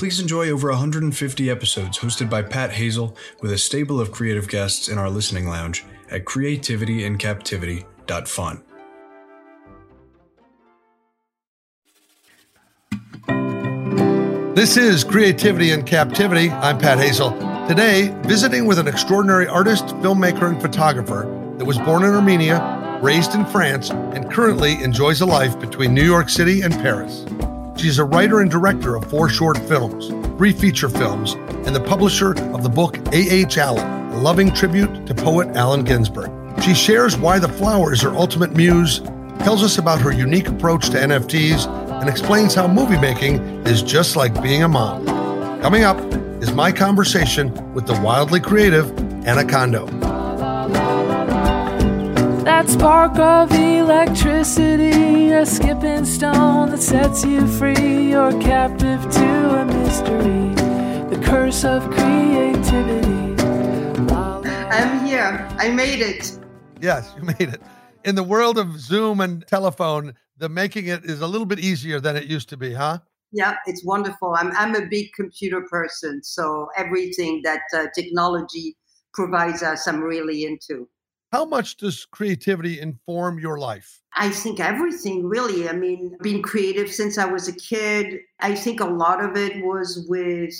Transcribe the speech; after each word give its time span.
please 0.00 0.18
enjoy 0.18 0.48
over 0.48 0.70
150 0.70 1.50
episodes 1.50 1.98
hosted 1.98 2.30
by 2.30 2.40
Pat 2.40 2.70
Hazel 2.70 3.14
with 3.42 3.52
a 3.52 3.58
stable 3.58 4.00
of 4.00 4.10
creative 4.10 4.48
guests 4.48 4.88
in 4.88 4.96
our 4.96 5.10
listening 5.10 5.46
lounge 5.46 5.84
at 6.10 6.24
creativityincaptivity.fun. 6.24 8.62
This 14.54 14.78
is 14.78 15.04
Creativity 15.04 15.72
in 15.72 15.82
Captivity. 15.82 16.48
I'm 16.48 16.78
Pat 16.78 16.96
Hazel. 16.96 17.32
Today, 17.68 18.16
visiting 18.22 18.64
with 18.64 18.78
an 18.78 18.88
extraordinary 18.88 19.48
artist, 19.48 19.88
filmmaker, 19.96 20.48
and 20.48 20.62
photographer 20.62 21.26
that 21.58 21.66
was 21.66 21.76
born 21.76 22.04
in 22.04 22.14
Armenia, 22.14 22.98
raised 23.02 23.34
in 23.34 23.44
France, 23.44 23.90
and 23.90 24.32
currently 24.32 24.82
enjoys 24.82 25.20
a 25.20 25.26
life 25.26 25.60
between 25.60 25.92
New 25.92 26.06
York 26.06 26.30
City 26.30 26.62
and 26.62 26.72
Paris. 26.72 27.26
She's 27.80 27.98
a 27.98 28.04
writer 28.04 28.40
and 28.40 28.50
director 28.50 28.94
of 28.94 29.08
four 29.08 29.30
short 29.30 29.56
films, 29.56 30.08
three 30.36 30.52
feature 30.52 30.90
films, 30.90 31.32
and 31.64 31.74
the 31.74 31.80
publisher 31.80 32.32
of 32.52 32.62
the 32.62 32.68
book 32.68 32.98
A.H. 33.14 33.56
Allen, 33.56 34.12
a 34.12 34.18
loving 34.18 34.52
tribute 34.52 35.06
to 35.06 35.14
poet 35.14 35.48
Allen 35.56 35.82
Ginsberg. 35.82 36.30
She 36.62 36.74
shares 36.74 37.16
why 37.16 37.38
the 37.38 37.48
flower 37.48 37.94
is 37.94 38.02
her 38.02 38.14
ultimate 38.14 38.54
muse, 38.54 39.00
tells 39.38 39.62
us 39.62 39.78
about 39.78 39.98
her 40.02 40.12
unique 40.12 40.48
approach 40.48 40.90
to 40.90 40.98
NFTs, 40.98 41.66
and 42.02 42.06
explains 42.06 42.54
how 42.54 42.68
movie 42.68 43.00
making 43.00 43.40
is 43.66 43.82
just 43.82 44.14
like 44.14 44.42
being 44.42 44.62
a 44.62 44.68
mom. 44.68 45.06
Coming 45.62 45.84
up 45.84 45.98
is 46.42 46.52
my 46.52 46.70
conversation 46.70 47.72
with 47.72 47.86
the 47.86 47.98
wildly 48.02 48.40
creative 48.40 48.90
Anna 49.26 49.46
Condo. 49.46 50.19
That 52.50 52.68
spark 52.68 53.16
of 53.16 53.52
electricity, 53.52 55.30
a 55.30 55.46
skipping 55.46 56.04
stone 56.04 56.70
that 56.70 56.82
sets 56.82 57.24
you 57.24 57.46
free. 57.46 58.10
You're 58.10 58.38
captive 58.40 59.00
to 59.08 59.60
a 59.60 59.64
mystery, 59.64 60.52
the 61.08 61.22
curse 61.24 61.64
of 61.64 61.88
creativity. 61.92 63.40
I'm 64.12 65.06
here. 65.06 65.48
I 65.58 65.70
made 65.70 66.00
it. 66.00 66.38
Yes, 66.80 67.14
you 67.16 67.22
made 67.22 67.54
it. 67.54 67.62
In 68.04 68.16
the 68.16 68.24
world 68.24 68.58
of 68.58 68.80
Zoom 68.80 69.20
and 69.20 69.46
telephone, 69.46 70.14
the 70.36 70.48
making 70.48 70.88
it 70.88 71.04
is 71.04 71.20
a 71.20 71.28
little 71.28 71.46
bit 71.46 71.60
easier 71.60 72.00
than 72.00 72.16
it 72.16 72.24
used 72.24 72.48
to 72.48 72.56
be, 72.56 72.74
huh? 72.74 72.98
Yeah, 73.30 73.58
it's 73.66 73.84
wonderful. 73.84 74.34
I'm 74.36 74.50
I'm 74.56 74.74
a 74.74 74.86
big 74.86 75.12
computer 75.14 75.62
person, 75.70 76.20
so 76.24 76.66
everything 76.76 77.42
that 77.44 77.62
uh, 77.72 77.86
technology 77.94 78.76
provides 79.14 79.62
us, 79.62 79.86
I'm 79.86 80.00
really 80.00 80.44
into. 80.44 80.88
How 81.32 81.44
much 81.44 81.76
does 81.76 82.06
creativity 82.06 82.80
inform 82.80 83.38
your 83.38 83.58
life? 83.58 84.02
I 84.14 84.30
think 84.30 84.58
everything 84.58 85.26
really. 85.26 85.68
I 85.68 85.72
mean, 85.72 86.16
being 86.22 86.42
creative 86.42 86.92
since 86.92 87.18
I 87.18 87.24
was 87.24 87.46
a 87.46 87.52
kid, 87.52 88.18
I 88.40 88.56
think 88.56 88.80
a 88.80 88.86
lot 88.86 89.24
of 89.24 89.36
it 89.36 89.64
was 89.64 90.06
with 90.08 90.52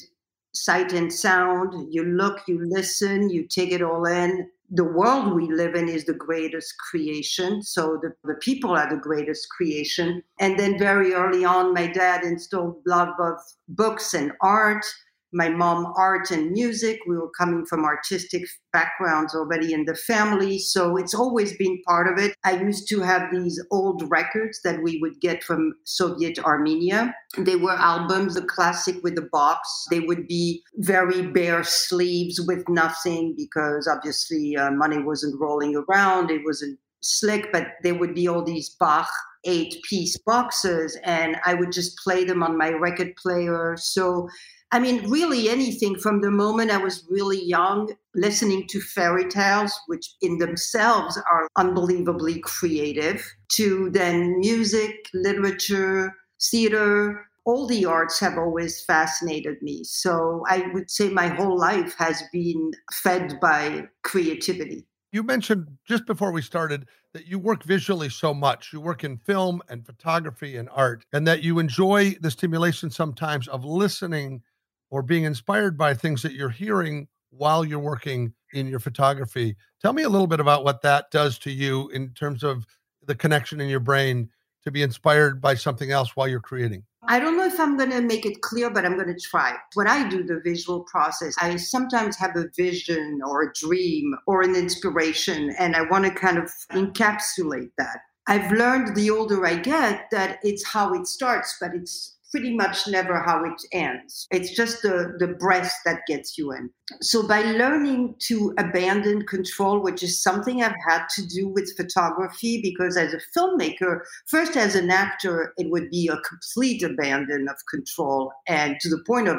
sight 0.52 0.92
and 0.92 1.12
sound. 1.12 1.92
You 1.92 2.04
look, 2.04 2.42
you 2.46 2.64
listen, 2.64 3.30
you 3.30 3.48
take 3.48 3.72
it 3.72 3.82
all 3.82 4.06
in. 4.06 4.48
The 4.70 4.84
world 4.84 5.34
we 5.34 5.50
live 5.50 5.74
in 5.74 5.88
is 5.88 6.04
the 6.04 6.14
greatest 6.14 6.78
creation. 6.78 7.64
So 7.64 7.98
the, 8.00 8.14
the 8.22 8.36
people 8.36 8.70
are 8.70 8.88
the 8.88 9.00
greatest 9.00 9.48
creation. 9.48 10.22
And 10.38 10.56
then 10.56 10.78
very 10.78 11.14
early 11.14 11.45
on, 11.45 11.74
my 11.74 11.89
dad 11.89 12.22
instilled 12.22 12.77
love 12.86 13.14
of 13.18 13.39
books 13.68 14.14
and 14.14 14.30
art 14.40 14.86
my 15.33 15.48
mom 15.48 15.92
art 15.96 16.30
and 16.30 16.51
music. 16.51 17.01
We 17.07 17.17
were 17.17 17.30
coming 17.39 17.64
from 17.67 17.85
artistic 17.85 18.45
backgrounds 18.73 19.35
already 19.35 19.73
in 19.73 19.85
the 19.85 19.95
family 19.95 20.58
so 20.58 20.96
it's 20.96 21.14
always 21.14 21.57
been 21.57 21.80
part 21.86 22.07
of 22.07 22.23
it. 22.23 22.35
I 22.45 22.52
used 22.61 22.89
to 22.89 23.01
have 23.01 23.30
these 23.33 23.63
old 23.70 24.05
records 24.08 24.61
that 24.63 24.83
we 24.83 24.98
would 25.01 25.20
get 25.20 25.42
from 25.42 25.74
soviet 25.85 26.39
armenia. 26.45 27.14
They 27.36 27.57
were 27.57 27.73
albums 27.73 28.35
the 28.35 28.42
classic 28.42 28.96
with 29.02 29.17
the 29.17 29.29
box. 29.33 29.86
They 29.90 30.01
would 30.01 30.27
be 30.27 30.63
very 30.77 31.27
bare 31.27 31.64
sleeves 31.64 32.40
with 32.46 32.69
nothing 32.69 33.35
because 33.36 33.89
obviously 33.89 34.57
uh, 34.57 34.70
money 34.70 35.02
wasn't 35.02 35.40
rolling 35.40 35.77
around 35.77 36.30
it 36.30 36.42
wasn't 36.45 36.79
slick 37.01 37.51
but 37.52 37.69
there 37.83 37.95
would 37.95 38.14
be 38.14 38.29
all 38.29 38.45
these 38.45 38.77
bach 38.79 39.08
eight 39.45 39.83
piece 39.89 40.19
boxes 40.19 40.98
and 41.02 41.36
i 41.46 41.55
would 41.55 41.73
just 41.73 41.96
play 41.98 42.24
them 42.24 42.42
on 42.42 42.58
my 42.58 42.70
record 42.70 43.14
player. 43.17 43.77
So 43.79 44.29
I 44.73 44.79
mean, 44.79 45.11
really 45.11 45.48
anything 45.48 45.98
from 45.98 46.20
the 46.20 46.31
moment 46.31 46.70
I 46.70 46.77
was 46.77 47.05
really 47.11 47.42
young, 47.45 47.92
listening 48.14 48.69
to 48.69 48.81
fairy 48.81 49.29
tales, 49.29 49.73
which 49.89 50.14
in 50.23 50.39
themselves 50.39 51.19
are 51.31 51.48
unbelievably 51.57 52.41
creative, 52.41 53.25
to 53.55 53.91
then 53.91 54.39
music, 54.39 55.08
literature, 55.13 56.14
theater, 56.41 57.27
all 57.45 57.67
the 57.67 57.85
arts 57.85 58.20
have 58.20 58.39
always 58.39 58.85
fascinated 58.85 59.61
me. 59.61 59.83
So 59.83 60.45
I 60.48 60.70
would 60.73 60.91
say 60.91 61.08
my 61.08 61.29
whole 61.29 61.58
life 61.58 61.95
has 61.98 62.23
been 62.33 62.70
fed 62.92 63.41
by 63.41 63.89
creativity. 64.02 64.87
You 65.13 65.25
mentioned 65.25 65.67
just 65.85 66.07
before 66.07 66.31
we 66.31 66.42
started 66.42 66.87
that 67.13 67.27
you 67.27 67.41
work 67.41 67.64
visually 67.64 68.08
so 68.08 68.33
much. 68.33 68.73
You 68.73 68.81
work 68.81 69.02
in 69.02 69.17
film 69.17 69.63
and 69.69 69.85
photography 69.85 70.57
and 70.57 70.69
art, 70.73 71.05
and 71.13 71.27
that 71.27 71.42
you 71.42 71.58
enjoy 71.58 72.14
the 72.20 72.31
stimulation 72.31 72.91
sometimes 72.91 73.48
of 73.48 73.64
listening 73.64 74.42
or 74.90 75.02
being 75.02 75.24
inspired 75.24 75.78
by 75.78 75.95
things 75.95 76.23
that 76.23 76.33
you're 76.33 76.51
hearing 76.51 77.08
while 77.30 77.64
you're 77.64 77.78
working 77.78 78.34
in 78.52 78.67
your 78.67 78.80
photography. 78.80 79.56
Tell 79.80 79.92
me 79.92 80.02
a 80.02 80.08
little 80.08 80.27
bit 80.27 80.40
about 80.40 80.64
what 80.64 80.83
that 80.83 81.11
does 81.11 81.39
to 81.40 81.51
you 81.51 81.89
in 81.90 82.11
terms 82.11 82.42
of 82.42 82.67
the 83.06 83.14
connection 83.14 83.61
in 83.61 83.68
your 83.68 83.80
brain 83.80 84.30
to 84.64 84.70
be 84.70 84.83
inspired 84.83 85.40
by 85.40 85.55
something 85.55 85.90
else 85.90 86.14
while 86.17 86.28
you're 86.28 86.40
creating. 86.40 86.84
I 87.05 87.18
don't 87.18 87.36
know 87.36 87.46
if 87.46 87.58
I'm 87.58 87.78
going 87.78 87.90
to 87.90 88.02
make 88.02 88.27
it 88.27 88.42
clear, 88.42 88.70
but 88.70 88.84
I'm 88.84 88.96
going 88.96 89.14
to 89.14 89.20
try. 89.20 89.56
When 89.74 89.86
I 89.86 90.08
do 90.08 90.23
the 90.23 90.40
visual 90.45 90.80
process, 90.80 91.34
I 91.40 91.57
sometimes 91.57 92.17
have 92.18 92.36
a 92.36 92.51
vision 92.55 93.20
or 93.27 93.42
a 93.42 93.52
dream 93.55 94.14
or 94.27 94.42
an 94.42 94.55
inspiration, 94.55 95.55
and 95.58 95.74
I 95.74 95.83
want 95.83 96.05
to 96.05 96.11
kind 96.11 96.36
of 96.36 96.51
encapsulate 96.72 97.70
that. 97.78 98.01
I've 98.27 98.52
learned 98.52 98.95
the 98.95 99.11
older 99.11 99.45
I 99.46 99.57
get 99.57 100.08
that 100.12 100.39
it's 100.42 100.64
how 100.64 100.92
it 100.92 101.07
starts, 101.07 101.57
but 101.58 101.70
it's 101.74 102.18
pretty 102.30 102.55
much 102.55 102.86
never 102.86 103.20
how 103.20 103.45
it 103.45 103.61
ends. 103.73 104.27
It's 104.30 104.55
just 104.55 104.83
the, 104.83 105.17
the 105.18 105.29
breath 105.29 105.74
that 105.85 106.01
gets 106.07 106.39
you 106.39 106.52
in. 106.52 106.70
So, 107.01 107.27
by 107.27 107.42
learning 107.42 108.17
to 108.27 108.55
abandon 108.58 109.27
control, 109.27 109.80
which 109.80 110.02
is 110.02 110.23
something 110.23 110.63
I've 110.63 110.74
had 110.89 111.07
to 111.17 111.27
do 111.27 111.48
with 111.48 111.77
photography, 111.77 112.61
because 112.63 112.96
as 112.96 113.14
a 113.14 113.20
filmmaker, 113.36 114.01
first 114.27 114.57
as 114.57 114.74
an 114.74 114.90
actor, 114.90 115.52
it 115.57 115.70
would 115.70 115.90
be 115.90 116.08
a 116.08 116.20
complete 116.29 116.83
abandon 116.83 117.48
of 117.48 117.57
control 117.69 118.33
and 118.48 118.77
to 118.80 118.89
the 118.89 119.02
point 119.07 119.29
of 119.29 119.39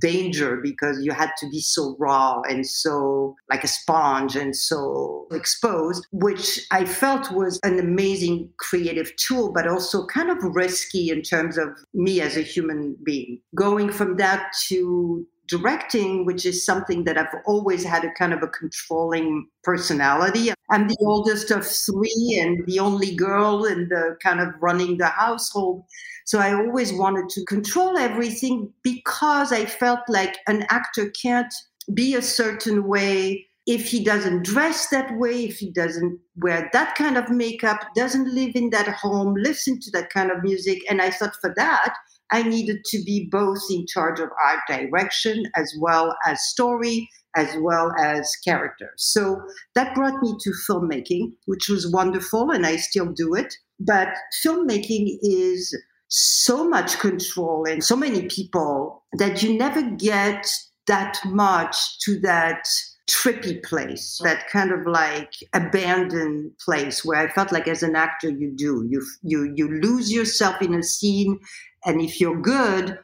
danger 0.00 0.58
because 0.62 1.02
you 1.02 1.12
had 1.12 1.30
to 1.38 1.48
be 1.48 1.60
so 1.60 1.96
raw 1.98 2.40
and 2.42 2.66
so 2.66 3.34
like 3.50 3.64
a 3.64 3.68
sponge 3.68 4.36
and 4.36 4.54
so 4.54 5.26
exposed, 5.32 6.06
which 6.12 6.66
I 6.70 6.84
felt 6.84 7.32
was 7.32 7.58
an 7.62 7.78
amazing 7.78 8.50
creative 8.58 9.14
tool, 9.16 9.52
but 9.52 9.66
also 9.66 10.06
kind 10.06 10.30
of 10.30 10.38
risky 10.40 11.10
in 11.10 11.22
terms 11.22 11.58
of 11.58 11.68
me 11.94 12.20
as 12.20 12.36
a 12.36 12.42
human 12.42 12.96
being. 13.04 13.40
Going 13.54 13.90
from 13.90 14.16
that 14.16 14.52
to 14.68 15.26
directing, 15.48 16.24
which 16.24 16.46
is 16.46 16.64
something 16.64 17.04
that 17.04 17.18
I've 17.18 17.34
always 17.46 17.84
had 17.84 18.04
a 18.04 18.12
kind 18.12 18.32
of 18.32 18.42
a 18.42 18.48
controlling 18.48 19.48
personality. 19.64 20.52
I'm 20.70 20.86
the 20.86 20.96
oldest 21.00 21.50
of 21.50 21.66
three 21.66 22.38
and 22.40 22.64
the 22.66 22.78
only 22.78 23.14
girl 23.14 23.64
in 23.64 23.88
the 23.88 24.16
kind 24.22 24.40
of 24.40 24.48
running 24.60 24.98
the 24.98 25.06
household. 25.06 25.84
So 26.26 26.38
I 26.38 26.52
always 26.52 26.92
wanted 26.92 27.30
to 27.30 27.44
control 27.46 27.96
everything 27.96 28.70
because 28.82 29.50
I 29.52 29.64
felt 29.64 30.00
like 30.08 30.36
an 30.46 30.66
actor 30.68 31.10
can't 31.10 31.52
be 31.94 32.14
a 32.14 32.22
certain 32.22 32.86
way 32.86 33.48
if 33.68 33.86
he 33.86 34.02
doesn't 34.02 34.44
dress 34.44 34.88
that 34.88 35.14
way, 35.18 35.44
if 35.44 35.58
he 35.58 35.70
doesn't 35.70 36.18
wear 36.36 36.70
that 36.72 36.94
kind 36.94 37.18
of 37.18 37.30
makeup, 37.30 37.78
doesn't 37.94 38.34
live 38.34 38.52
in 38.54 38.70
that 38.70 38.88
home, 38.88 39.34
listen 39.34 39.78
to 39.78 39.90
that 39.90 40.08
kind 40.08 40.30
of 40.30 40.42
music. 40.42 40.78
And 40.88 41.02
I 41.02 41.10
thought 41.10 41.36
for 41.38 41.52
that, 41.56 41.94
I 42.30 42.42
needed 42.42 42.84
to 42.86 43.02
be 43.04 43.28
both 43.30 43.60
in 43.70 43.86
charge 43.86 44.20
of 44.20 44.30
art 44.44 44.60
direction 44.68 45.44
as 45.56 45.72
well 45.80 46.14
as 46.26 46.48
story, 46.48 47.08
as 47.36 47.54
well 47.60 47.92
as 47.98 48.30
character. 48.44 48.92
So 48.96 49.40
that 49.74 49.94
brought 49.94 50.22
me 50.22 50.34
to 50.40 50.52
filmmaking, 50.68 51.32
which 51.46 51.68
was 51.68 51.90
wonderful, 51.90 52.50
and 52.50 52.66
I 52.66 52.76
still 52.76 53.06
do 53.06 53.34
it. 53.34 53.54
But 53.80 54.08
filmmaking 54.44 55.18
is 55.22 55.76
so 56.08 56.68
much 56.68 56.98
control 56.98 57.64
and 57.68 57.84
so 57.84 57.94
many 57.94 58.26
people 58.28 59.04
that 59.14 59.42
you 59.42 59.56
never 59.56 59.82
get 59.82 60.46
that 60.86 61.18
much 61.26 61.98
to 62.00 62.18
that 62.20 62.66
trippy 63.08 63.62
place, 63.62 64.20
that 64.22 64.48
kind 64.48 64.70
of 64.70 64.86
like 64.86 65.32
abandoned 65.54 66.52
place 66.64 67.04
where 67.04 67.18
I 67.18 67.28
felt 67.32 67.52
like 67.52 67.66
as 67.66 67.82
an 67.82 67.96
actor 67.96 68.28
you 68.28 68.52
do. 68.54 68.86
You 68.88 69.02
you 69.22 69.52
you 69.56 69.80
lose 69.80 70.12
yourself 70.12 70.60
in 70.60 70.74
a 70.74 70.82
scene 70.82 71.38
and 71.84 72.00
if 72.00 72.20
you're 72.20 72.40
good, 72.40 72.98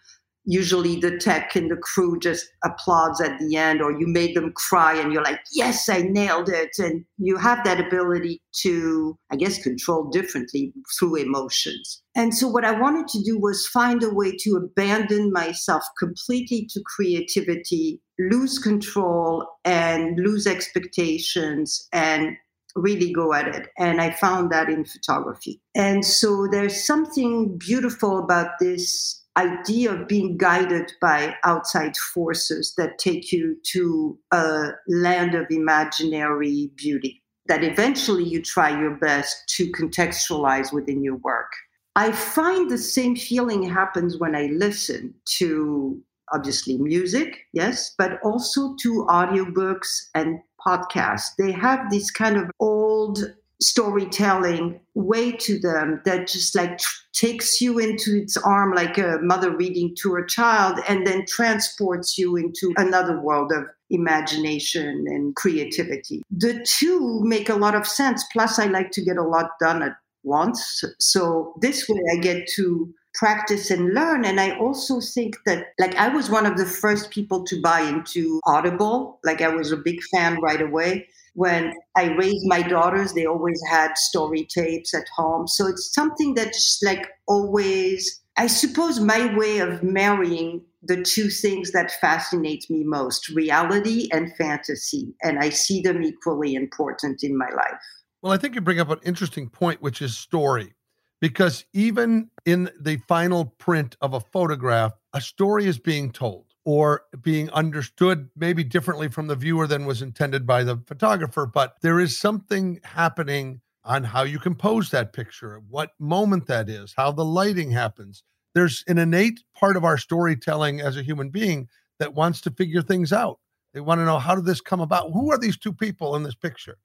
usually 0.44 0.96
the 0.96 1.16
tech 1.18 1.56
and 1.56 1.70
the 1.70 1.76
crew 1.76 2.18
just 2.18 2.46
applauds 2.64 3.20
at 3.20 3.38
the 3.38 3.56
end 3.56 3.80
or 3.80 3.98
you 3.98 4.06
made 4.06 4.36
them 4.36 4.52
cry 4.54 4.94
and 4.94 5.12
you're 5.12 5.22
like 5.22 5.40
yes 5.52 5.88
i 5.88 6.02
nailed 6.02 6.48
it. 6.48 6.70
And 6.78 7.04
you 7.18 7.36
have 7.36 7.64
that 7.64 7.80
ability 7.80 8.42
to 8.62 9.18
i 9.32 9.36
guess 9.36 9.62
control 9.62 10.10
differently 10.10 10.72
through 10.98 11.16
emotions. 11.16 12.02
And 12.14 12.34
so 12.34 12.46
what 12.46 12.64
i 12.64 12.78
wanted 12.78 13.08
to 13.08 13.22
do 13.22 13.38
was 13.38 13.66
find 13.66 14.02
a 14.02 14.12
way 14.12 14.36
to 14.40 14.56
abandon 14.56 15.32
myself 15.32 15.82
completely 15.98 16.68
to 16.70 16.82
creativity 16.94 18.00
lose 18.18 18.58
control 18.58 19.46
and 19.64 20.18
lose 20.20 20.46
expectations 20.46 21.88
and 21.92 22.36
really 22.74 23.12
go 23.12 23.32
at 23.32 23.48
it. 23.48 23.68
And 23.78 24.00
I 24.00 24.10
found 24.10 24.50
that 24.52 24.68
in 24.68 24.84
photography. 24.84 25.60
And 25.74 26.04
so 26.04 26.48
there's 26.50 26.86
something 26.86 27.56
beautiful 27.58 28.18
about 28.18 28.58
this 28.60 29.22
idea 29.36 29.92
of 29.92 30.08
being 30.08 30.36
guided 30.36 30.92
by 31.00 31.34
outside 31.44 31.96
forces 31.96 32.74
that 32.76 32.98
take 32.98 33.32
you 33.32 33.56
to 33.72 34.18
a 34.30 34.68
land 34.88 35.34
of 35.34 35.46
imaginary 35.50 36.70
beauty 36.76 37.22
that 37.46 37.62
eventually 37.62 38.24
you 38.24 38.40
try 38.40 38.70
your 38.70 38.96
best 38.96 39.36
to 39.48 39.70
contextualize 39.72 40.72
within 40.72 41.02
your 41.02 41.16
work. 41.16 41.52
I 41.96 42.12
find 42.12 42.70
the 42.70 42.78
same 42.78 43.16
feeling 43.16 43.62
happens 43.62 44.18
when 44.18 44.34
I 44.34 44.46
listen 44.46 45.14
to 45.36 46.00
obviously 46.32 46.78
music, 46.78 47.44
yes, 47.52 47.94
but 47.98 48.18
also 48.24 48.74
to 48.80 49.06
audiobooks 49.08 50.06
and 50.14 50.38
podcasts. 50.66 51.34
They 51.38 51.52
have 51.52 51.90
this 51.90 52.10
kind 52.10 52.36
of 52.36 52.50
old 52.60 53.34
storytelling 53.60 54.80
way 54.94 55.32
to 55.32 55.58
them 55.58 56.02
that 56.04 56.26
just 56.28 56.54
like 56.54 56.80
takes 57.12 57.60
you 57.60 57.78
into 57.78 58.16
its 58.16 58.36
arm 58.36 58.74
like 58.74 58.98
a 58.98 59.18
mother 59.22 59.56
reading 59.56 59.94
to 60.02 60.12
her 60.12 60.24
child 60.24 60.78
and 60.88 61.06
then 61.06 61.24
transports 61.26 62.18
you 62.18 62.36
into 62.36 62.72
another 62.76 63.20
world 63.20 63.52
of 63.52 63.64
imagination 63.90 65.04
and 65.06 65.34
creativity. 65.36 66.22
The 66.30 66.64
two 66.66 67.20
make 67.22 67.48
a 67.48 67.54
lot 67.54 67.74
of 67.74 67.86
sense. 67.86 68.24
Plus, 68.32 68.58
I 68.58 68.66
like 68.66 68.90
to 68.92 69.04
get 69.04 69.16
a 69.16 69.22
lot 69.22 69.50
done 69.60 69.82
at 69.82 69.96
once. 70.24 70.82
So 70.98 71.54
this 71.60 71.88
way 71.88 72.00
I 72.12 72.16
get 72.20 72.48
to 72.56 72.92
practice 73.14 73.70
and 73.70 73.94
learn. 73.94 74.24
And 74.24 74.40
I 74.40 74.56
also 74.58 75.00
think 75.00 75.36
that, 75.46 75.68
like, 75.78 75.94
I 75.96 76.08
was 76.08 76.30
one 76.30 76.46
of 76.46 76.56
the 76.56 76.66
first 76.66 77.10
people 77.10 77.44
to 77.44 77.60
buy 77.60 77.80
into 77.80 78.40
Audible. 78.44 79.20
Like, 79.24 79.40
I 79.40 79.48
was 79.48 79.72
a 79.72 79.76
big 79.76 80.02
fan 80.12 80.40
right 80.40 80.60
away. 80.60 81.08
When 81.34 81.72
I 81.96 82.14
raised 82.14 82.46
my 82.46 82.62
daughters, 82.62 83.12
they 83.12 83.26
always 83.26 83.60
had 83.68 83.96
story 83.96 84.46
tapes 84.48 84.94
at 84.94 85.08
home. 85.16 85.48
So 85.48 85.66
it's 85.66 85.92
something 85.92 86.34
that's 86.34 86.80
like 86.84 87.08
always, 87.26 88.22
I 88.36 88.46
suppose, 88.46 89.00
my 89.00 89.36
way 89.36 89.58
of 89.58 89.82
marrying 89.82 90.62
the 90.82 91.02
two 91.02 91.30
things 91.30 91.72
that 91.72 91.90
fascinate 92.00 92.68
me 92.70 92.84
most 92.84 93.30
reality 93.30 94.08
and 94.12 94.34
fantasy. 94.36 95.14
And 95.22 95.38
I 95.40 95.48
see 95.48 95.80
them 95.80 96.02
equally 96.04 96.54
important 96.54 97.24
in 97.24 97.36
my 97.36 97.48
life. 97.48 97.80
Well, 98.22 98.32
I 98.32 98.36
think 98.36 98.54
you 98.54 98.60
bring 98.60 98.78
up 98.78 98.90
an 98.90 99.00
interesting 99.02 99.48
point, 99.48 99.82
which 99.82 100.02
is 100.02 100.16
story 100.16 100.72
because 101.20 101.64
even 101.72 102.30
in 102.44 102.70
the 102.80 102.96
final 103.08 103.46
print 103.58 103.96
of 104.00 104.14
a 104.14 104.20
photograph, 104.20 104.92
a 105.12 105.20
story 105.20 105.66
is 105.66 105.78
being 105.78 106.10
told 106.12 106.46
or 106.64 107.02
being 107.22 107.50
understood 107.50 108.28
maybe 108.36 108.64
differently 108.64 109.08
from 109.08 109.26
the 109.26 109.36
viewer 109.36 109.66
than 109.66 109.84
was 109.84 110.02
intended 110.02 110.46
by 110.46 110.64
the 110.64 110.78
photographer. 110.86 111.46
But 111.46 111.76
there 111.82 112.00
is 112.00 112.18
something 112.18 112.80
happening 112.84 113.60
on 113.84 114.02
how 114.02 114.22
you 114.22 114.38
compose 114.38 114.90
that 114.90 115.12
picture, 115.12 115.60
what 115.68 115.90
moment 115.98 116.46
that 116.46 116.68
is, 116.68 116.94
how 116.96 117.12
the 117.12 117.24
lighting 117.24 117.70
happens. 117.70 118.22
There's 118.54 118.82
an 118.88 118.98
innate 118.98 119.42
part 119.54 119.76
of 119.76 119.84
our 119.84 119.98
storytelling 119.98 120.80
as 120.80 120.96
a 120.96 121.02
human 121.02 121.28
being 121.28 121.68
that 121.98 122.14
wants 122.14 122.40
to 122.42 122.50
figure 122.50 122.82
things 122.82 123.12
out. 123.12 123.40
They 123.74 123.80
want 123.80 123.98
to 123.98 124.04
know 124.04 124.18
how 124.18 124.34
did 124.34 124.46
this 124.46 124.60
come 124.60 124.80
about? 124.80 125.12
Who 125.12 125.30
are 125.32 125.38
these 125.38 125.58
two 125.58 125.72
people 125.72 126.16
in 126.16 126.22
this 126.22 126.34
picture? 126.34 126.78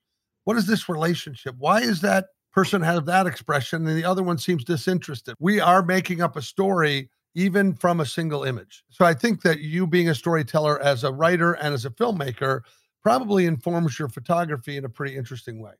What 0.43 0.57
is 0.57 0.65
this 0.65 0.89
relationship? 0.89 1.55
Why 1.57 1.81
is 1.81 2.01
that 2.01 2.25
person 2.51 2.81
has 2.81 3.03
that 3.03 3.27
expression 3.27 3.87
and 3.87 3.97
the 3.97 4.05
other 4.05 4.23
one 4.23 4.37
seems 4.37 4.63
disinterested. 4.63 5.35
We 5.39 5.59
are 5.59 5.83
making 5.83 6.21
up 6.21 6.35
a 6.35 6.41
story 6.41 7.09
even 7.35 7.73
from 7.73 7.99
a 7.99 8.05
single 8.05 8.43
image. 8.43 8.83
So 8.89 9.05
I 9.05 9.13
think 9.13 9.43
that 9.43 9.59
you 9.59 9.85
being 9.85 10.09
a 10.09 10.15
storyteller 10.15 10.81
as 10.81 11.03
a 11.03 11.11
writer 11.11 11.53
and 11.53 11.73
as 11.73 11.85
a 11.85 11.91
filmmaker 11.91 12.61
probably 13.03 13.45
informs 13.45 13.97
your 13.97 14.09
photography 14.09 14.77
in 14.77 14.85
a 14.85 14.89
pretty 14.89 15.15
interesting 15.15 15.61
way. 15.61 15.71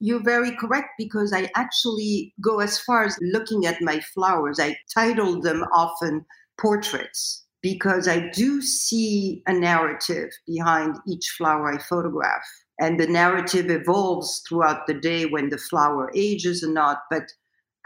You're 0.00 0.22
very 0.22 0.54
correct 0.56 0.90
because 0.98 1.32
I 1.32 1.50
actually 1.54 2.34
go 2.40 2.60
as 2.60 2.78
far 2.80 3.04
as 3.04 3.16
looking 3.22 3.66
at 3.66 3.80
my 3.80 4.00
flowers. 4.14 4.58
I 4.58 4.76
title 4.92 5.40
them 5.40 5.64
often 5.74 6.24
portraits 6.58 7.44
because 7.62 8.06
I 8.08 8.28
do 8.30 8.60
see 8.60 9.42
a 9.46 9.52
narrative 9.52 10.30
behind 10.46 10.96
each 11.06 11.34
flower 11.36 11.72
I 11.72 11.78
photograph 11.78 12.44
and 12.80 13.00
the 13.00 13.06
narrative 13.06 13.70
evolves 13.70 14.42
throughout 14.48 14.86
the 14.86 14.94
day 14.94 15.26
when 15.26 15.48
the 15.48 15.58
flower 15.58 16.10
ages 16.14 16.62
or 16.62 16.72
not 16.72 17.02
but 17.10 17.32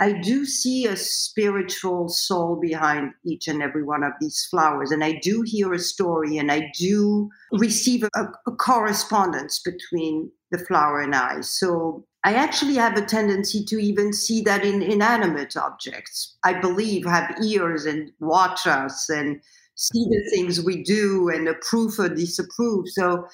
i 0.00 0.12
do 0.12 0.44
see 0.44 0.86
a 0.86 0.96
spiritual 0.96 2.08
soul 2.08 2.56
behind 2.56 3.12
each 3.24 3.48
and 3.48 3.62
every 3.62 3.82
one 3.82 4.02
of 4.02 4.12
these 4.20 4.46
flowers 4.50 4.90
and 4.90 5.04
i 5.04 5.12
do 5.22 5.42
hear 5.42 5.72
a 5.72 5.78
story 5.78 6.38
and 6.38 6.50
i 6.50 6.70
do 6.78 7.28
receive 7.52 8.04
a, 8.14 8.24
a 8.46 8.52
correspondence 8.52 9.60
between 9.60 10.30
the 10.50 10.58
flower 10.58 11.00
and 11.00 11.14
i 11.14 11.40
so 11.40 12.04
I 12.22 12.34
actually 12.34 12.74
have 12.74 12.98
a 12.98 13.04
tendency 13.04 13.64
to 13.64 13.78
even 13.78 14.12
see 14.12 14.42
that 14.42 14.64
in 14.64 14.82
inanimate 14.82 15.56
objects. 15.56 16.36
I 16.44 16.60
believe 16.60 17.06
have 17.06 17.34
ears 17.42 17.86
and 17.86 18.12
watch 18.20 18.66
us 18.66 19.08
and 19.08 19.40
see 19.76 20.04
the 20.04 20.30
things 20.30 20.62
we 20.62 20.82
do 20.82 21.30
and 21.30 21.48
approve 21.48 21.98
or 21.98 22.10
disapprove. 22.10 22.88
So 22.90 23.26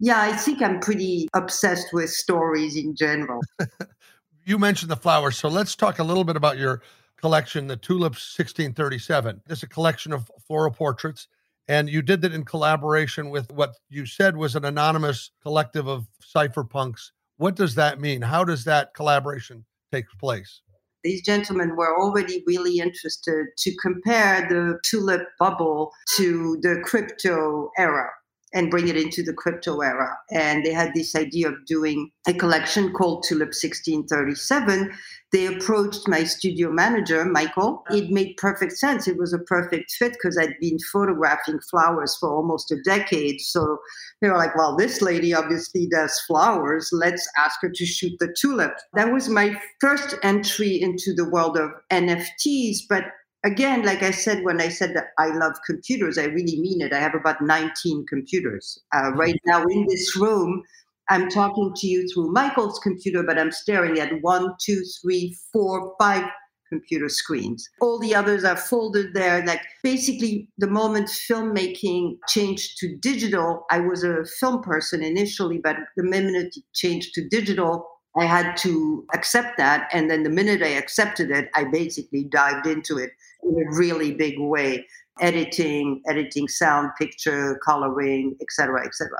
yeah, 0.00 0.20
I 0.20 0.32
think 0.32 0.62
I'm 0.62 0.80
pretty 0.80 1.28
obsessed 1.34 1.88
with 1.92 2.10
stories 2.10 2.76
in 2.76 2.94
general. 2.96 3.40
you 4.44 4.58
mentioned 4.58 4.90
the 4.90 4.96
flowers, 4.96 5.36
so 5.36 5.48
let's 5.48 5.76
talk 5.76 5.98
a 5.98 6.04
little 6.04 6.24
bit 6.24 6.36
about 6.36 6.58
your 6.58 6.82
collection, 7.16 7.66
the 7.66 7.76
Tulips 7.76 8.36
1637. 8.36 9.42
This 9.46 9.58
is 9.58 9.62
a 9.62 9.68
collection 9.68 10.12
of 10.12 10.30
floral 10.46 10.72
portraits, 10.72 11.28
and 11.68 11.88
you 11.88 12.02
did 12.02 12.22
that 12.22 12.32
in 12.32 12.44
collaboration 12.44 13.30
with 13.30 13.50
what 13.52 13.74
you 13.88 14.04
said 14.04 14.36
was 14.36 14.56
an 14.56 14.64
anonymous 14.64 15.30
collective 15.42 15.86
of 15.86 16.06
cypherpunks. 16.22 17.10
What 17.36 17.56
does 17.56 17.74
that 17.76 18.00
mean? 18.00 18.22
How 18.22 18.44
does 18.44 18.64
that 18.64 18.94
collaboration 18.94 19.64
take 19.92 20.06
place? 20.18 20.60
These 21.02 21.22
gentlemen 21.22 21.76
were 21.76 22.00
already 22.00 22.42
really 22.46 22.78
interested 22.78 23.46
to 23.58 23.76
compare 23.80 24.46
the 24.48 24.78
tulip 24.84 25.22
bubble 25.38 25.92
to 26.16 26.58
the 26.62 26.80
crypto 26.82 27.70
era 27.76 28.10
and 28.54 28.70
bring 28.70 28.88
it 28.88 28.96
into 28.96 29.22
the 29.22 29.32
crypto 29.32 29.80
era. 29.80 30.16
And 30.30 30.64
they 30.64 30.72
had 30.72 30.94
this 30.94 31.14
idea 31.16 31.48
of 31.48 31.66
doing 31.66 32.10
a 32.26 32.32
collection 32.32 32.92
called 32.92 33.24
Tulip 33.28 33.48
1637. 33.48 34.92
They 35.32 35.46
approached 35.46 36.06
my 36.06 36.22
studio 36.22 36.70
manager, 36.70 37.24
Michael. 37.24 37.82
It 37.90 38.10
made 38.10 38.36
perfect 38.36 38.74
sense. 38.74 39.08
It 39.08 39.18
was 39.18 39.32
a 39.32 39.40
perfect 39.40 39.90
fit 39.98 40.12
because 40.12 40.38
I'd 40.38 40.54
been 40.60 40.78
photographing 40.92 41.58
flowers 41.68 42.16
for 42.20 42.32
almost 42.32 42.70
a 42.70 42.80
decade. 42.84 43.40
So 43.40 43.78
they 44.22 44.30
were 44.30 44.36
like, 44.36 44.54
well, 44.56 44.76
this 44.76 45.02
lady 45.02 45.34
obviously 45.34 45.88
does 45.88 46.16
flowers. 46.28 46.88
Let's 46.92 47.28
ask 47.36 47.56
her 47.62 47.70
to 47.70 47.84
shoot 47.84 48.12
the 48.20 48.32
tulip. 48.40 48.74
That 48.94 49.12
was 49.12 49.28
my 49.28 49.60
first 49.80 50.14
entry 50.22 50.80
into 50.80 51.12
the 51.12 51.28
world 51.28 51.56
of 51.58 51.70
NFTs. 51.90 52.78
But 52.88 53.06
again, 53.44 53.84
like 53.84 54.02
I 54.02 54.10
said, 54.10 54.42
when 54.42 54.60
I 54.60 54.68
said 54.68 54.94
that 54.96 55.08
I 55.18 55.28
love 55.28 55.52
computers, 55.66 56.18
I 56.18 56.24
really 56.24 56.60
mean 56.60 56.80
it. 56.80 56.92
I 56.92 56.98
have 56.98 57.14
about 57.14 57.40
19 57.40 58.06
computers. 58.08 58.82
Uh, 58.94 59.12
right 59.12 59.38
now 59.46 59.62
in 59.64 59.86
this 59.88 60.16
room, 60.16 60.62
I'm 61.10 61.28
talking 61.28 61.72
to 61.76 61.86
you 61.86 62.08
through 62.12 62.32
Michael's 62.32 62.78
computer, 62.78 63.22
but 63.22 63.38
I'm 63.38 63.52
staring 63.52 63.98
at 63.98 64.22
one, 64.22 64.54
two, 64.64 64.82
three, 65.02 65.36
four, 65.52 65.94
five 66.00 66.24
computer 66.70 67.08
screens. 67.10 67.68
All 67.80 67.98
the 67.98 68.14
others 68.14 68.42
are 68.42 68.56
folded 68.56 69.12
there. 69.14 69.44
Like 69.44 69.60
basically, 69.82 70.48
the 70.58 70.66
moment 70.66 71.08
filmmaking 71.08 72.16
changed 72.28 72.78
to 72.78 72.96
digital, 72.96 73.66
I 73.70 73.80
was 73.80 74.02
a 74.02 74.24
film 74.40 74.62
person 74.62 75.02
initially, 75.02 75.58
but 75.58 75.76
the 75.96 76.02
minute 76.02 76.56
it 76.56 76.62
changed 76.72 77.12
to 77.14 77.28
digital, 77.28 77.86
I 78.16 78.24
had 78.24 78.56
to 78.58 79.04
accept 79.12 79.58
that. 79.58 79.88
And 79.92 80.10
then 80.10 80.22
the 80.22 80.30
minute 80.30 80.62
I 80.62 80.68
accepted 80.68 81.30
it, 81.30 81.48
I 81.54 81.64
basically 81.64 82.24
dived 82.24 82.66
into 82.66 82.96
it 82.96 83.10
in 83.44 83.54
a 83.56 83.76
really 83.76 84.12
big 84.12 84.34
way 84.38 84.86
editing, 85.20 86.02
editing 86.08 86.48
sound, 86.48 86.90
picture, 86.98 87.58
coloring, 87.64 88.36
etc., 88.40 88.84
etc. 88.84 89.10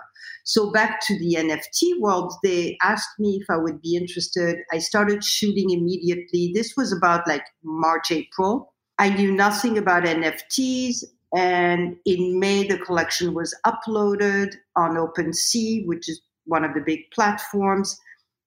So 0.44 0.72
back 0.72 1.00
to 1.06 1.18
the 1.18 1.36
NFT 1.38 2.00
world, 2.00 2.32
they 2.42 2.76
asked 2.82 3.18
me 3.18 3.38
if 3.40 3.48
I 3.48 3.56
would 3.56 3.80
be 3.80 3.96
interested. 3.96 4.58
I 4.72 4.78
started 4.78 5.24
shooting 5.24 5.70
immediately. 5.70 6.52
This 6.54 6.74
was 6.76 6.92
about 6.92 7.26
like 7.26 7.44
March, 7.62 8.10
April. 8.10 8.72
I 8.98 9.10
knew 9.10 9.32
nothing 9.32 9.78
about 9.78 10.04
NFTs. 10.04 11.04
And 11.36 11.96
in 12.04 12.38
May, 12.38 12.66
the 12.66 12.78
collection 12.78 13.34
was 13.34 13.56
uploaded 13.66 14.54
on 14.76 14.96
OpenSea, 14.96 15.86
which 15.86 16.08
is 16.08 16.20
one 16.44 16.64
of 16.64 16.74
the 16.74 16.80
big 16.80 17.10
platforms. 17.12 17.98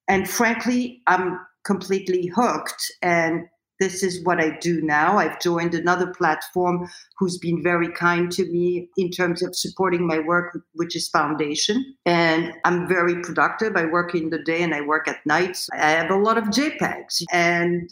And 0.08 0.30
frankly, 0.30 1.02
I'm 1.08 1.40
completely 1.66 2.28
hooked. 2.28 2.92
And 3.02 3.48
this 3.80 4.04
is 4.04 4.24
what 4.24 4.40
I 4.40 4.58
do 4.60 4.82
now. 4.82 5.18
I've 5.18 5.40
joined 5.40 5.74
another 5.74 6.14
platform 6.14 6.88
who's 7.18 7.38
been 7.38 7.62
very 7.62 7.92
kind 7.92 8.32
to 8.34 8.46
me 8.52 8.90
in 8.98 9.12
terms 9.12 9.44
of 9.44 9.56
supporting 9.56 10.06
my 10.06 10.20
work, 10.20 10.60
which 10.74 10.96
is 10.96 11.08
Foundation. 11.10 11.96
And 12.06 12.54
I'm 12.66 12.88
very 12.88 13.22
productive. 13.22 13.76
I 13.76 13.86
work 13.86 14.14
in 14.16 14.30
the 14.30 14.40
day 14.40 14.62
and 14.62 14.74
I 14.74 14.82
work 14.82 15.08
at 15.08 15.26
night. 15.26 15.58
I 15.74 15.92
have 15.92 16.12
a 16.12 16.18
lot 16.18 16.38
of 16.38 16.46
JPEGs 16.46 17.24
and 17.32 17.90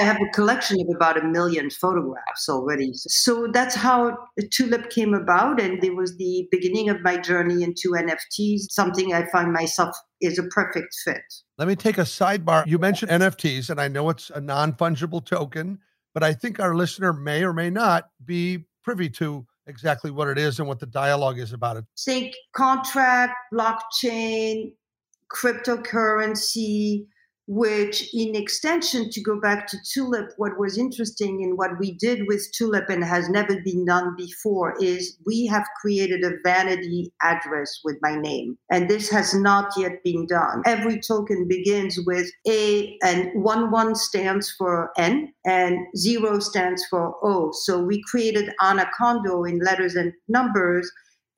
I 0.00 0.04
have 0.04 0.20
a 0.20 0.32
collection 0.32 0.80
of 0.80 0.94
about 0.94 1.22
a 1.22 1.26
million 1.26 1.70
photographs 1.70 2.48
already. 2.48 2.92
So 2.94 3.48
that's 3.52 3.74
how 3.74 4.16
Tulip 4.50 4.90
came 4.90 5.14
about. 5.14 5.60
And 5.60 5.82
it 5.82 5.94
was 5.94 6.16
the 6.16 6.48
beginning 6.50 6.88
of 6.88 7.02
my 7.02 7.16
journey 7.16 7.62
into 7.62 7.90
NFTs, 7.90 8.70
something 8.70 9.14
I 9.14 9.26
find 9.30 9.52
myself 9.52 9.96
is 10.20 10.38
a 10.38 10.44
perfect 10.44 10.94
fit. 11.04 11.22
Let 11.58 11.68
me 11.68 11.76
take 11.76 11.98
a 11.98 12.02
sidebar. 12.02 12.66
You 12.66 12.78
mentioned 12.78 13.10
NFTs, 13.10 13.70
and 13.70 13.80
I 13.80 13.88
know 13.88 14.10
it's 14.10 14.30
a 14.30 14.40
non 14.40 14.72
fungible 14.72 15.24
token, 15.24 15.78
but 16.12 16.22
I 16.22 16.32
think 16.32 16.60
our 16.60 16.74
listener 16.74 17.12
may 17.12 17.44
or 17.44 17.52
may 17.52 17.70
not 17.70 18.10
be 18.24 18.64
privy 18.82 19.08
to 19.10 19.46
exactly 19.66 20.10
what 20.10 20.28
it 20.28 20.38
is 20.38 20.58
and 20.58 20.68
what 20.68 20.78
the 20.78 20.86
dialogue 20.86 21.38
is 21.38 21.52
about 21.52 21.76
it. 21.76 21.84
Think 22.04 22.34
contract, 22.54 23.32
blockchain, 23.52 24.72
cryptocurrency, 25.34 27.06
which 27.46 28.08
in 28.14 28.34
extension 28.34 29.10
to 29.10 29.22
go 29.22 29.38
back 29.40 29.66
to 29.66 29.76
tulip 29.92 30.30
what 30.38 30.58
was 30.58 30.78
interesting 30.78 31.42
in 31.42 31.56
what 31.56 31.78
we 31.78 31.92
did 31.92 32.26
with 32.26 32.50
tulip 32.56 32.88
and 32.88 33.04
has 33.04 33.28
never 33.28 33.60
been 33.62 33.84
done 33.84 34.14
before 34.16 34.74
is 34.80 35.18
we 35.26 35.46
have 35.46 35.64
created 35.80 36.24
a 36.24 36.36
vanity 36.42 37.12
address 37.22 37.80
with 37.84 37.96
my 38.00 38.16
name. 38.16 38.56
And 38.70 38.88
this 38.88 39.10
has 39.10 39.34
not 39.34 39.72
yet 39.76 40.02
been 40.02 40.26
done. 40.26 40.62
Every 40.66 41.00
token 41.00 41.46
begins 41.48 41.98
with 42.06 42.30
a 42.48 42.96
and 43.02 43.30
one 43.34 43.70
one 43.70 43.94
stands 43.94 44.50
for 44.56 44.90
n 44.96 45.32
and 45.44 45.78
zero 45.96 46.38
stands 46.38 46.84
for 46.88 47.14
o. 47.22 47.50
So 47.52 47.82
we 47.82 48.02
created 48.10 48.52
Anna 48.62 48.88
Condo 48.96 49.44
in 49.44 49.58
letters 49.58 49.94
and 49.94 50.12
numbers 50.28 50.90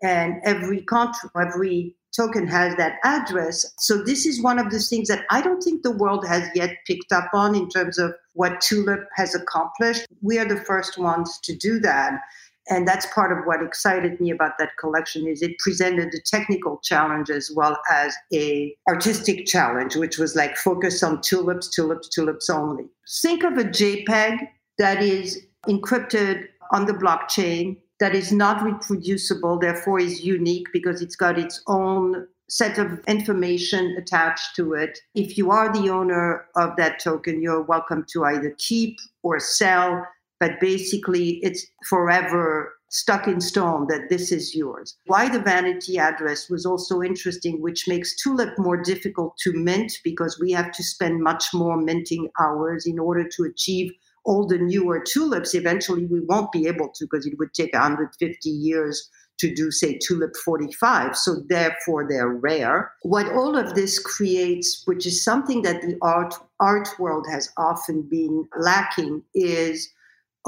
and 0.02 0.34
every 0.44 0.82
contra- 0.82 1.30
every 1.36 1.96
token 2.16 2.46
has 2.46 2.74
that 2.76 2.98
address. 3.04 3.74
So 3.78 4.02
this 4.02 4.26
is 4.26 4.42
one 4.42 4.58
of 4.58 4.70
the 4.70 4.80
things 4.80 5.08
that 5.08 5.24
I 5.30 5.42
don't 5.42 5.60
think 5.60 5.82
the 5.82 5.96
world 5.96 6.26
has 6.26 6.48
yet 6.54 6.76
picked 6.86 7.12
up 7.12 7.28
on 7.34 7.54
in 7.54 7.68
terms 7.68 7.98
of 7.98 8.14
what 8.32 8.60
Tulip 8.60 9.08
has 9.14 9.34
accomplished. 9.34 10.06
We 10.22 10.38
are 10.38 10.48
the 10.48 10.60
first 10.60 10.98
ones 10.98 11.38
to 11.44 11.54
do 11.54 11.78
that. 11.80 12.20
And 12.68 12.86
that's 12.86 13.06
part 13.14 13.30
of 13.30 13.44
what 13.44 13.62
excited 13.62 14.20
me 14.20 14.30
about 14.30 14.58
that 14.58 14.76
collection 14.78 15.28
is 15.28 15.40
it 15.40 15.56
presented 15.58 16.12
a 16.12 16.20
technical 16.20 16.80
challenge 16.82 17.30
as 17.30 17.48
well 17.54 17.78
as 17.92 18.12
a 18.32 18.74
artistic 18.88 19.46
challenge, 19.46 19.94
which 19.94 20.18
was 20.18 20.34
like 20.34 20.56
focus 20.56 21.02
on 21.02 21.20
tulips, 21.20 21.68
tulips, 21.70 22.08
tulips 22.08 22.50
only. 22.50 22.86
Think 23.22 23.44
of 23.44 23.56
a 23.56 23.64
JPEG 23.64 24.48
that 24.78 25.00
is 25.00 25.46
encrypted 25.68 26.46
on 26.72 26.86
the 26.86 26.92
blockchain 26.92 27.76
that 28.00 28.14
is 28.14 28.32
not 28.32 28.62
reproducible, 28.62 29.58
therefore 29.58 30.00
is 30.00 30.24
unique 30.24 30.66
because 30.72 31.02
it's 31.02 31.16
got 31.16 31.38
its 31.38 31.62
own 31.66 32.26
set 32.48 32.78
of 32.78 33.00
information 33.08 33.96
attached 33.98 34.54
to 34.56 34.74
it. 34.74 34.98
If 35.14 35.36
you 35.36 35.50
are 35.50 35.72
the 35.72 35.90
owner 35.90 36.46
of 36.54 36.76
that 36.76 37.00
token, 37.00 37.42
you're 37.42 37.62
welcome 37.62 38.04
to 38.12 38.24
either 38.24 38.54
keep 38.58 38.98
or 39.22 39.40
sell, 39.40 40.06
but 40.38 40.60
basically 40.60 41.40
it's 41.42 41.66
forever 41.88 42.72
stuck 42.88 43.26
in 43.26 43.40
stone 43.40 43.86
that 43.88 44.08
this 44.08 44.30
is 44.30 44.54
yours. 44.54 44.96
Why 45.06 45.28
the 45.28 45.40
vanity 45.40 45.98
address 45.98 46.48
was 46.48 46.64
also 46.64 47.02
interesting, 47.02 47.60
which 47.60 47.88
makes 47.88 48.14
Tulip 48.22 48.56
more 48.58 48.80
difficult 48.80 49.36
to 49.38 49.52
mint 49.52 49.92
because 50.04 50.38
we 50.40 50.52
have 50.52 50.70
to 50.72 50.84
spend 50.84 51.20
much 51.20 51.46
more 51.52 51.76
minting 51.76 52.28
hours 52.38 52.86
in 52.86 52.98
order 52.98 53.28
to 53.28 53.42
achieve 53.42 53.92
all 54.26 54.46
the 54.46 54.58
newer 54.58 55.00
tulips, 55.00 55.54
eventually 55.54 56.04
we 56.06 56.20
won't 56.20 56.52
be 56.52 56.66
able 56.66 56.88
to 56.96 57.06
because 57.10 57.26
it 57.26 57.38
would 57.38 57.54
take 57.54 57.72
150 57.72 58.50
years 58.50 59.08
to 59.38 59.54
do, 59.54 59.70
say, 59.70 59.98
tulip 59.98 60.34
45. 60.44 61.16
So 61.16 61.42
therefore, 61.48 62.06
they're 62.08 62.28
rare. 62.28 62.92
What 63.02 63.30
all 63.32 63.56
of 63.56 63.74
this 63.74 63.98
creates, 63.98 64.82
which 64.86 65.06
is 65.06 65.22
something 65.22 65.62
that 65.62 65.82
the 65.82 65.96
art 66.02 66.34
art 66.58 66.88
world 66.98 67.26
has 67.30 67.50
often 67.56 68.02
been 68.02 68.48
lacking, 68.58 69.22
is 69.34 69.92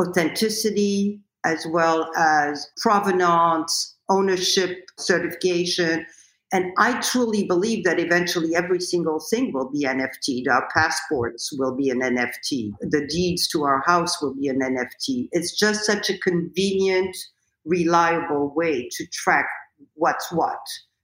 authenticity 0.01 1.21
as 1.45 1.67
well 1.67 2.11
as 2.17 2.71
provenance, 2.79 3.95
ownership, 4.09 4.91
certification. 4.97 6.07
And 6.50 6.73
I 6.78 6.99
truly 7.00 7.45
believe 7.45 7.85
that 7.85 8.00
eventually 8.00 8.57
every 8.57 8.81
single 8.81 9.21
thing 9.21 9.52
will 9.52 9.71
be 9.71 9.85
NFT. 9.85 10.49
Our 10.50 10.67
passports 10.73 11.52
will 11.52 11.76
be 11.76 11.90
an 11.90 12.00
NFT. 12.00 12.73
The 12.81 13.07
deeds 13.07 13.47
to 13.49 13.64
our 13.64 13.83
house 13.87 14.23
will 14.23 14.35
be 14.35 14.49
an 14.49 14.61
NFT. 14.61 15.28
It's 15.33 15.59
just 15.59 15.85
such 15.85 16.09
a 16.09 16.17
convenient, 16.19 17.14
reliable 17.67 18.55
way 18.55 18.88
to 18.93 19.07
track 19.09 19.47
what's 19.95 20.33
what. 20.33 20.59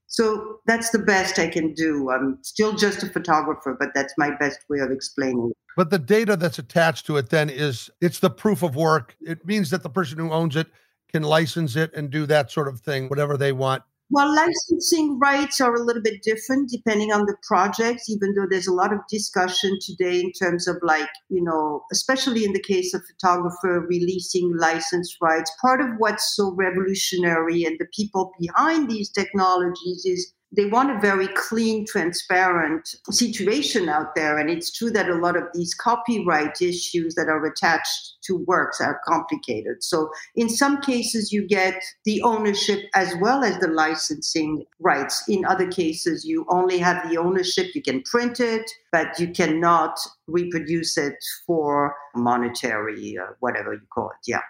So 0.06 0.60
that's 0.66 0.90
the 0.90 1.00
best 1.00 1.38
I 1.38 1.48
can 1.48 1.74
do. 1.74 2.10
I'm 2.10 2.38
still 2.42 2.72
just 2.74 3.02
a 3.02 3.08
photographer, 3.08 3.76
but 3.78 3.88
that's 3.94 4.14
my 4.16 4.30
best 4.38 4.60
way 4.70 4.78
of 4.78 4.90
explaining 4.90 5.50
it. 5.50 5.56
But 5.76 5.90
the 5.90 5.98
data 5.98 6.36
that's 6.36 6.58
attached 6.58 7.04
to 7.06 7.16
it 7.16 7.30
then 7.30 7.50
is 7.50 7.90
it's 8.00 8.20
the 8.20 8.30
proof 8.30 8.62
of 8.62 8.76
work. 8.76 9.16
It 9.20 9.44
means 9.44 9.70
that 9.70 9.82
the 9.82 9.90
person 9.90 10.18
who 10.18 10.30
owns 10.30 10.56
it 10.56 10.68
can 11.12 11.22
license 11.22 11.76
it 11.76 11.92
and 11.94 12.10
do 12.10 12.24
that 12.26 12.50
sort 12.50 12.68
of 12.68 12.80
thing, 12.80 13.08
whatever 13.08 13.36
they 13.36 13.52
want 13.52 13.82
well, 14.10 14.32
licensing 14.34 15.18
rights 15.18 15.60
are 15.60 15.74
a 15.74 15.82
little 15.82 16.02
bit 16.02 16.22
different 16.22 16.70
depending 16.70 17.10
on 17.10 17.24
the 17.24 17.36
project, 17.42 18.02
even 18.08 18.34
though 18.34 18.46
there's 18.48 18.66
a 18.66 18.72
lot 18.72 18.92
of 18.92 19.00
discussion 19.08 19.78
today 19.80 20.20
in 20.20 20.30
terms 20.32 20.68
of, 20.68 20.76
like, 20.82 21.08
you 21.30 21.42
know, 21.42 21.82
especially 21.90 22.44
in 22.44 22.52
the 22.52 22.62
case 22.62 22.92
of 22.94 23.02
photographer 23.06 23.80
releasing 23.88 24.54
license 24.58 25.16
rights. 25.22 25.50
Part 25.60 25.80
of 25.80 25.88
what's 25.98 26.36
so 26.36 26.52
revolutionary 26.52 27.64
and 27.64 27.76
the 27.78 27.86
people 27.96 28.32
behind 28.38 28.90
these 28.90 29.10
technologies 29.10 30.04
is 30.04 30.33
they 30.56 30.66
want 30.66 30.90
a 30.90 31.00
very 31.00 31.28
clean, 31.28 31.86
transparent 31.86 32.94
situation 33.10 33.88
out 33.88 34.14
there. 34.14 34.38
And 34.38 34.48
it's 34.50 34.70
true 34.70 34.90
that 34.90 35.08
a 35.08 35.14
lot 35.14 35.36
of 35.36 35.44
these 35.54 35.74
copyright 35.74 36.60
issues 36.60 37.14
that 37.14 37.28
are 37.28 37.44
attached 37.44 38.14
to 38.24 38.36
works 38.46 38.80
are 38.80 39.00
complicated. 39.06 39.82
So 39.82 40.10
in 40.34 40.48
some 40.48 40.80
cases, 40.80 41.32
you 41.32 41.46
get 41.46 41.82
the 42.04 42.22
ownership 42.22 42.80
as 42.94 43.14
well 43.20 43.44
as 43.44 43.58
the 43.58 43.68
licensing 43.68 44.64
rights. 44.80 45.22
In 45.28 45.44
other 45.44 45.70
cases, 45.70 46.24
you 46.24 46.46
only 46.48 46.78
have 46.78 47.08
the 47.08 47.18
ownership. 47.18 47.74
You 47.74 47.82
can 47.82 48.02
print 48.02 48.40
it, 48.40 48.70
but 48.92 49.18
you 49.18 49.28
cannot 49.28 49.98
reproduce 50.26 50.96
it 50.96 51.16
for 51.46 51.96
monetary, 52.14 53.18
uh, 53.18 53.32
whatever 53.40 53.74
you 53.74 53.86
call 53.92 54.10
it. 54.10 54.26
Yeah. 54.26 54.40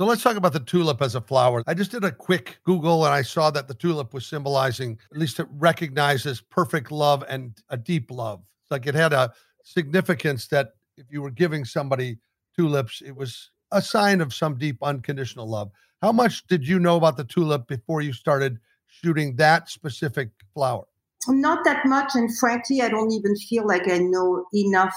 So 0.00 0.06
let's 0.06 0.22
talk 0.22 0.38
about 0.38 0.54
the 0.54 0.60
tulip 0.60 1.02
as 1.02 1.14
a 1.14 1.20
flower. 1.20 1.62
I 1.66 1.74
just 1.74 1.90
did 1.90 2.04
a 2.04 2.10
quick 2.10 2.58
Google 2.64 3.04
and 3.04 3.12
I 3.12 3.20
saw 3.20 3.50
that 3.50 3.68
the 3.68 3.74
tulip 3.74 4.14
was 4.14 4.24
symbolizing, 4.24 4.98
at 5.12 5.18
least 5.18 5.38
it 5.38 5.46
recognizes 5.58 6.40
perfect 6.40 6.90
love 6.90 7.22
and 7.28 7.52
a 7.68 7.76
deep 7.76 8.10
love. 8.10 8.40
It's 8.62 8.70
Like 8.70 8.86
it 8.86 8.94
had 8.94 9.12
a 9.12 9.34
significance 9.62 10.46
that 10.46 10.72
if 10.96 11.04
you 11.10 11.20
were 11.20 11.30
giving 11.30 11.66
somebody 11.66 12.16
tulips, 12.56 13.02
it 13.04 13.14
was 13.14 13.50
a 13.72 13.82
sign 13.82 14.22
of 14.22 14.32
some 14.32 14.56
deep 14.56 14.78
unconditional 14.82 15.46
love. 15.46 15.70
How 16.00 16.12
much 16.12 16.46
did 16.46 16.66
you 16.66 16.78
know 16.78 16.96
about 16.96 17.18
the 17.18 17.24
tulip 17.24 17.68
before 17.68 18.00
you 18.00 18.14
started 18.14 18.58
shooting 18.86 19.36
that 19.36 19.68
specific 19.68 20.30
flower? 20.54 20.86
Not 21.28 21.62
that 21.66 21.84
much. 21.84 22.12
And 22.14 22.34
frankly, 22.38 22.80
I 22.80 22.88
don't 22.88 23.12
even 23.12 23.36
feel 23.36 23.66
like 23.66 23.86
I 23.86 23.98
know 23.98 24.46
enough 24.54 24.94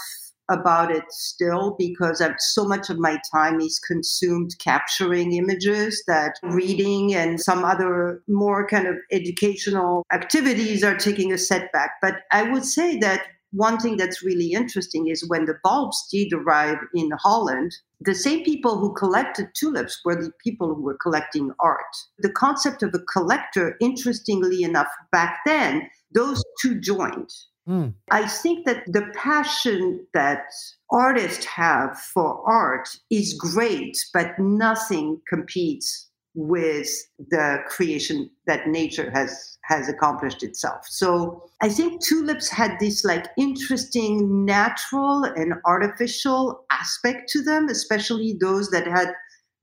about 0.49 0.91
it 0.91 1.03
still 1.09 1.75
because 1.77 2.21
I've, 2.21 2.35
so 2.37 2.65
much 2.65 2.89
of 2.89 2.99
my 2.99 3.19
time 3.31 3.59
is 3.61 3.79
consumed 3.79 4.55
capturing 4.59 5.33
images 5.33 6.03
that 6.07 6.35
mm-hmm. 6.43 6.55
reading 6.55 7.15
and 7.15 7.39
some 7.39 7.63
other 7.63 8.21
more 8.27 8.67
kind 8.67 8.87
of 8.87 8.95
educational 9.11 10.05
activities 10.11 10.83
are 10.83 10.97
taking 10.97 11.31
a 11.31 11.37
setback. 11.37 11.91
But 12.01 12.15
I 12.31 12.43
would 12.43 12.65
say 12.65 12.97
that 12.97 13.23
one 13.53 13.77
thing 13.77 13.97
that's 13.97 14.23
really 14.23 14.51
interesting 14.51 15.07
is 15.07 15.29
when 15.29 15.45
the 15.45 15.59
bulbs 15.63 16.07
did 16.11 16.33
arrive 16.33 16.79
in 16.95 17.11
Holland, 17.19 17.71
the 18.01 18.15
same 18.15 18.43
people 18.43 18.79
who 18.79 18.93
collected 18.95 19.49
tulips 19.53 20.01
were 20.03 20.15
the 20.15 20.31
people 20.43 20.73
who 20.73 20.81
were 20.81 20.97
collecting 20.97 21.51
art. 21.59 21.95
The 22.17 22.31
concept 22.31 22.81
of 22.81 22.93
a 22.95 22.99
collector, 22.99 23.77
interestingly 23.79 24.63
enough, 24.63 24.87
back 25.11 25.41
then, 25.45 25.87
those 26.11 26.43
two 26.61 26.79
joined. 26.79 27.29
Mm. 27.67 27.93
I 28.11 28.27
think 28.27 28.65
that 28.65 28.83
the 28.87 29.09
passion 29.15 30.05
that 30.13 30.45
artists 30.91 31.45
have 31.45 31.97
for 31.97 32.43
art 32.45 32.89
is 33.09 33.33
great, 33.33 33.97
but 34.13 34.37
nothing 34.37 35.21
competes 35.29 36.09
with 36.35 36.89
the 37.29 37.59
creation 37.67 38.29
that 38.47 38.67
nature 38.67 39.11
has 39.11 39.57
has 39.65 39.87
accomplished 39.87 40.43
itself. 40.43 40.85
So 40.87 41.43
I 41.61 41.69
think 41.69 42.03
tulips 42.03 42.49
had 42.49 42.77
this 42.79 43.05
like 43.05 43.27
interesting 43.37 44.43
natural 44.43 45.23
and 45.23 45.53
artificial 45.65 46.65
aspect 46.71 47.29
to 47.29 47.43
them, 47.43 47.69
especially 47.69 48.35
those 48.41 48.71
that 48.71 48.87
had 48.87 49.13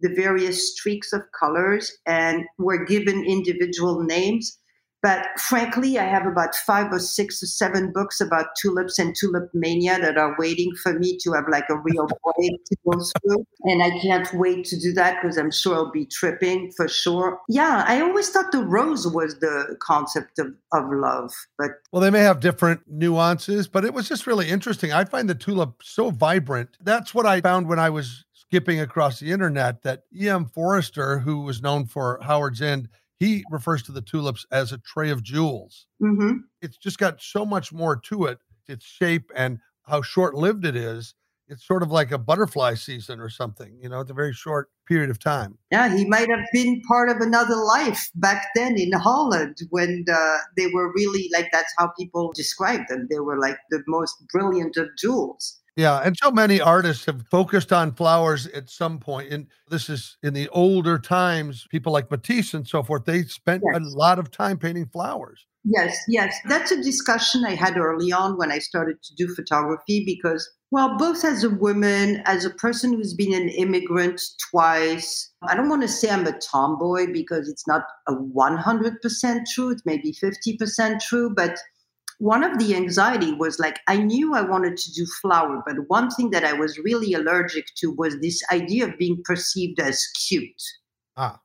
the 0.00 0.14
various 0.14 0.72
streaks 0.72 1.12
of 1.12 1.22
colors 1.38 1.92
and 2.06 2.44
were 2.58 2.84
given 2.84 3.24
individual 3.24 4.02
names. 4.02 4.58
But 5.02 5.26
frankly, 5.38 5.98
I 5.98 6.04
have 6.04 6.26
about 6.26 6.54
five 6.54 6.92
or 6.92 6.98
six 6.98 7.42
or 7.42 7.46
seven 7.46 7.92
books 7.92 8.20
about 8.20 8.46
tulips 8.60 8.98
and 8.98 9.14
tulip 9.18 9.48
mania 9.54 9.98
that 9.98 10.18
are 10.18 10.36
waiting 10.38 10.72
for 10.82 10.98
me 10.98 11.16
to 11.22 11.32
have 11.32 11.44
like 11.50 11.64
a 11.70 11.76
real 11.76 12.06
break 12.36 12.64
to 12.66 12.76
go 12.84 13.00
through. 13.00 13.46
And 13.64 13.82
I 13.82 13.98
can't 14.00 14.32
wait 14.34 14.64
to 14.66 14.78
do 14.78 14.92
that 14.94 15.20
because 15.20 15.38
I'm 15.38 15.50
sure 15.50 15.74
I'll 15.74 15.90
be 15.90 16.06
tripping 16.06 16.70
for 16.76 16.86
sure. 16.86 17.40
Yeah, 17.48 17.84
I 17.86 18.00
always 18.00 18.28
thought 18.28 18.52
the 18.52 18.64
rose 18.64 19.06
was 19.06 19.38
the 19.38 19.76
concept 19.80 20.38
of, 20.38 20.48
of 20.72 20.84
love. 20.92 21.32
But 21.58 21.70
well, 21.92 22.02
they 22.02 22.10
may 22.10 22.20
have 22.20 22.40
different 22.40 22.82
nuances, 22.86 23.68
but 23.68 23.84
it 23.84 23.94
was 23.94 24.08
just 24.08 24.26
really 24.26 24.48
interesting. 24.48 24.92
I 24.92 25.04
find 25.04 25.28
the 25.28 25.34
tulip 25.34 25.82
so 25.82 26.10
vibrant. 26.10 26.76
That's 26.80 27.14
what 27.14 27.26
I 27.26 27.40
found 27.40 27.68
when 27.68 27.78
I 27.78 27.90
was 27.90 28.24
skipping 28.34 28.80
across 28.80 29.20
the 29.20 29.30
internet 29.30 29.82
that 29.82 30.02
E.M. 30.14 30.44
Forster, 30.44 31.20
who 31.20 31.42
was 31.42 31.62
known 31.62 31.86
for 31.86 32.18
Howard's 32.22 32.60
End, 32.60 32.88
he 33.20 33.44
refers 33.50 33.82
to 33.82 33.92
the 33.92 34.00
tulips 34.00 34.46
as 34.50 34.72
a 34.72 34.78
tray 34.78 35.10
of 35.10 35.22
jewels. 35.22 35.86
mm-hmm. 36.02 36.38
It's 36.62 36.78
just 36.78 36.98
got 36.98 37.20
so 37.20 37.44
much 37.44 37.72
more 37.72 37.94
to 37.96 38.24
it, 38.24 38.38
its 38.66 38.84
shape 38.84 39.30
and 39.36 39.58
how 39.82 40.00
short 40.02 40.34
lived 40.34 40.64
it 40.64 40.74
is. 40.74 41.14
It's 41.46 41.66
sort 41.66 41.82
of 41.82 41.90
like 41.90 42.12
a 42.12 42.18
butterfly 42.18 42.74
season 42.74 43.20
or 43.20 43.28
something, 43.28 43.76
you 43.82 43.88
know, 43.88 44.00
it's 44.00 44.10
a 44.10 44.14
very 44.14 44.32
short 44.32 44.70
period 44.88 45.10
of 45.10 45.18
time. 45.18 45.58
Yeah, 45.70 45.94
he 45.94 46.06
might 46.06 46.30
have 46.30 46.46
been 46.52 46.80
part 46.88 47.10
of 47.10 47.18
another 47.18 47.56
life 47.56 48.08
back 48.14 48.46
then 48.54 48.78
in 48.78 48.92
Holland 48.92 49.56
when 49.70 50.04
uh, 50.10 50.38
they 50.56 50.68
were 50.68 50.92
really 50.94 51.28
like 51.32 51.48
that's 51.52 51.72
how 51.76 51.92
people 51.98 52.32
described 52.34 52.84
them. 52.88 53.06
They 53.10 53.18
were 53.18 53.38
like 53.38 53.58
the 53.70 53.82
most 53.86 54.14
brilliant 54.32 54.76
of 54.76 54.88
jewels. 54.96 55.59
Yeah, 55.80 56.00
and 56.04 56.14
so 56.22 56.30
many 56.30 56.60
artists 56.60 57.06
have 57.06 57.26
focused 57.30 57.72
on 57.72 57.92
flowers 57.94 58.46
at 58.48 58.68
some 58.68 58.98
point. 58.98 59.32
And 59.32 59.46
this 59.70 59.88
is 59.88 60.18
in 60.22 60.34
the 60.34 60.46
older 60.50 60.98
times, 60.98 61.66
people 61.70 61.90
like 61.90 62.10
Matisse 62.10 62.52
and 62.52 62.68
so 62.68 62.82
forth, 62.82 63.06
they 63.06 63.22
spent 63.22 63.62
Yes. 63.64 63.80
a 63.80 63.96
lot 63.96 64.18
of 64.18 64.30
time 64.30 64.58
painting 64.58 64.84
flowers. 64.92 65.46
Yes, 65.64 65.96
yes. 66.06 66.36
That's 66.48 66.70
a 66.70 66.82
discussion 66.82 67.44
I 67.46 67.54
had 67.54 67.78
early 67.78 68.12
on 68.12 68.36
when 68.36 68.52
I 68.52 68.58
started 68.58 69.02
to 69.02 69.14
do 69.14 69.34
photography 69.34 70.02
because, 70.04 70.46
well, 70.70 70.98
both 70.98 71.24
as 71.24 71.44
a 71.44 71.50
woman, 71.50 72.22
as 72.26 72.44
a 72.44 72.50
person 72.50 72.92
who's 72.92 73.14
been 73.14 73.32
an 73.32 73.48
immigrant 73.48 74.20
twice, 74.50 75.30
I 75.48 75.54
don't 75.54 75.70
want 75.70 75.82
to 75.82 75.88
say 75.88 76.10
I'm 76.10 76.26
a 76.26 76.38
tomboy 76.38 77.06
because 77.10 77.48
it's 77.48 77.66
not 77.66 77.84
a 78.06 78.12
100% 78.14 79.46
true. 79.54 79.70
It's 79.70 79.86
maybe 79.86 80.12
50% 80.12 81.00
true. 81.00 81.32
But 81.34 81.56
one 82.20 82.44
of 82.44 82.58
the 82.58 82.76
anxiety 82.76 83.32
was 83.32 83.58
like, 83.58 83.80
I 83.88 83.96
knew 83.96 84.34
I 84.34 84.42
wanted 84.42 84.76
to 84.76 84.92
do 84.92 85.06
flower, 85.20 85.62
but 85.66 85.88
one 85.88 86.10
thing 86.10 86.30
that 86.30 86.44
I 86.44 86.52
was 86.52 86.78
really 86.78 87.14
allergic 87.14 87.66
to 87.76 87.90
was 87.92 88.20
this 88.20 88.42
idea 88.52 88.86
of 88.86 88.98
being 88.98 89.22
perceived 89.24 89.80
as 89.80 90.06
cute 90.28 90.62
Ah, 91.16 91.40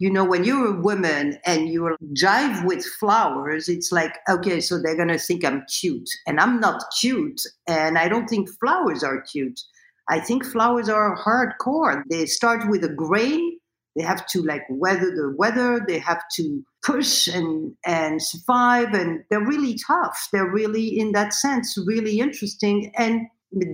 you 0.00 0.10
know, 0.10 0.24
when 0.24 0.44
you're 0.44 0.78
a 0.78 0.80
woman 0.80 1.38
and 1.44 1.68
you 1.68 1.94
jive 2.14 2.64
with 2.64 2.84
flowers, 2.98 3.68
it's 3.68 3.92
like, 3.92 4.16
okay, 4.30 4.58
so 4.58 4.80
they're 4.80 4.96
going 4.96 5.08
to 5.08 5.18
think 5.18 5.44
I'm 5.44 5.62
cute. 5.66 6.08
And 6.26 6.40
I'm 6.40 6.58
not 6.58 6.82
cute. 6.98 7.42
And 7.66 7.98
I 7.98 8.08
don't 8.08 8.26
think 8.26 8.48
flowers 8.58 9.04
are 9.04 9.20
cute. 9.20 9.60
I 10.08 10.18
think 10.18 10.44
flowers 10.46 10.88
are 10.88 11.16
hardcore. 11.18 12.02
They 12.08 12.24
start 12.24 12.68
with 12.70 12.82
a 12.82 12.88
grain. 12.88 13.58
They 13.94 14.02
have 14.02 14.26
to 14.28 14.42
like 14.42 14.62
weather 14.70 15.14
the 15.14 15.34
weather. 15.36 15.84
They 15.86 15.98
have 15.98 16.22
to 16.36 16.64
push 16.84 17.26
and, 17.26 17.74
and 17.84 18.22
survive. 18.22 18.94
And 18.94 19.24
they're 19.30 19.44
really 19.44 19.78
tough. 19.86 20.28
They're 20.32 20.50
really, 20.50 20.98
in 20.98 21.12
that 21.12 21.32
sense, 21.34 21.76
really 21.86 22.20
interesting. 22.20 22.92
And 22.96 23.26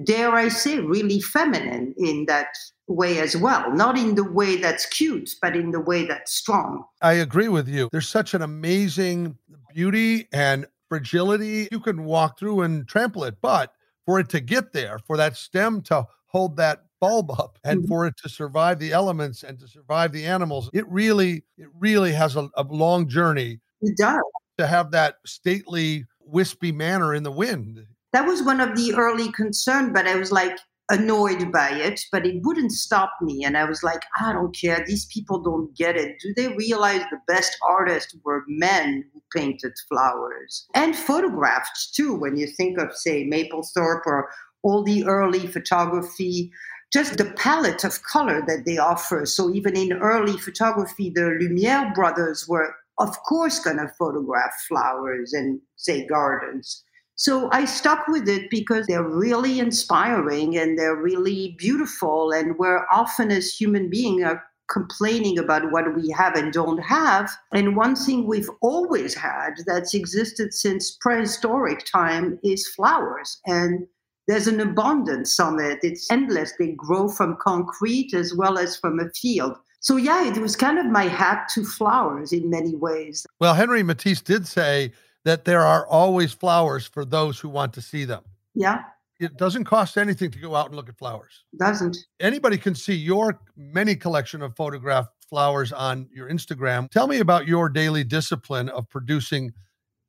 dare 0.04 0.32
I 0.32 0.48
say, 0.48 0.78
really 0.78 1.20
feminine 1.20 1.94
in 1.98 2.26
that 2.26 2.48
way 2.88 3.18
as 3.18 3.36
well. 3.36 3.70
Not 3.72 3.98
in 3.98 4.14
the 4.14 4.24
way 4.24 4.56
that's 4.56 4.86
cute, 4.86 5.30
but 5.42 5.56
in 5.56 5.70
the 5.70 5.80
way 5.80 6.06
that's 6.06 6.32
strong. 6.32 6.84
I 7.02 7.14
agree 7.14 7.48
with 7.48 7.68
you. 7.68 7.88
There's 7.92 8.08
such 8.08 8.34
an 8.34 8.42
amazing 8.42 9.36
beauty 9.74 10.28
and 10.32 10.66
fragility. 10.88 11.68
You 11.70 11.80
can 11.80 12.04
walk 12.04 12.38
through 12.38 12.62
and 12.62 12.88
trample 12.88 13.24
it, 13.24 13.36
but 13.42 13.72
for 14.06 14.20
it 14.20 14.28
to 14.30 14.40
get 14.40 14.72
there, 14.72 14.98
for 15.06 15.16
that 15.16 15.36
stem 15.36 15.82
to 15.82 16.06
hold 16.26 16.56
that 16.56 16.85
bulb 17.00 17.30
up 17.30 17.58
and 17.64 17.82
Mhm. 17.82 17.88
for 17.88 18.06
it 18.06 18.14
to 18.22 18.28
survive 18.28 18.78
the 18.78 18.92
elements 18.92 19.42
and 19.42 19.58
to 19.60 19.68
survive 19.68 20.12
the 20.12 20.24
animals, 20.26 20.70
it 20.72 20.88
really, 20.88 21.44
it 21.58 21.68
really 21.78 22.12
has 22.12 22.36
a, 22.36 22.48
a 22.56 22.62
long 22.64 23.08
journey 23.08 23.60
It 23.82 23.96
does. 23.96 24.22
to 24.58 24.66
have 24.66 24.90
that 24.92 25.16
stately, 25.26 26.06
wispy 26.20 26.72
manner 26.72 27.14
in 27.14 27.22
the 27.22 27.30
wind. 27.30 27.86
That 28.12 28.26
was 28.26 28.42
one 28.42 28.60
of 28.60 28.76
the 28.76 28.94
early 28.94 29.30
concern, 29.32 29.92
but 29.92 30.06
I 30.06 30.16
was 30.16 30.32
like 30.32 30.56
annoyed 30.90 31.50
by 31.52 31.68
it, 31.70 32.00
but 32.12 32.24
it 32.24 32.40
wouldn't 32.44 32.70
stop 32.72 33.10
me. 33.20 33.44
And 33.44 33.56
I 33.56 33.64
was 33.64 33.82
like, 33.82 34.02
I 34.20 34.32
don't 34.32 34.54
care. 34.56 34.84
These 34.86 35.06
people 35.06 35.42
don't 35.42 35.76
get 35.76 35.96
it. 35.96 36.16
Do 36.22 36.32
they 36.36 36.48
realize 36.56 37.02
the 37.10 37.18
best 37.26 37.56
artists 37.68 38.14
were 38.24 38.44
men 38.46 39.04
who 39.12 39.20
painted 39.36 39.72
flowers 39.88 40.66
and 40.74 40.94
photographed 40.96 41.92
too? 41.94 42.14
When 42.14 42.36
you 42.36 42.46
think 42.46 42.78
of, 42.78 42.96
say, 42.96 43.24
Mapplethorpe 43.24 44.06
or 44.06 44.30
all 44.62 44.82
the 44.84 45.04
early 45.04 45.46
photography, 45.48 46.52
just 46.92 47.18
the 47.18 47.32
palette 47.32 47.84
of 47.84 48.02
color 48.04 48.42
that 48.46 48.64
they 48.64 48.78
offer. 48.78 49.26
So 49.26 49.52
even 49.52 49.76
in 49.76 49.94
early 49.94 50.36
photography, 50.38 51.10
the 51.10 51.36
Lumiere 51.40 51.92
brothers 51.94 52.46
were, 52.48 52.74
of 52.98 53.16
course, 53.22 53.58
going 53.58 53.78
to 53.78 53.92
photograph 53.98 54.52
flowers 54.68 55.32
and, 55.32 55.60
say, 55.76 56.06
gardens. 56.06 56.84
So 57.16 57.48
I 57.50 57.64
stuck 57.64 58.06
with 58.08 58.28
it 58.28 58.50
because 58.50 58.86
they're 58.86 59.02
really 59.02 59.58
inspiring 59.58 60.56
and 60.56 60.78
they're 60.78 61.00
really 61.00 61.56
beautiful. 61.58 62.30
And 62.30 62.58
we're 62.58 62.86
often, 62.92 63.30
as 63.30 63.52
human 63.52 63.88
beings, 63.88 64.22
are 64.22 64.42
complaining 64.70 65.38
about 65.38 65.70
what 65.72 65.94
we 65.94 66.10
have 66.10 66.34
and 66.34 66.52
don't 66.52 66.82
have. 66.82 67.30
And 67.52 67.76
one 67.76 67.96
thing 67.96 68.26
we've 68.26 68.50
always 68.60 69.14
had 69.14 69.54
that's 69.66 69.94
existed 69.94 70.52
since 70.52 70.96
prehistoric 71.00 71.84
time 71.90 72.38
is 72.44 72.68
flowers. 72.68 73.40
And 73.46 73.86
there's 74.26 74.46
an 74.46 74.60
abundance 74.60 75.38
on 75.38 75.60
it. 75.60 75.78
It's 75.82 76.10
endless. 76.10 76.52
They 76.58 76.72
grow 76.72 77.08
from 77.08 77.36
concrete 77.40 78.12
as 78.14 78.34
well 78.34 78.58
as 78.58 78.76
from 78.76 78.98
a 79.00 79.08
field. 79.10 79.56
So, 79.80 79.96
yeah, 79.96 80.26
it 80.26 80.36
was 80.38 80.56
kind 80.56 80.78
of 80.78 80.86
my 80.86 81.04
hat 81.04 81.48
to 81.54 81.64
flowers 81.64 82.32
in 82.32 82.50
many 82.50 82.74
ways. 82.74 83.24
Well, 83.38 83.54
Henri 83.54 83.82
Matisse 83.82 84.20
did 84.20 84.46
say 84.46 84.92
that 85.24 85.44
there 85.44 85.62
are 85.62 85.86
always 85.86 86.32
flowers 86.32 86.86
for 86.86 87.04
those 87.04 87.38
who 87.38 87.48
want 87.48 87.72
to 87.74 87.82
see 87.82 88.04
them. 88.04 88.22
Yeah, 88.54 88.82
It 89.20 89.36
doesn't 89.36 89.64
cost 89.64 89.96
anything 89.96 90.30
to 90.32 90.38
go 90.38 90.54
out 90.56 90.66
and 90.66 90.74
look 90.76 90.88
at 90.88 90.96
flowers. 90.98 91.44
doesn't. 91.58 91.96
Anybody 92.20 92.58
can 92.58 92.74
see 92.74 92.94
your 92.94 93.38
many 93.56 93.94
collection 93.94 94.42
of 94.42 94.56
photographed 94.56 95.10
flowers 95.28 95.72
on 95.72 96.08
your 96.12 96.28
Instagram. 96.30 96.90
Tell 96.90 97.06
me 97.06 97.18
about 97.20 97.46
your 97.46 97.68
daily 97.68 98.02
discipline 98.04 98.68
of 98.70 98.88
producing 98.88 99.52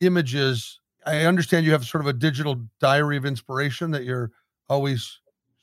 images. 0.02 0.80
I 1.08 1.26
understand 1.26 1.66
you 1.66 1.72
have 1.72 1.86
sort 1.86 2.02
of 2.02 2.08
a 2.08 2.14
digital 2.14 2.62
diary 2.80 3.18
of 3.18 3.26
inspiration 3.26 3.92
that 3.92 4.04
you're 4.04 4.32
always 4.70 5.20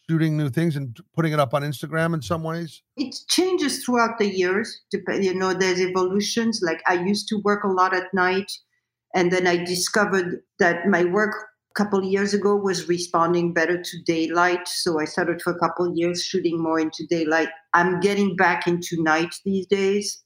shooting 0.08 0.36
new 0.36 0.48
things 0.48 0.76
and 0.76 0.98
putting 1.14 1.32
it 1.32 1.40
up 1.40 1.54
on 1.54 1.62
Instagram 1.62 2.14
in 2.14 2.22
some 2.22 2.42
ways. 2.42 2.82
it 2.96 3.14
changes 3.28 3.84
throughout 3.84 4.18
the 4.18 4.28
years 4.28 4.82
you 4.92 5.34
know 5.34 5.52
there's 5.54 5.80
evolutions 5.80 6.60
like 6.62 6.82
i 6.86 6.94
used 6.94 7.28
to 7.28 7.40
work 7.44 7.64
a 7.64 7.68
lot 7.68 7.94
at 7.94 8.12
night 8.12 8.50
and 9.14 9.32
then 9.32 9.46
i 9.46 9.56
discovered 9.56 10.42
that 10.58 10.86
my 10.86 11.04
work 11.04 11.34
a 11.70 11.74
couple 11.74 12.02
years 12.04 12.34
ago 12.34 12.54
was 12.54 12.88
responding 12.88 13.52
better 13.52 13.80
to 13.82 14.02
daylight 14.04 14.66
so 14.68 15.00
i 15.00 15.04
started 15.04 15.40
for 15.40 15.52
a 15.52 15.58
couple 15.58 15.90
years 15.96 16.22
shooting 16.22 16.62
more 16.62 16.78
into 16.78 17.06
daylight 17.08 17.48
i'm 17.72 18.00
getting 18.00 18.36
back 18.36 18.66
into 18.66 19.02
night 19.02 19.34
these 19.44 19.66
days 19.66 20.23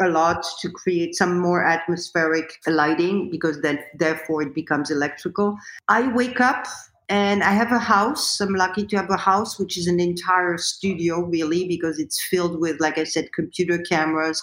a 0.00 0.08
lot 0.08 0.44
to 0.60 0.70
create 0.70 1.14
some 1.14 1.38
more 1.38 1.64
atmospheric 1.64 2.58
lighting 2.66 3.30
because 3.30 3.60
then 3.60 3.78
therefore 3.98 4.42
it 4.42 4.54
becomes 4.54 4.90
electrical 4.90 5.56
i 5.88 6.06
wake 6.12 6.40
up 6.40 6.66
and 7.10 7.42
I 7.42 7.50
have 7.50 7.72
a 7.72 7.78
house. 7.80 8.40
I'm 8.40 8.54
lucky 8.54 8.86
to 8.86 8.96
have 8.96 9.10
a 9.10 9.16
house, 9.16 9.58
which 9.58 9.76
is 9.76 9.88
an 9.88 9.98
entire 9.98 10.56
studio, 10.58 11.22
really, 11.22 11.66
because 11.66 11.98
it's 11.98 12.22
filled 12.30 12.60
with, 12.60 12.80
like 12.80 12.98
I 12.98 13.04
said, 13.04 13.32
computer 13.32 13.78
cameras 13.78 14.40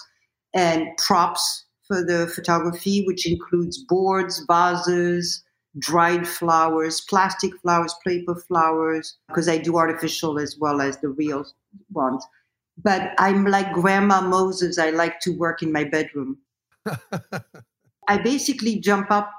and 0.54 0.86
props 0.98 1.64
for 1.86 2.04
the 2.04 2.26
photography, 2.26 3.04
which 3.06 3.26
includes 3.26 3.78
boards, 3.78 4.44
vases, 4.46 5.42
dried 5.78 6.28
flowers, 6.28 7.00
plastic 7.00 7.52
flowers, 7.62 7.94
paper 8.06 8.34
flowers, 8.34 9.16
because 9.28 9.48
I 9.48 9.56
do 9.56 9.78
artificial 9.78 10.38
as 10.38 10.58
well 10.58 10.82
as 10.82 10.98
the 10.98 11.08
real 11.08 11.46
ones. 11.92 12.22
But 12.82 13.12
I'm 13.18 13.44
like 13.44 13.72
Grandma 13.72 14.20
Moses. 14.20 14.78
I 14.78 14.90
like 14.90 15.20
to 15.20 15.30
work 15.30 15.62
in 15.62 15.72
my 15.72 15.84
bedroom. 15.84 16.38
I 18.08 18.18
basically 18.18 18.80
jump 18.80 19.10
up 19.10 19.30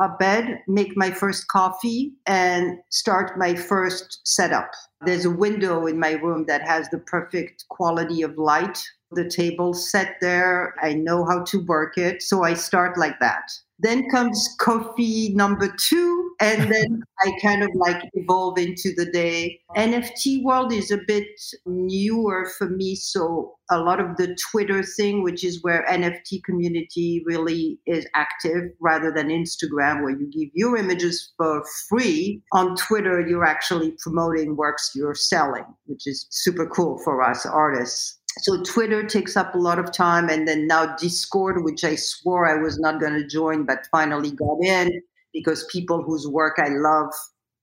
a 0.00 0.08
bed, 0.08 0.60
make 0.66 0.96
my 0.96 1.10
first 1.10 1.48
coffee, 1.48 2.12
and 2.26 2.78
start 2.88 3.38
my 3.38 3.54
first 3.54 4.20
setup. 4.24 4.70
There's 5.04 5.24
a 5.24 5.30
window 5.30 5.86
in 5.86 5.98
my 5.98 6.12
room 6.12 6.46
that 6.46 6.62
has 6.62 6.88
the 6.88 6.98
perfect 6.98 7.66
quality 7.68 8.22
of 8.22 8.38
light. 8.38 8.82
The 9.10 9.28
table 9.28 9.74
set 9.74 10.16
there. 10.22 10.74
I 10.82 10.94
know 10.94 11.26
how 11.26 11.44
to 11.44 11.58
work 11.66 11.98
it. 11.98 12.22
So 12.22 12.44
I 12.44 12.54
start 12.54 12.96
like 12.96 13.20
that. 13.20 13.50
Then 13.78 14.08
comes 14.08 14.56
coffee 14.58 15.34
number 15.34 15.74
two, 15.78 16.21
and 16.42 16.72
then 16.72 17.02
I 17.20 17.32
kind 17.40 17.62
of 17.62 17.70
like 17.74 18.02
evolve 18.14 18.58
into 18.58 18.92
the 18.96 19.06
day. 19.06 19.60
NFT 19.76 20.42
world 20.42 20.72
is 20.72 20.90
a 20.90 20.98
bit 21.06 21.28
newer 21.66 22.50
for 22.58 22.68
me. 22.68 22.96
So 22.96 23.54
a 23.70 23.78
lot 23.78 24.00
of 24.00 24.16
the 24.16 24.36
Twitter 24.50 24.82
thing, 24.82 25.22
which 25.22 25.44
is 25.44 25.62
where 25.62 25.86
NFT 25.88 26.42
community 26.44 27.22
really 27.24 27.78
is 27.86 28.06
active 28.14 28.70
rather 28.80 29.12
than 29.12 29.28
Instagram, 29.28 30.02
where 30.02 30.18
you 30.18 30.28
give 30.32 30.50
your 30.52 30.76
images 30.76 31.32
for 31.36 31.62
free. 31.88 32.42
On 32.52 32.74
Twitter, 32.74 33.20
you're 33.20 33.46
actually 33.46 33.94
promoting 34.00 34.56
works 34.56 34.92
you're 34.96 35.14
selling, 35.14 35.64
which 35.86 36.06
is 36.06 36.26
super 36.30 36.66
cool 36.66 36.98
for 37.04 37.22
us 37.22 37.46
artists 37.46 38.18
so 38.38 38.62
Twitter 38.62 39.06
takes 39.06 39.36
up 39.36 39.54
a 39.54 39.58
lot 39.58 39.78
of 39.78 39.92
time, 39.92 40.30
and 40.30 40.48
then 40.48 40.66
now 40.66 40.96
Discord, 40.96 41.64
which 41.64 41.84
I 41.84 41.96
swore 41.96 42.48
I 42.48 42.62
was 42.62 42.78
not 42.78 42.98
going 42.98 43.12
to 43.12 43.26
join, 43.26 43.66
but 43.66 43.86
finally 43.92 44.30
got 44.30 44.56
in 44.62 45.02
because 45.32 45.64
people 45.70 46.02
whose 46.02 46.26
work 46.28 46.58
I 46.58 46.68
love 46.68 47.12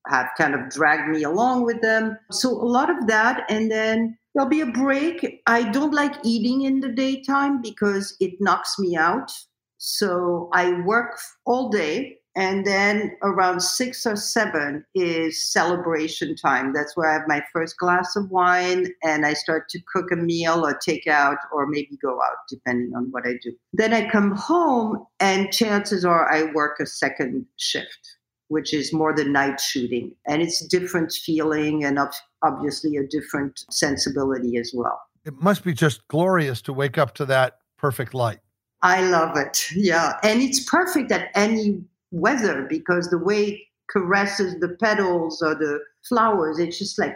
have 0.08 0.28
kind 0.38 0.56
of 0.56 0.70
dragged 0.70 1.10
me 1.10 1.24
along 1.24 1.66
with 1.66 1.82
them. 1.82 2.18
So 2.32 2.50
a 2.50 2.66
lot 2.66 2.90
of 2.90 3.08
that, 3.08 3.46
and 3.50 3.70
then 3.70 4.18
there'll 4.34 4.50
be 4.50 4.62
a 4.62 4.66
break. 4.66 5.42
I 5.48 5.70
don't 5.70 5.94
like 5.94 6.16
eating 6.24 6.64
in 6.64 6.80
the 6.80 6.90
daytime 6.90 7.62
because 7.62 8.16
it 8.20 8.34
knocks 8.40 8.80
me 8.80 8.96
out. 8.96 9.32
So 9.78 10.50
I 10.54 10.82
work 10.82 11.18
all 11.46 11.70
day 11.70 12.19
and 12.36 12.66
then 12.66 13.18
around 13.24 13.62
six 13.62 14.06
or 14.06 14.16
seven 14.16 14.86
is 14.94 15.52
celebration 15.52 16.36
time. 16.36 16.74
That's 16.74 16.96
where 16.96 17.10
I 17.10 17.14
have 17.14 17.28
my 17.28 17.42
first 17.52 17.78
glass 17.78 18.16
of 18.16 18.30
wine 18.30 18.88
and 19.04 19.26
I 19.26 19.34
start 19.34 19.68
to 19.70 19.80
cook 19.92 20.12
a 20.12 20.16
meal 20.16 20.66
or 20.66 20.76
take 20.76 21.08
out 21.08 21.38
or 21.52 21.68
maybe 21.68 21.98
go 22.02 22.22
out, 22.22 22.38
depending 22.48 22.94
on 22.96 23.08
what 23.12 23.28
I 23.28 23.34
do. 23.42 23.54
Then 23.74 23.94
I 23.94 24.10
come 24.10 24.32
home 24.32 25.06
and 25.20 25.52
chances 25.52 26.06
are 26.06 26.32
I 26.32 26.52
work 26.54 26.80
a 26.80 26.86
second 26.86 27.46
shift, 27.58 28.18
which 28.48 28.74
is 28.74 28.94
more 28.94 29.14
the 29.14 29.26
night 29.26 29.60
shooting. 29.60 30.12
And 30.28 30.42
it's 30.42 30.64
a 30.64 30.70
different 30.70 31.12
feeling 31.12 31.84
and 31.84 32.00
obviously 32.44 32.96
a 32.98 33.08
different 33.08 33.66
sensibility 33.72 34.58
as 34.58 34.72
well. 34.74 35.02
It 35.26 35.42
must 35.42 35.64
be 35.64 35.74
just 35.74 36.08
glorious 36.08 36.62
to 36.64 36.74
wake 36.74 36.98
up 36.98 37.16
to 37.16 37.26
that 37.26 37.58
perfect 37.78 38.14
light. 38.14 38.40
I 38.82 39.02
love 39.10 39.36
it. 39.36 39.66
Yeah. 39.76 40.14
And 40.24 40.42
it's 40.42 40.64
perfect 40.64 41.12
at 41.12 41.30
any 41.36 41.84
weather 42.12 42.66
because 42.70 43.10
the 43.10 43.18
way 43.18 43.46
it 43.46 43.60
caresses 43.90 44.60
the 44.60 44.76
petals 44.82 45.42
or 45.42 45.56
the 45.56 45.80
flowers, 46.08 46.60
it's 46.60 46.78
just 46.78 47.00
like 47.00 47.16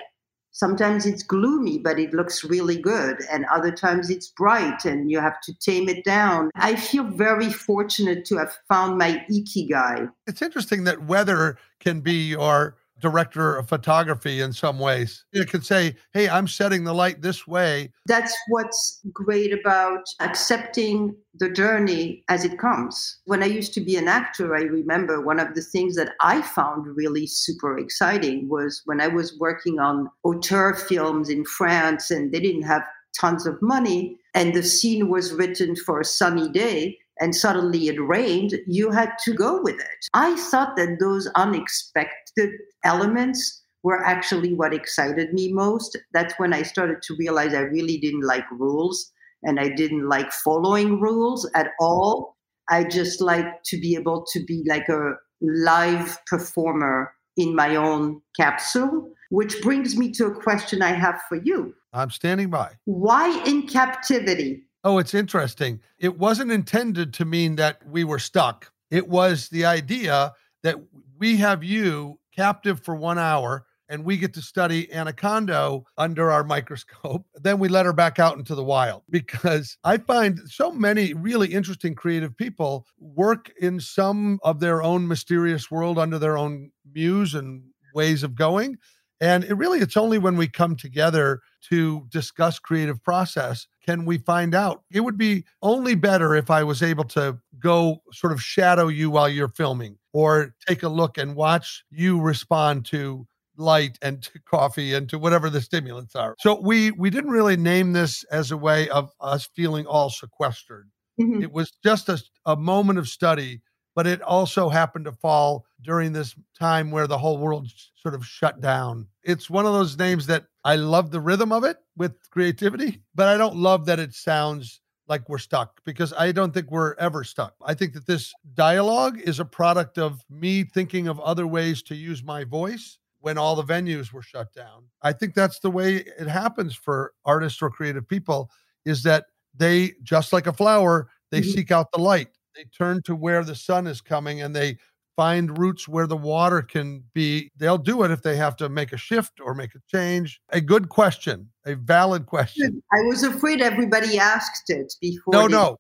sometimes 0.52 1.06
it's 1.06 1.24
gloomy, 1.24 1.80
but 1.80 2.00
it 2.00 2.14
looks 2.14 2.44
really 2.44 2.80
good. 2.80 3.18
And 3.32 3.46
other 3.52 3.72
times 3.72 4.10
it's 4.10 4.30
bright 4.30 4.86
and 4.86 5.12
you 5.12 5.20
have 5.20 5.42
to 5.42 5.54
tame 5.60 5.90
it 5.90 6.04
down. 6.06 6.52
I 6.56 6.76
feel 6.76 7.04
very 7.04 7.50
fortunate 7.50 8.26
to 8.26 8.38
have 8.38 8.58
found 8.70 8.98
my 8.98 9.26
ikigai. 9.30 10.10
It's 10.28 10.42
interesting 10.42 10.86
that 10.86 11.06
weather 11.06 11.58
can 11.80 12.02
be 12.02 12.30
your 12.30 12.78
director 13.04 13.58
of 13.58 13.68
photography 13.68 14.40
in 14.40 14.54
some 14.54 14.80
ways. 14.80 15.26
You 15.34 15.46
could 15.46 15.66
say, 15.66 15.98
hey, 16.14 16.30
I'm 16.30 16.48
setting 16.48 16.86
the 16.86 16.94
light 16.94 17.22
this 17.22 17.46
way. 17.46 17.92
That's 18.06 18.34
what's 18.48 19.02
great 19.12 19.52
about 19.52 20.06
accepting 20.22 21.14
the 21.36 21.50
journey 21.50 22.24
as 22.30 22.46
it 22.46 22.58
comes. 22.58 23.20
When 23.26 23.44
I 23.44 23.48
used 23.48 23.74
to 23.74 23.82
be 23.82 23.98
an 23.98 24.08
actor, 24.08 24.56
I 24.56 24.62
remember 24.62 25.20
one 25.20 25.42
of 25.42 25.54
the 25.54 25.62
things 25.62 25.96
that 25.98 26.14
I 26.22 26.42
found 26.42 26.88
really 26.96 27.28
super 27.28 27.78
exciting 27.78 28.48
was 28.48 28.82
when 28.86 29.02
I 29.02 29.10
was 29.10 29.38
working 29.38 29.80
on 29.80 30.10
auteur 30.24 30.74
films 30.74 31.30
in 31.30 31.44
France 31.44 32.10
and 32.10 32.32
they 32.32 32.40
didn't 32.40 32.64
have 32.64 32.84
tons 33.20 33.46
of 33.46 33.62
money 33.62 34.18
and 34.34 34.54
the 34.54 34.64
scene 34.64 35.10
was 35.10 35.34
written 35.34 35.76
for 35.76 36.00
a 36.00 36.06
sunny 36.06 36.50
day 36.50 36.98
and 37.20 37.36
suddenly 37.36 37.88
it 37.88 38.00
rained, 38.00 38.54
you 38.68 38.92
had 38.92 39.12
to 39.26 39.34
go 39.34 39.62
with 39.62 39.80
it. 39.80 40.06
I 40.14 40.36
thought 40.36 40.76
that 40.78 40.98
those 41.00 41.28
unexpected 41.36 42.52
elements 42.84 43.62
were 43.84 44.04
actually 44.04 44.54
what 44.54 44.74
excited 44.74 45.34
me 45.34 45.52
most. 45.52 45.98
That's 46.14 46.34
when 46.38 46.54
I 46.54 46.64
started 46.64 47.02
to 47.04 47.16
realize 47.20 47.54
I 47.54 47.62
really 47.62 47.98
didn't 47.98 48.26
like 48.26 48.50
rules 48.52 49.12
and 49.44 49.60
I 49.60 49.70
didn't 49.70 50.08
like 50.08 50.32
following 50.32 51.00
rules 51.00 51.50
at 51.54 51.68
all. 51.80 52.38
I 52.70 52.86
just 52.86 53.22
like 53.22 53.64
to 53.66 53.80
be 53.80 53.96
able 53.96 54.26
to 54.32 54.44
be 54.46 54.64
like 54.68 54.88
a 54.88 55.14
live 55.42 56.18
performer 56.28 57.14
in 57.36 57.56
my 57.56 57.76
own 57.76 58.22
capsule, 58.38 59.12
which 59.30 59.62
brings 59.62 59.98
me 59.98 60.12
to 60.14 60.28
a 60.28 60.42
question 60.42 60.82
I 60.82 60.94
have 60.94 61.20
for 61.28 61.36
you. 61.44 61.74
I'm 61.92 62.10
standing 62.10 62.50
by. 62.50 62.72
Why 62.86 63.44
in 63.46 63.68
captivity? 63.68 64.64
Oh, 64.84 64.98
it's 64.98 65.14
interesting. 65.14 65.80
It 65.98 66.18
wasn't 66.20 66.52
intended 66.52 67.14
to 67.16 67.26
mean 67.26 67.56
that 67.56 67.86
we 67.88 68.04
were 68.04 68.20
stuck. 68.20 68.72
It 68.92 69.08
was 69.08 69.50
the 69.50 69.66
idea 69.66 70.34
that 70.64 70.76
we 71.18 71.38
have 71.38 71.64
you 71.64 72.20
captive 72.36 72.82
for 72.84 72.96
one 72.96 73.18
hour 73.18 73.66
and 73.90 74.04
we 74.04 74.18
get 74.18 74.34
to 74.34 74.42
study 74.42 74.92
Anna 74.92 75.14
Condo 75.14 75.86
under 75.98 76.32
our 76.32 76.44
microscope. 76.44 77.26
Then 77.36 77.60
we 77.60 77.68
let 77.68 77.86
her 77.86 77.94
back 77.94 78.20
out 78.20 78.38
into 78.38 78.56
the 78.56 78.64
wild 78.64 79.04
because 79.10 79.78
I 79.84 79.98
find 79.98 80.40
so 80.48 80.72
many 80.72 81.14
really 81.14 81.54
interesting 81.54 81.94
creative 81.94 82.36
people 82.36 82.86
work 83.00 83.52
in 83.60 83.80
some 83.80 84.40
of 84.44 84.60
their 84.60 84.82
own 84.82 85.08
mysterious 85.08 85.70
world 85.70 86.00
under 86.00 86.18
their 86.18 86.38
own 86.38 86.72
muse 86.94 87.36
and 87.36 87.64
ways 87.94 88.24
of 88.24 88.36
going. 88.36 88.78
And 89.24 89.46
it 89.46 89.54
really, 89.54 89.80
it's 89.80 89.96
only 89.96 90.18
when 90.18 90.36
we 90.36 90.50
come 90.50 90.76
together 90.76 91.40
to 91.70 92.06
discuss 92.10 92.60
creative 92.60 93.02
process 93.02 93.68
can 93.82 94.04
we 94.04 94.18
find 94.18 94.54
out. 94.54 94.84
It 94.92 95.00
would 95.00 95.18
be 95.18 95.46
only 95.62 95.96
better 95.96 96.36
if 96.36 96.52
I 96.52 96.66
was 96.66 96.84
able 96.84 97.06
to 97.06 97.40
go 97.58 98.02
sort 98.12 98.34
of 98.34 98.42
shadow 98.42 98.90
you 98.90 99.10
while 99.10 99.30
you're 99.30 99.48
filming 99.48 99.98
or 100.12 100.54
take 100.68 100.84
a 100.84 100.90
look 100.90 101.18
and 101.18 101.38
watch 101.38 101.86
you 101.90 102.20
respond 102.20 102.84
to 102.88 103.26
light 103.56 103.98
and 104.02 104.24
to 104.24 104.40
coffee 104.46 104.94
and 104.94 105.08
to 105.08 105.18
whatever 105.18 105.50
the 105.50 105.62
stimulants 105.62 106.18
are. 106.18 106.36
So 106.40 106.60
we 106.60 106.92
we 106.92 107.10
didn't 107.10 107.32
really 107.32 107.56
name 107.56 107.94
this 107.94 108.26
as 108.26 108.52
a 108.52 108.58
way 108.58 108.90
of 108.90 109.10
us 109.22 109.48
feeling 109.56 109.86
all 109.86 110.10
sequestered. 110.10 110.90
Mm-hmm. 111.18 111.44
It 111.44 111.54
was 111.54 111.72
just 111.82 112.10
a, 112.10 112.22
a 112.46 112.58
moment 112.58 113.00
of 113.00 113.08
study, 113.08 113.62
but 113.96 114.08
it 114.08 114.22
also 114.22 114.70
happened 114.70 115.06
to 115.06 115.12
fall 115.12 115.66
during 115.82 116.12
this 116.12 116.36
time 116.58 116.92
where 116.92 117.08
the 117.08 117.18
whole 117.18 117.38
world 117.38 117.68
sort 117.96 118.16
of 118.16 118.26
shut 118.26 118.62
down. 118.62 119.08
It's 119.24 119.50
one 119.50 119.66
of 119.66 119.74
those 119.74 119.98
names 119.98 120.26
that 120.28 120.46
I 120.64 120.76
love 120.76 121.12
the 121.12 121.22
rhythm 121.22 121.52
of 121.52 121.64
it 121.64 121.78
with 121.96 122.16
creativity, 122.32 123.02
but 123.16 123.28
I 123.28 123.38
don't 123.38 123.56
love 123.56 123.86
that 123.86 124.00
it 124.00 124.14
sounds 124.14 124.82
like 125.08 125.28
we're 125.28 125.38
stuck 125.38 125.84
because 125.84 126.14
I 126.14 126.32
don't 126.32 126.54
think 126.54 126.72
we're 126.72 126.96
ever 126.96 127.24
stuck. 127.24 127.56
I 127.64 127.74
think 127.74 127.94
that 127.94 128.08
this 128.08 128.34
dialogue 128.54 129.20
is 129.20 129.40
a 129.40 129.46
product 129.46 129.98
of 129.98 130.24
me 130.30 130.64
thinking 130.64 131.08
of 131.08 131.20
other 131.20 131.46
ways 131.46 131.84
to 131.84 131.96
use 131.96 132.24
my 132.24 132.44
voice 132.44 132.98
when 133.20 133.38
all 133.38 133.56
the 133.56 133.64
venues 133.64 134.12
were 134.12 134.22
shut 134.22 134.54
down. 134.54 134.86
I 135.02 135.14
think 135.14 135.34
that's 135.34 135.60
the 135.60 135.72
way 135.72 135.98
it 136.20 136.28
happens 136.28 136.76
for 136.76 137.14
artists 137.26 137.62
or 137.62 137.70
creative 137.70 138.08
people 138.08 138.50
is 138.86 139.04
that 139.04 139.26
they 139.56 139.94
just 140.04 140.34
like 140.34 140.48
a 140.48 140.54
flower, 140.54 141.10
they 141.32 141.42
mm-hmm. 141.42 141.52
seek 141.52 141.72
out 141.72 141.92
the 141.92 142.00
light. 142.00 142.30
They 142.56 142.66
turn 142.66 143.02
to 143.04 143.16
where 143.16 143.44
the 143.44 143.56
sun 143.56 143.88
is 143.88 144.02
coming 144.02 144.42
and 144.42 144.56
they 144.56 144.78
find 145.16 145.58
routes 145.58 145.88
where 145.88 146.08
the 146.08 146.18
water 146.18 146.62
can 146.62 147.04
be. 147.14 147.52
They'll 147.58 147.78
do 147.78 148.04
it 148.04 148.12
if 148.12 148.22
they 148.22 148.36
have 148.36 148.56
to 148.58 148.70
make 148.70 148.94
a 148.94 148.98
shift 148.98 149.40
or 149.40 149.54
make 149.54 149.76
a 149.76 149.82
change. 149.88 150.42
A 150.50 150.62
good 150.62 150.90
question, 150.90 151.50
a 151.66 151.76
valid 151.76 152.26
question. 152.26 152.82
I 152.92 153.02
was 153.08 153.24
afraid 153.24 153.62
everybody 153.62 154.18
asked 154.18 154.70
it 154.70 154.94
before. 155.02 155.34
No, 155.34 155.48
they... 155.48 155.54
no. 155.54 155.78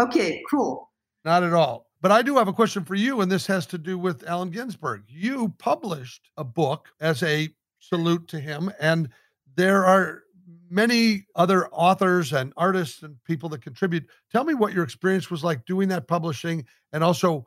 Okay, 0.00 0.42
cool. 0.50 0.90
Not 1.24 1.42
at 1.42 1.52
all. 1.52 1.86
But 2.00 2.10
I 2.10 2.22
do 2.22 2.36
have 2.36 2.48
a 2.48 2.52
question 2.52 2.84
for 2.84 2.96
you, 2.96 3.20
and 3.20 3.30
this 3.30 3.46
has 3.46 3.64
to 3.66 3.78
do 3.78 3.96
with 3.96 4.26
Allen 4.26 4.50
Ginsberg. 4.50 5.04
You 5.06 5.54
published 5.58 6.30
a 6.36 6.42
book 6.42 6.88
as 7.00 7.22
a 7.22 7.48
salute 7.78 8.26
to 8.28 8.40
him, 8.40 8.72
and 8.80 9.08
there 9.54 9.84
are 9.84 10.24
many 10.70 11.26
other 11.34 11.68
authors 11.68 12.32
and 12.32 12.52
artists 12.56 13.02
and 13.02 13.16
people 13.24 13.48
that 13.50 13.62
contribute. 13.62 14.06
Tell 14.30 14.44
me 14.44 14.54
what 14.54 14.72
your 14.72 14.84
experience 14.84 15.30
was 15.30 15.44
like 15.44 15.64
doing 15.66 15.88
that 15.88 16.08
publishing 16.08 16.64
and 16.92 17.04
also 17.04 17.46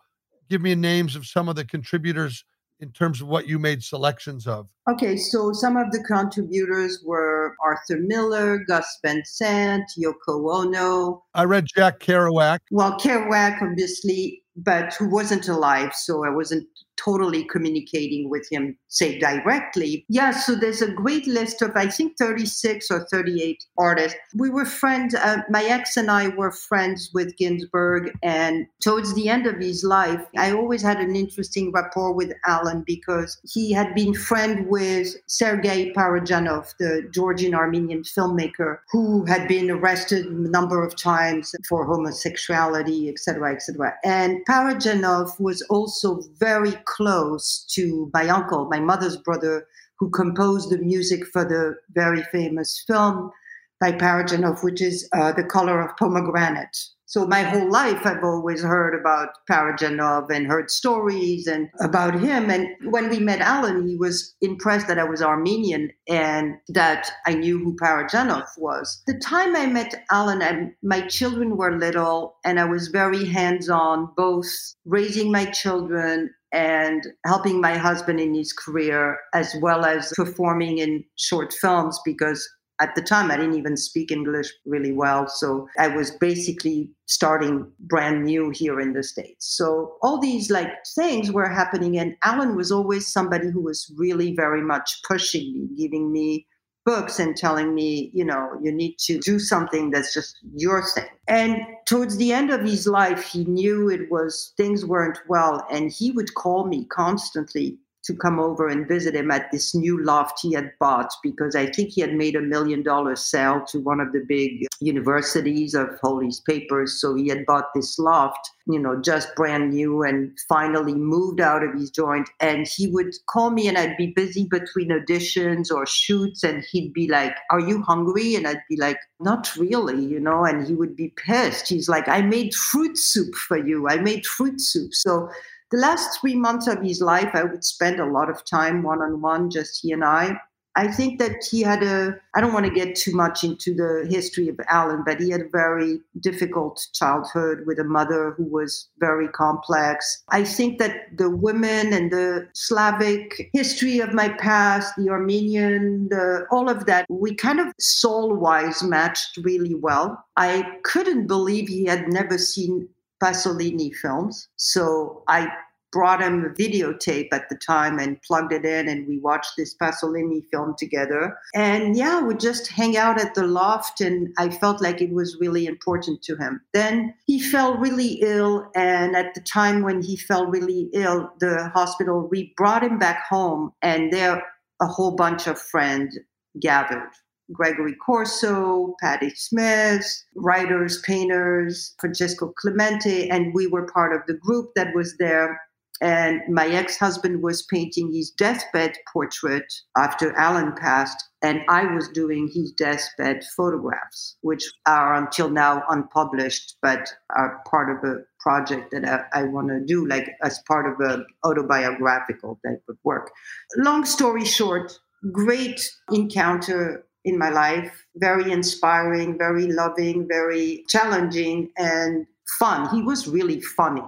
give 0.50 0.62
me 0.62 0.76
names 0.76 1.16
of 1.16 1.26
some 1.26 1.50
of 1.50 1.56
the 1.56 1.66
contributors 1.66 2.46
in 2.80 2.92
terms 2.92 3.22
of 3.22 3.28
what 3.28 3.48
you 3.48 3.58
made 3.58 3.84
selections 3.84 4.48
of? 4.48 4.68
Okay, 4.90 5.16
so 5.16 5.54
some 5.54 5.78
of 5.78 5.92
the 5.92 6.04
contributors 6.04 7.02
were 7.06 7.56
Arthur 7.64 8.00
Miller, 8.02 8.64
Gus 8.68 9.00
Van 9.04 9.24
Sant, 9.26 9.86
Yoko 9.98 10.54
Ono. 10.54 11.24
I 11.34 11.46
read 11.46 11.68
Jack 11.74 12.00
Kerouac. 12.00 12.60
Well, 12.72 12.98
Kerouac, 13.00 13.62
obviously, 13.62 14.44
but 14.56 14.94
who 14.94 15.10
wasn't 15.10 15.48
alive, 15.48 15.94
so 15.94 16.26
I 16.26 16.30
wasn't 16.30 16.68
totally 16.98 17.44
communicating 17.46 18.30
with 18.30 18.48
him, 18.52 18.78
say 18.88 19.20
directly. 19.20 20.06
Yeah, 20.10 20.32
so 20.32 20.56
there's 20.56 20.82
a 20.82 20.92
great 20.92 21.28
list 21.28 21.62
of, 21.62 21.72
I 21.76 21.88
think, 21.88 22.18
36 22.18 22.92
or 22.92 23.06
38 23.12 23.64
artists. 23.78 24.18
We 24.36 24.50
were 24.50 24.66
friends, 24.66 25.16
uh, 25.16 25.38
my 25.50 25.64
ex 25.64 25.98
and 25.98 26.10
I 26.10 26.30
were 26.30 26.52
friends 26.52 27.10
with 27.14 27.36
Ginsberg. 27.38 28.12
And 28.24 28.68
towards 28.82 29.14
the 29.14 29.30
end 29.30 29.48
of 29.48 29.58
his 29.58 29.84
life, 29.84 30.26
I 30.38 30.52
always 30.52 30.82
had 30.82 31.00
an 31.00 31.16
interesting 31.16 31.72
rapport 31.72 32.14
with 32.14 32.34
Allen 32.46 32.84
because 32.86 33.40
he 33.44 33.72
had 33.72 33.94
been 33.94 34.14
friend 34.14 34.68
with 34.68 35.16
Sergei 35.28 35.94
Parajanov, 35.94 36.76
the 36.78 37.08
Georgian 37.14 37.54
Armenian 37.54 38.04
filmmaker, 38.04 38.80
who 38.92 39.26
had 39.26 39.48
been 39.48 39.70
arrested 39.70 40.26
a 40.26 40.50
number 40.50 40.84
of 40.84 40.96
times 40.96 41.54
for 41.68 41.86
homosexuality, 41.86 43.10
etc., 43.10 43.54
etc. 43.54 43.94
And 44.04 44.46
Parajanov 44.48 45.40
was 45.40 45.62
also 45.64 46.22
very 46.40 46.74
close 46.86 47.66
to 47.76 48.10
my 48.14 48.28
uncle, 48.30 48.68
my 48.70 48.80
mother's 48.80 49.18
brother, 49.18 49.68
who 50.00 50.10
composed 50.10 50.70
the 50.70 50.78
music 50.78 51.26
for 51.32 51.46
the 51.46 51.76
very 51.94 52.24
famous 52.24 52.84
film 52.88 53.32
by 53.80 53.92
Parajanov, 53.92 54.64
which 54.64 54.82
is 54.82 55.08
uh, 55.14 55.32
The 55.34 55.44
Color 55.44 55.82
of 55.82 55.98
Pomegranate. 55.98 56.78
So 57.08 57.28
my 57.28 57.44
whole 57.44 57.70
life, 57.70 58.06
I've 58.06 58.24
always 58.24 58.64
heard 58.64 59.00
about 59.00 59.30
Parajanov 59.50 60.32
and 60.32 60.48
heard 60.48 60.72
stories 60.72 61.46
and 61.46 61.70
about 61.80 62.20
him. 62.20 62.50
And 62.50 62.68
when 62.92 63.10
we 63.10 63.20
met 63.20 63.42
Allen, 63.42 63.88
he 63.88 63.96
was 63.96 64.36
impressed 64.42 64.88
that 64.88 64.98
I 64.98 65.04
was 65.04 65.22
Armenian 65.22 65.92
and 66.08 66.56
that 66.70 67.12
I 67.28 67.36
knew 67.36 67.60
who 67.60 67.76
Parajanov 67.76 68.48
was. 68.58 69.04
The 69.06 69.20
time 69.20 69.56
I 69.56 69.68
met 69.68 70.04
Allen, 70.10 70.42
I, 70.42 70.72
my 70.82 71.02
children 71.02 71.58
were 71.58 71.78
little, 71.78 72.38
and 72.44 72.60
I 72.60 72.66
was 72.66 72.88
very 72.88 73.24
hands-on, 73.24 74.10
both 74.18 74.48
raising 74.84 75.32
my 75.32 75.46
children 75.46 76.32
and 76.56 77.06
helping 77.26 77.60
my 77.60 77.78
husband 77.78 78.20
in 78.20 78.34
his 78.34 78.54
career, 78.54 79.20
as 79.34 79.54
well 79.62 79.84
as 79.84 80.14
performing 80.16 80.78
in 80.78 81.04
short 81.18 81.54
films 81.54 82.00
because 82.06 82.48
at 82.82 82.94
the 82.94 83.02
time 83.02 83.32
i 83.32 83.38
didn't 83.38 83.58
even 83.58 83.78
speak 83.78 84.12
english 84.12 84.50
really 84.66 84.92
well. 84.92 85.28
So 85.28 85.68
i 85.78 85.88
was 85.88 86.12
basically 86.12 86.90
starting 87.08 87.70
brand 87.82 88.24
new 88.24 88.50
here 88.50 88.80
in 88.80 88.94
the 88.94 89.04
states. 89.04 89.56
So 89.58 89.96
all 90.02 90.20
these 90.20 90.50
like 90.50 90.72
things 90.96 91.32
were 91.32 91.50
happening 91.50 91.98
and 91.98 92.16
Allen 92.24 92.56
was 92.56 92.72
always 92.72 93.12
somebody 93.12 93.50
who 93.50 93.62
was 93.62 93.94
really 93.98 94.34
very 94.36 94.62
much 94.62 95.02
pushing 95.08 95.54
me 95.54 95.70
giving 95.78 96.12
me 96.12 96.48
books 96.86 97.20
and 97.20 97.36
telling 97.36 97.74
me 97.74 98.12
you 98.14 98.24
know 98.24 98.58
you 98.62 98.72
need 98.72 98.98
to 99.00 99.18
do 99.20 99.40
something 99.40 99.90
that's 99.90 100.14
just 100.14 100.38
your 100.54 100.84
thing. 100.94 101.10
And 101.28 101.58
towards 101.86 102.18
the 102.18 102.32
end 102.32 102.52
of 102.52 102.62
his 102.62 102.88
life 102.88 103.24
he 103.26 103.44
knew 103.46 103.90
it 103.90 104.12
was 104.12 104.54
things 104.58 104.86
weren't 104.86 105.20
well 105.28 105.66
and 105.72 105.92
he 105.92 106.12
would 106.12 106.36
call 106.36 106.66
me 106.68 106.86
constantly 106.86 107.78
to 108.06 108.16
come 108.16 108.40
over 108.40 108.68
and 108.68 108.88
visit 108.88 109.16
him 109.16 109.32
at 109.32 109.52
this 109.52 109.74
new 109.74 110.04
loft 110.04 110.40
he 110.42 110.54
had 110.54 110.72
bought 110.80 111.12
because 111.24 111.56
I 111.56 111.68
think 111.68 111.92
he 111.92 112.02
had 112.02 112.14
made 112.14 112.36
a 112.36 112.42
million 112.42 112.84
dollar 112.84 113.16
sale 113.16 113.64
to 113.70 113.80
one 113.80 114.00
of 114.00 114.12
the 114.12 114.24
big 114.28 114.68
universities 114.80 115.74
of 115.74 115.90
these 116.20 116.40
papers. 116.42 117.00
So 117.00 117.16
he 117.16 117.28
had 117.28 117.46
bought 117.46 117.74
this 117.74 117.98
loft, 117.98 118.52
you 118.68 118.80
know, 118.80 119.02
just 119.02 119.36
brand 119.36 119.72
new 119.72 120.04
and 120.04 120.38
finally 120.48 120.94
moved 120.94 121.42
out 121.42 121.64
of 121.64 121.74
his 121.74 121.90
joint. 121.90 122.30
And 122.40 122.68
he 122.68 122.88
would 122.88 123.14
call 123.28 123.50
me 123.50 123.68
and 123.68 123.78
I'd 123.78 123.98
be 123.98 124.14
busy 124.16 124.46
between 124.46 124.90
auditions 124.90 125.72
or 125.72 125.86
shoots. 125.86 126.44
And 126.44 126.64
he'd 126.72 126.94
be 126.94 127.08
like, 127.08 127.36
Are 127.52 127.60
you 127.60 127.82
hungry? 127.82 128.36
And 128.36 128.48
I'd 128.48 128.64
be 128.70 128.78
like, 128.78 129.00
Not 129.20 129.56
really, 129.56 130.04
you 130.04 130.20
know, 130.20 130.46
and 130.46 130.66
he 130.68 130.74
would 130.74 130.96
be 130.96 131.14
pissed. 131.16 131.70
He's 131.70 131.90
like, 131.90 132.08
I 132.08 132.22
made 132.22 132.54
fruit 132.54 132.98
soup 132.98 133.34
for 133.34 133.58
you. 133.58 133.88
I 133.88 133.98
made 133.98 134.26
fruit 134.26 134.62
soup. 134.62 134.94
So 134.94 135.30
the 135.76 135.82
last 135.82 136.22
three 136.22 136.36
months 136.36 136.68
of 136.68 136.82
his 136.82 137.02
life, 137.02 137.32
I 137.34 137.44
would 137.44 137.66
spend 137.66 138.00
a 138.00 138.06
lot 138.06 138.30
of 138.30 138.46
time 138.46 138.82
one 138.82 139.02
on 139.02 139.22
one, 139.22 139.50
just 139.50 139.82
he 139.82 139.92
and 139.92 140.06
I. 140.06 140.40
I 140.78 140.90
think 140.90 141.20
that 141.20 141.44
he 141.50 141.62
had 141.62 141.84
a, 141.84 142.16
I 142.34 142.42
don't 142.42 142.54
want 142.54 142.66
to 142.66 142.72
get 142.72 142.96
too 142.96 143.14
much 143.14 143.44
into 143.44 143.74
the 143.74 144.08
history 144.10 144.48
of 144.50 144.60
Allen, 144.70 145.04
but 145.06 145.20
he 145.22 145.30
had 145.30 145.42
a 145.42 145.50
very 145.50 146.00
difficult 146.22 146.86
childhood 146.94 147.66
with 147.66 147.80
a 147.80 147.84
mother 147.84 148.32
who 148.38 148.44
was 148.44 148.90
very 149.00 149.28
complex. 149.30 150.24
I 150.30 150.44
think 150.46 150.80
that 150.80 151.18
the 151.18 151.30
women 151.30 151.94
and 151.94 152.12
the 152.12 152.48
Slavic 152.54 153.50
history 153.54 154.00
of 154.00 154.14
my 154.14 154.30
past, 154.30 154.94
the 154.98 155.10
Armenian, 155.10 156.08
the, 156.10 156.46
all 156.52 156.70
of 156.70 156.86
that, 156.86 157.06
we 157.10 157.36
kind 157.36 157.60
of 157.60 157.68
soul 157.80 158.34
wise 158.34 158.82
matched 158.84 159.38
really 159.44 159.76
well. 159.76 160.26
I 160.38 160.78
couldn't 160.84 161.28
believe 161.28 161.68
he 161.68 161.86
had 161.86 162.08
never 162.10 162.38
seen 162.38 162.90
Pasolini 163.22 163.94
films. 163.94 164.48
So 164.58 165.24
I 165.28 165.48
brought 165.96 166.22
him 166.22 166.44
a 166.44 166.50
videotape 166.50 167.30
at 167.32 167.48
the 167.48 167.56
time 167.56 168.00
and 168.00 168.22
plugged 168.22 168.52
it 168.52 168.66
in 168.66 168.90
and 168.90 169.08
we 169.08 169.18
watched 169.18 169.54
this 169.56 169.74
Pasolini 169.74 170.44
film 170.52 170.76
together. 170.78 171.38
And 171.54 171.96
yeah, 171.96 172.22
we 172.22 172.36
just 172.36 172.68
hang 172.68 172.98
out 172.98 173.18
at 173.18 173.34
the 173.34 173.48
loft 173.48 174.02
and 174.02 174.34
I 174.38 174.50
felt 174.50 174.82
like 174.82 175.02
it 175.02 175.14
was 175.14 175.38
really 175.40 175.66
important 175.66 176.22
to 176.24 176.36
him. 176.36 176.60
Then 176.74 177.14
he 177.26 177.40
fell 177.40 177.78
really 177.78 178.20
ill 178.22 178.70
and 178.76 179.16
at 179.16 179.36
the 179.36 179.40
time 179.40 179.84
when 179.84 180.02
he 180.02 180.18
fell 180.18 180.48
really 180.48 180.90
ill, 180.92 181.32
the 181.40 181.72
hospital 181.74 182.28
we 182.30 182.54
brought 182.58 182.84
him 182.84 183.00
back 183.00 183.24
home 183.30 183.72
and 183.82 184.12
there 184.12 184.44
a 184.82 184.88
whole 184.88 185.16
bunch 185.16 185.48
of 185.48 185.58
friends 185.58 186.20
gathered 186.60 187.10
Gregory 187.54 187.96
Corso, 187.96 188.96
Patti 189.00 189.30
Smith, 189.36 190.06
writers, 190.36 191.02
painters, 191.04 191.96
Francesco 192.00 192.54
Clemente, 192.58 193.30
and 193.30 193.54
we 193.54 193.68
were 193.68 193.88
part 193.88 194.14
of 194.14 194.22
the 194.28 194.34
group 194.34 194.72
that 194.76 194.94
was 194.94 195.16
there. 195.18 195.62
And 196.02 196.42
my 196.50 196.68
ex 196.68 196.98
husband 196.98 197.42
was 197.42 197.64
painting 197.64 198.12
his 198.12 198.30
deathbed 198.32 198.98
portrait 199.12 199.74
after 199.98 200.36
Allen 200.36 200.74
passed, 200.74 201.24
and 201.42 201.62
I 201.70 201.86
was 201.86 202.10
doing 202.10 202.50
his 202.54 202.72
deathbed 202.72 203.44
photographs, 203.56 204.36
which 204.42 204.64
are 204.86 205.14
until 205.16 205.50
now 205.50 205.84
unpublished, 205.90 206.78
but 206.82 207.08
are 207.36 207.62
part 207.70 207.90
of 207.90 208.10
a 208.10 208.24
project 208.40 208.92
that 208.92 209.06
I, 209.06 209.42
I 209.42 209.44
want 209.44 209.70
to 209.70 209.80
do, 209.80 210.06
like 210.06 210.30
as 210.44 210.60
part 210.68 210.86
of 210.86 211.00
an 211.00 211.26
autobiographical 211.46 212.60
type 212.66 212.84
of 212.90 212.98
work. 213.04 213.32
Long 213.78 214.06
story 214.06 214.44
short, 214.44 215.00
great 215.32 215.90
encounter 216.12 217.06
in 217.24 217.38
my 217.38 217.50
life. 217.50 218.06
Very 218.16 218.52
inspiring, 218.52 219.38
very 219.38 219.68
loving, 219.68 220.28
very 220.28 220.86
challenging, 220.88 221.72
and 221.78 222.28
fun. 222.60 222.96
He 222.96 223.02
was 223.02 223.28
really 223.28 223.60
funny. 223.62 224.04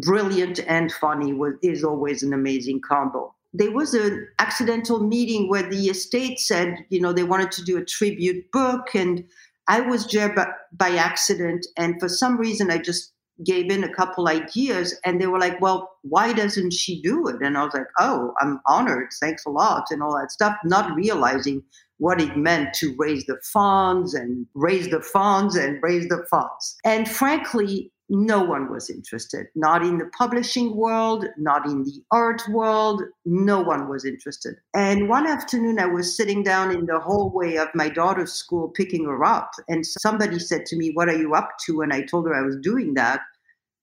Brilliant 0.00 0.60
and 0.66 0.92
funny 0.92 1.32
was, 1.32 1.54
is 1.62 1.84
always 1.84 2.22
an 2.22 2.32
amazing 2.32 2.80
combo. 2.80 3.34
There 3.52 3.72
was 3.72 3.94
an 3.94 4.28
accidental 4.38 5.00
meeting 5.00 5.48
where 5.48 5.68
the 5.68 5.88
estate 5.88 6.38
said, 6.38 6.84
you 6.88 7.00
know, 7.00 7.12
they 7.12 7.24
wanted 7.24 7.50
to 7.52 7.64
do 7.64 7.78
a 7.78 7.84
tribute 7.84 8.50
book, 8.52 8.94
and 8.94 9.24
I 9.66 9.80
was 9.80 10.06
there 10.06 10.32
by, 10.34 10.48
by 10.72 10.90
accident. 10.90 11.66
And 11.76 11.98
for 11.98 12.08
some 12.08 12.36
reason, 12.36 12.70
I 12.70 12.78
just 12.78 13.12
gave 13.44 13.70
in 13.70 13.82
a 13.82 13.94
couple 13.94 14.28
ideas 14.28 14.94
and 15.02 15.18
they 15.18 15.26
were 15.26 15.38
like 15.38 15.58
well 15.62 15.96
why 16.02 16.30
doesn't 16.30 16.74
she 16.74 17.00
do 17.00 17.26
it 17.26 17.36
and 17.40 17.56
i 17.56 17.64
was 17.64 17.72
like 17.72 17.86
oh 17.98 18.34
i'm 18.42 18.60
honored 18.66 19.08
thanks 19.18 19.46
a 19.46 19.48
lot 19.48 19.84
and 19.88 20.02
all 20.02 20.12
that 20.12 20.30
stuff 20.30 20.54
not 20.62 20.94
realizing 20.94 21.62
what 22.00 22.18
it 22.18 22.34
meant 22.34 22.72
to 22.72 22.94
raise 22.98 23.26
the 23.26 23.38
funds 23.52 24.14
and 24.14 24.46
raise 24.54 24.88
the 24.88 25.02
funds 25.02 25.54
and 25.54 25.78
raise 25.82 26.08
the 26.08 26.26
funds. 26.30 26.78
And 26.82 27.06
frankly, 27.06 27.92
no 28.10 28.42
one 28.42 28.70
was 28.70 28.90
interested, 28.90 29.46
not 29.54 29.82
in 29.82 29.98
the 29.98 30.06
publishing 30.06 30.74
world, 30.74 31.24
not 31.38 31.64
in 31.64 31.84
the 31.84 32.02
art 32.10 32.42
world. 32.48 33.02
No 33.24 33.60
one 33.60 33.88
was 33.88 34.04
interested. 34.04 34.56
And 34.74 35.08
one 35.08 35.28
afternoon, 35.28 35.78
I 35.78 35.86
was 35.86 36.16
sitting 36.16 36.42
down 36.42 36.72
in 36.72 36.86
the 36.86 36.98
hallway 36.98 37.54
of 37.54 37.68
my 37.72 37.88
daughter's 37.88 38.32
school 38.32 38.68
picking 38.68 39.04
her 39.04 39.24
up, 39.24 39.52
and 39.68 39.86
somebody 39.86 40.40
said 40.40 40.66
to 40.66 40.76
me, 40.76 40.90
What 40.92 41.08
are 41.08 41.16
you 41.16 41.34
up 41.34 41.52
to? 41.66 41.82
And 41.82 41.92
I 41.92 42.02
told 42.02 42.26
her 42.26 42.34
I 42.34 42.42
was 42.42 42.56
doing 42.56 42.94
that. 42.94 43.20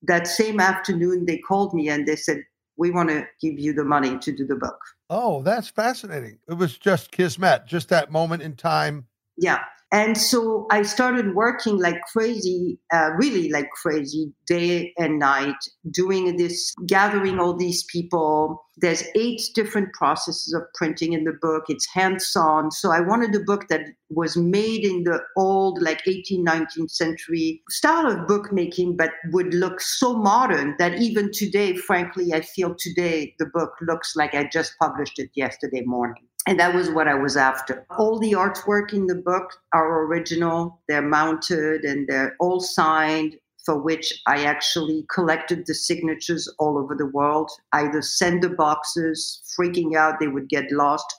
That 0.03 0.27
same 0.27 0.59
afternoon, 0.59 1.25
they 1.25 1.37
called 1.37 1.73
me 1.73 1.87
and 1.87 2.05
they 2.05 2.17
said, 2.17 2.43
We 2.75 2.91
want 2.91 3.09
to 3.09 3.25
give 3.41 3.57
you 3.57 3.71
the 3.71 3.85
money 3.85 4.17
to 4.19 4.31
do 4.35 4.45
the 4.45 4.55
book. 4.55 4.79
Oh, 5.09 5.41
that's 5.41 5.69
fascinating. 5.69 6.39
It 6.49 6.55
was 6.55 6.77
just 6.77 7.11
kismet, 7.11 7.65
just 7.65 7.87
that 7.89 8.11
moment 8.11 8.43
in 8.43 8.57
time. 8.57 9.07
Yeah. 9.37 9.59
And 9.91 10.17
so 10.17 10.67
I 10.69 10.81
started 10.81 11.33
working 11.33 11.79
like 11.79 12.01
crazy, 12.11 12.77
uh, 12.91 13.11
really 13.17 13.49
like 13.49 13.69
crazy, 13.71 14.33
day 14.45 14.93
and 14.97 15.17
night, 15.17 15.55
doing 15.91 16.35
this, 16.35 16.73
gathering 16.85 17.39
all 17.39 17.55
these 17.55 17.85
people. 17.85 18.65
There's 18.75 19.03
eight 19.15 19.41
different 19.55 19.93
processes 19.93 20.53
of 20.53 20.63
printing 20.75 21.13
in 21.13 21.23
the 21.23 21.37
book. 21.41 21.63
It's 21.69 21.87
hands 21.93 22.35
on. 22.35 22.69
So 22.71 22.91
I 22.91 22.99
wanted 22.99 23.33
a 23.33 23.39
book 23.39 23.69
that 23.69 23.81
was 24.09 24.35
made 24.35 24.83
in 24.83 25.03
the 25.03 25.21
old, 25.37 25.81
like 25.81 26.03
18th, 26.03 26.45
19th 26.45 26.91
century 26.91 27.61
style 27.69 28.07
of 28.11 28.27
bookmaking, 28.27 28.97
but 28.97 29.11
would 29.31 29.53
look 29.53 29.79
so 29.79 30.17
modern 30.17 30.75
that 30.79 30.95
even 30.95 31.31
today, 31.31 31.77
frankly, 31.77 32.33
I 32.33 32.41
feel 32.41 32.75
today 32.77 33.35
the 33.39 33.45
book 33.45 33.71
looks 33.81 34.17
like 34.17 34.33
I 34.33 34.49
just 34.51 34.73
published 34.79 35.17
it 35.17 35.29
yesterday 35.33 35.83
morning. 35.85 36.27
And 36.47 36.57
that 36.61 36.73
was 36.73 36.89
what 36.89 37.09
I 37.09 37.13
was 37.13 37.35
after. 37.35 37.85
All 37.89 38.19
the 38.19 38.31
artwork 38.31 38.93
in 38.93 39.07
the 39.07 39.15
book 39.15 39.51
are 39.73 40.05
original, 40.05 40.79
they're 40.87 41.01
mounted 41.01 41.83
and 41.83 42.07
they're 42.07 42.37
all 42.39 42.61
signed, 42.61 43.35
for 43.65 43.77
which 43.77 44.21
I 44.27 44.45
actually 44.45 45.05
collected 45.13 45.65
the 45.65 45.75
signatures 45.75 46.47
all 46.57 46.77
over 46.77 46.95
the 46.95 47.07
world, 47.07 47.51
either 47.73 48.01
send 48.01 48.41
the 48.41 48.49
boxes, 48.49 49.43
freaking 49.59 49.97
out 49.97 50.21
they 50.21 50.29
would 50.29 50.47
get 50.47 50.71
lost, 50.71 51.13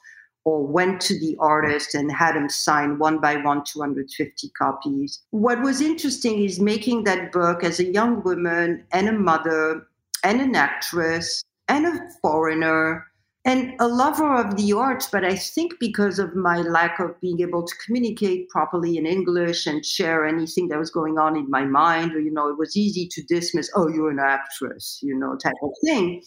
or 0.44 0.66
went 0.66 0.98
to 1.02 1.18
the 1.20 1.36
artist 1.40 1.94
and 1.94 2.10
had 2.10 2.34
him 2.34 2.48
sign 2.48 2.98
one 2.98 3.20
by 3.20 3.36
one 3.36 3.62
250 3.64 4.48
copies. 4.58 5.20
What 5.28 5.60
was 5.60 5.82
interesting 5.82 6.42
is 6.42 6.58
making 6.58 7.04
that 7.04 7.32
book 7.32 7.62
as 7.62 7.80
a 7.80 7.92
young 7.92 8.22
woman 8.22 8.82
and 8.92 9.10
a 9.10 9.12
mother 9.12 9.86
and 10.24 10.40
an 10.40 10.56
actress 10.56 11.44
and 11.68 11.86
a 11.86 12.08
foreigner 12.22 13.07
and 13.48 13.72
a 13.80 13.88
lover 13.88 14.34
of 14.34 14.56
the 14.58 14.74
arts, 14.74 15.08
but 15.10 15.24
I 15.24 15.34
think 15.34 15.72
because 15.80 16.18
of 16.18 16.36
my 16.36 16.58
lack 16.58 17.00
of 17.00 17.18
being 17.22 17.40
able 17.40 17.64
to 17.64 17.74
communicate 17.82 18.50
properly 18.50 18.98
in 18.98 19.06
English 19.06 19.66
and 19.66 19.82
share 19.82 20.26
anything 20.26 20.68
that 20.68 20.78
was 20.78 20.90
going 20.90 21.16
on 21.16 21.34
in 21.34 21.48
my 21.48 21.64
mind, 21.64 22.14
or, 22.14 22.20
you 22.20 22.30
know, 22.30 22.50
it 22.50 22.58
was 22.58 22.76
easy 22.76 23.08
to 23.10 23.22
dismiss, 23.22 23.70
oh, 23.74 23.88
you're 23.88 24.10
an 24.10 24.18
actress, 24.18 25.00
you 25.02 25.18
know, 25.18 25.34
type 25.42 25.54
of 25.62 25.70
thing. 25.82 26.22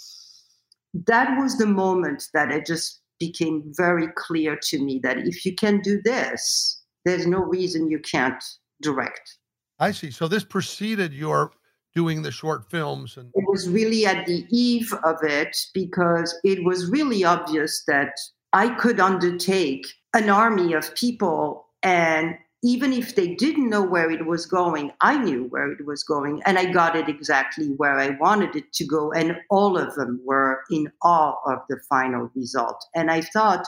That 1.06 1.40
was 1.40 1.60
the 1.60 1.68
moment 1.68 2.24
that 2.34 2.52
it 2.52 2.66
just 2.66 3.02
became 3.20 3.72
very 3.78 4.08
clear 4.18 4.58
to 4.70 4.84
me 4.84 5.00
that 5.04 5.20
if 5.20 5.46
you 5.46 5.54
can 5.54 5.80
do 5.82 6.02
this, 6.04 6.82
there's 7.06 7.28
no 7.28 7.44
reason 7.44 7.88
you 7.88 8.00
can't 8.00 8.44
direct. 8.82 9.38
I 9.78 9.92
see. 9.92 10.10
So 10.10 10.28
this 10.28 10.44
preceded 10.44 11.14
your 11.14 11.52
doing 11.94 12.22
the 12.22 12.32
short 12.32 12.70
films 12.70 13.18
and 13.18 13.30
it 13.36 13.44
was 13.48 13.68
really 13.70 14.06
at 14.06 14.26
the 14.26 14.46
eve 14.50 14.94
of 15.04 15.18
it 15.24 15.56
because 15.74 16.34
it 16.44 16.64
was 16.64 16.90
really 16.90 17.24
obvious 17.24 17.84
that 17.88 18.14
I 18.54 18.70
could 18.70 19.00
undertake 19.00 19.86
an 20.14 20.30
army 20.30 20.74
of 20.74 20.94
people 20.96 21.66
and 21.84 22.36
even 22.64 22.94
if 22.94 23.16
they 23.16 23.34
didn't 23.36 23.70
know 23.70 23.82
where 23.82 24.12
it 24.12 24.26
was 24.26 24.46
going, 24.46 24.92
I 25.02 25.18
knew 25.18 25.46
where 25.46 25.72
it 25.72 25.86
was 25.86 26.04
going, 26.04 26.44
and 26.46 26.60
I 26.60 26.72
got 26.72 26.96
it 26.96 27.10
exactly 27.10 27.70
where 27.78 27.98
I 27.98 28.12
wanted 28.20 28.56
it 28.56 28.72
to 28.74 28.86
go. 28.86 29.12
And 29.12 29.38
all 29.50 29.78
of 29.78 29.96
them 29.96 30.22
were 30.24 30.62
in 30.70 30.92
awe 31.02 31.36
of 31.48 31.60
the 31.70 31.80
final 31.90 32.30
result. 32.36 32.86
And 32.94 33.10
I 33.10 33.22
thought, 33.22 33.66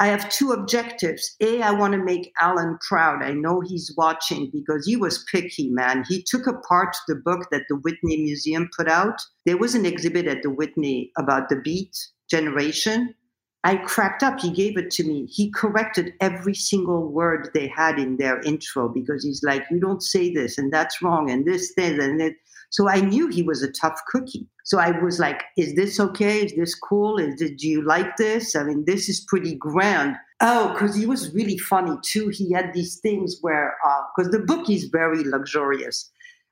I 0.00 0.06
have 0.06 0.30
two 0.30 0.52
objectives. 0.52 1.36
A, 1.42 1.60
I 1.60 1.72
want 1.72 1.92
to 1.92 2.02
make 2.02 2.32
Allen 2.40 2.78
proud. 2.88 3.22
I 3.22 3.32
know 3.32 3.60
he's 3.60 3.94
watching 3.98 4.50
because 4.50 4.86
he 4.86 4.96
was 4.96 5.26
picky, 5.30 5.68
man. 5.68 6.04
He 6.08 6.22
took 6.22 6.46
apart 6.46 6.96
the 7.06 7.16
book 7.16 7.48
that 7.50 7.64
the 7.68 7.76
Whitney 7.76 8.16
Museum 8.16 8.70
put 8.74 8.88
out. 8.88 9.20
There 9.44 9.58
was 9.58 9.74
an 9.74 9.84
exhibit 9.84 10.26
at 10.26 10.42
the 10.42 10.48
Whitney 10.48 11.12
about 11.18 11.50
the 11.50 11.56
Beat 11.56 11.94
generation. 12.30 13.14
I 13.62 13.76
cracked 13.76 14.22
up. 14.22 14.40
He 14.40 14.50
gave 14.50 14.78
it 14.78 14.90
to 14.92 15.04
me. 15.04 15.26
He 15.26 15.50
corrected 15.50 16.14
every 16.22 16.54
single 16.54 17.12
word 17.12 17.50
they 17.52 17.68
had 17.68 17.98
in 17.98 18.16
their 18.16 18.40
intro 18.40 18.88
because 18.88 19.22
he's 19.22 19.42
like, 19.42 19.64
you 19.70 19.78
don't 19.80 20.02
say 20.02 20.32
this 20.32 20.56
and 20.56 20.72
that's 20.72 21.02
wrong 21.02 21.30
and 21.30 21.44
this, 21.44 21.74
this, 21.74 22.02
and 22.02 22.22
it. 22.22 22.36
So 22.70 22.88
I 22.88 23.00
knew 23.00 23.28
he 23.28 23.42
was 23.42 23.62
a 23.62 23.72
tough 23.72 24.00
cookie. 24.08 24.46
So 24.64 24.78
I 24.78 24.98
was 25.02 25.18
like, 25.18 25.42
is 25.56 25.74
this 25.74 25.98
okay? 25.98 26.44
Is 26.44 26.54
this 26.54 26.74
cool? 26.74 27.18
Is 27.18 27.40
it, 27.42 27.58
do 27.58 27.68
you 27.68 27.84
like 27.84 28.16
this? 28.16 28.54
I 28.54 28.62
mean, 28.62 28.84
this 28.86 29.08
is 29.08 29.26
pretty 29.28 29.56
grand. 29.56 30.16
Oh, 30.40 30.72
because 30.72 30.94
he 30.94 31.04
was 31.04 31.34
really 31.34 31.58
funny 31.58 31.96
too. 32.02 32.28
He 32.28 32.52
had 32.52 32.72
these 32.72 33.00
things 33.00 33.38
where, 33.40 33.76
because 34.16 34.28
uh, 34.28 34.38
the 34.38 34.44
book 34.44 34.70
is 34.70 34.84
very 34.84 35.24
luxurious. 35.24 36.10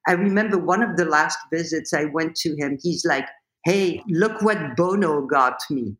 I 0.09 0.13
remember 0.13 0.59
one 0.59 0.83
of 0.83 0.97
the 0.97 1.05
last 1.05 1.39
visits 1.53 1.95
I 1.95 2.07
went 2.07 2.35
to 2.37 2.57
him, 2.57 2.79
he's 2.83 3.05
like, 3.05 3.27
hey, 3.65 4.03
look 4.09 4.43
what 4.43 4.77
Bono 4.77 5.27
got 5.27 5.59
me. 5.71 5.97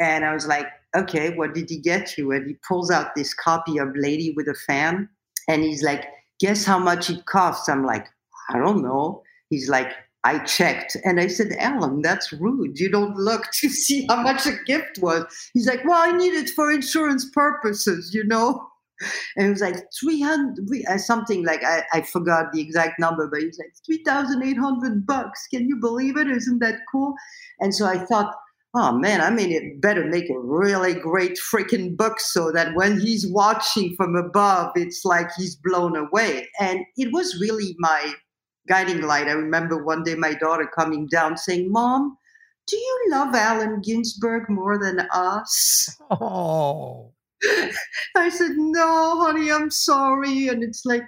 And 0.00 0.24
I 0.24 0.34
was 0.34 0.46
like, 0.46 0.66
okay, 0.96 1.34
what 1.34 1.54
did 1.54 1.70
he 1.70 1.78
get 1.78 2.18
you? 2.18 2.32
And 2.32 2.46
he 2.46 2.56
pulls 2.66 2.90
out 2.90 3.14
this 3.14 3.34
copy 3.34 3.78
of 3.78 3.94
Lady 3.94 4.32
with 4.36 4.48
a 4.48 4.54
Fan. 4.66 5.08
And 5.48 5.62
he's 5.62 5.82
like, 5.82 6.06
guess 6.40 6.64
how 6.64 6.78
much 6.78 7.10
it 7.10 7.26
costs? 7.26 7.68
I'm 7.68 7.84
like, 7.84 8.06
I 8.50 8.58
don't 8.58 8.82
know. 8.82 9.22
He's 9.52 9.68
like, 9.68 9.92
I 10.24 10.38
checked 10.38 10.96
and 11.04 11.20
I 11.20 11.26
said, 11.26 11.52
Allen, 11.58 12.00
that's 12.00 12.32
rude. 12.32 12.80
You 12.80 12.90
don't 12.90 13.16
look 13.16 13.50
to 13.60 13.68
see 13.84 14.06
how 14.08 14.22
much 14.22 14.46
a 14.46 14.56
gift 14.64 14.98
was. 15.02 15.24
He's 15.52 15.66
like, 15.66 15.84
Well, 15.84 16.02
I 16.02 16.16
need 16.16 16.32
it 16.32 16.48
for 16.48 16.72
insurance 16.72 17.28
purposes, 17.30 18.12
you 18.14 18.24
know? 18.24 18.66
And 19.36 19.48
it 19.48 19.50
was 19.50 19.60
like 19.60 19.82
300, 19.98 20.84
uh, 20.88 20.96
something 20.96 21.44
like, 21.44 21.64
I, 21.64 21.82
I 21.92 22.02
forgot 22.02 22.52
the 22.52 22.60
exact 22.60 23.00
number, 23.00 23.26
but 23.26 23.40
he's 23.40 23.58
like, 23.58 23.72
3,800 23.84 25.04
bucks. 25.04 25.48
Can 25.52 25.66
you 25.66 25.76
believe 25.80 26.16
it? 26.16 26.28
Isn't 26.28 26.60
that 26.60 26.76
cool? 26.92 27.14
And 27.58 27.74
so 27.74 27.84
I 27.84 27.98
thought, 28.06 28.32
oh 28.74 28.92
man, 28.92 29.20
I 29.20 29.30
mean, 29.30 29.50
it 29.50 29.80
better 29.80 30.04
make 30.04 30.30
a 30.30 30.38
really 30.38 30.94
great 30.94 31.36
freaking 31.52 31.96
book 31.96 32.20
so 32.20 32.52
that 32.52 32.76
when 32.76 33.00
he's 33.00 33.26
watching 33.26 33.92
from 33.96 34.14
above, 34.14 34.70
it's 34.76 35.04
like 35.04 35.30
he's 35.36 35.56
blown 35.56 35.96
away. 35.96 36.48
And 36.60 36.84
it 36.96 37.12
was 37.12 37.40
really 37.40 37.74
my 37.80 38.14
guiding 38.68 39.02
light. 39.02 39.28
I 39.28 39.32
remember 39.32 39.82
one 39.82 40.02
day 40.02 40.14
my 40.14 40.34
daughter 40.34 40.68
coming 40.74 41.06
down 41.06 41.36
saying, 41.36 41.70
Mom, 41.70 42.16
do 42.66 42.76
you 42.76 43.06
love 43.10 43.34
Allen 43.34 43.80
Ginsberg 43.84 44.48
more 44.48 44.78
than 44.78 45.06
us? 45.12 45.96
Oh. 46.10 47.12
I 48.16 48.28
said, 48.28 48.52
No, 48.56 49.24
honey, 49.24 49.50
I'm 49.50 49.70
sorry. 49.70 50.48
And 50.48 50.62
it's 50.62 50.84
like, 50.84 51.02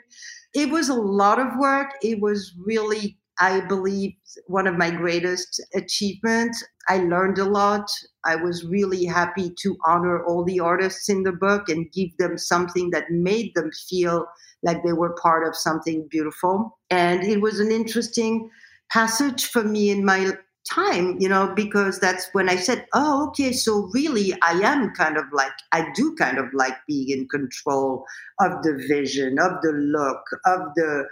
it 0.54 0.70
was 0.70 0.88
a 0.88 0.94
lot 0.94 1.38
of 1.38 1.56
work. 1.58 1.92
It 2.02 2.20
was 2.20 2.54
really, 2.58 3.18
I 3.40 3.60
believe, 3.60 4.12
one 4.46 4.66
of 4.66 4.76
my 4.76 4.90
greatest 4.90 5.62
achievements. 5.74 6.64
I 6.88 6.98
learned 6.98 7.38
a 7.38 7.44
lot. 7.44 7.90
I 8.24 8.36
was 8.36 8.64
really 8.64 9.04
happy 9.04 9.54
to 9.62 9.76
honor 9.86 10.24
all 10.24 10.44
the 10.44 10.60
artists 10.60 11.08
in 11.08 11.22
the 11.22 11.32
book 11.32 11.68
and 11.68 11.90
give 11.92 12.16
them 12.18 12.38
something 12.38 12.90
that 12.90 13.10
made 13.10 13.52
them 13.54 13.70
feel 13.88 14.26
like 14.62 14.82
they 14.82 14.92
were 14.92 15.16
part 15.20 15.46
of 15.46 15.56
something 15.56 16.06
beautiful. 16.10 16.78
And 16.90 17.22
it 17.22 17.40
was 17.40 17.60
an 17.60 17.70
interesting 17.70 18.50
passage 18.90 19.46
for 19.46 19.64
me 19.64 19.90
in 19.90 20.04
my 20.04 20.32
time, 20.70 21.16
you 21.20 21.28
know, 21.28 21.52
because 21.54 22.00
that's 22.00 22.28
when 22.32 22.48
I 22.48 22.56
said, 22.56 22.86
oh, 22.94 23.28
okay, 23.28 23.52
so 23.52 23.90
really 23.92 24.32
I 24.42 24.52
am 24.52 24.92
kind 24.94 25.16
of 25.16 25.24
like, 25.32 25.52
I 25.72 25.86
do 25.94 26.14
kind 26.16 26.38
of 26.38 26.46
like 26.54 26.74
being 26.88 27.10
in 27.10 27.28
control 27.28 28.04
of 28.40 28.62
the 28.62 28.82
vision, 28.88 29.38
of 29.38 29.52
the 29.62 29.72
look, 29.72 30.22
of 30.46 30.60
the 30.76 31.04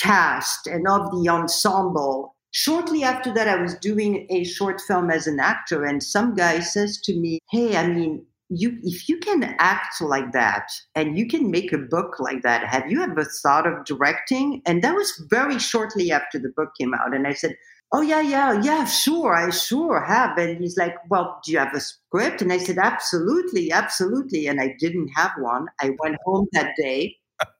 cast, 0.00 0.66
and 0.66 0.86
of 0.88 1.10
the 1.10 1.28
ensemble. 1.28 2.34
Shortly 2.52 3.02
after 3.04 3.32
that, 3.34 3.48
I 3.48 3.60
was 3.60 3.74
doing 3.74 4.26
a 4.30 4.44
short 4.44 4.80
film 4.80 5.10
as 5.10 5.26
an 5.26 5.40
actor, 5.40 5.84
and 5.84 6.02
some 6.02 6.34
guy 6.34 6.60
says 6.60 7.00
to 7.04 7.18
me, 7.18 7.38
Hey, 7.50 7.76
I 7.76 7.86
mean, 7.86 8.24
you 8.48 8.78
if 8.82 9.08
you 9.08 9.18
can 9.18 9.42
act 9.58 10.00
like 10.00 10.32
that 10.32 10.68
and 10.94 11.18
you 11.18 11.26
can 11.26 11.50
make 11.50 11.72
a 11.72 11.78
book 11.78 12.20
like 12.20 12.42
that 12.42 12.64
have 12.64 12.90
you 12.90 13.02
ever 13.02 13.24
thought 13.42 13.66
of 13.66 13.84
directing? 13.84 14.62
And 14.66 14.82
that 14.82 14.94
was 14.94 15.12
very 15.30 15.58
shortly 15.58 16.12
after 16.12 16.38
the 16.38 16.52
book 16.56 16.70
came 16.78 16.94
out 16.94 17.14
and 17.14 17.26
i 17.26 17.32
said 17.32 17.56
oh 17.92 18.02
yeah 18.02 18.20
yeah 18.20 18.60
yeah 18.62 18.84
sure 18.84 19.34
i 19.34 19.50
sure 19.50 20.00
have. 20.00 20.38
And 20.38 20.60
he's 20.60 20.76
like 20.76 20.94
well 21.10 21.40
do 21.44 21.52
you 21.52 21.58
have 21.58 21.74
a 21.74 21.80
script? 21.80 22.40
And 22.42 22.52
i 22.52 22.58
said 22.58 22.78
absolutely 22.78 23.72
absolutely 23.72 24.46
and 24.46 24.60
i 24.60 24.74
didn't 24.78 25.08
have 25.08 25.32
one. 25.38 25.66
I 25.80 25.90
went 26.00 26.16
home 26.24 26.46
that 26.52 26.74
day 26.80 27.16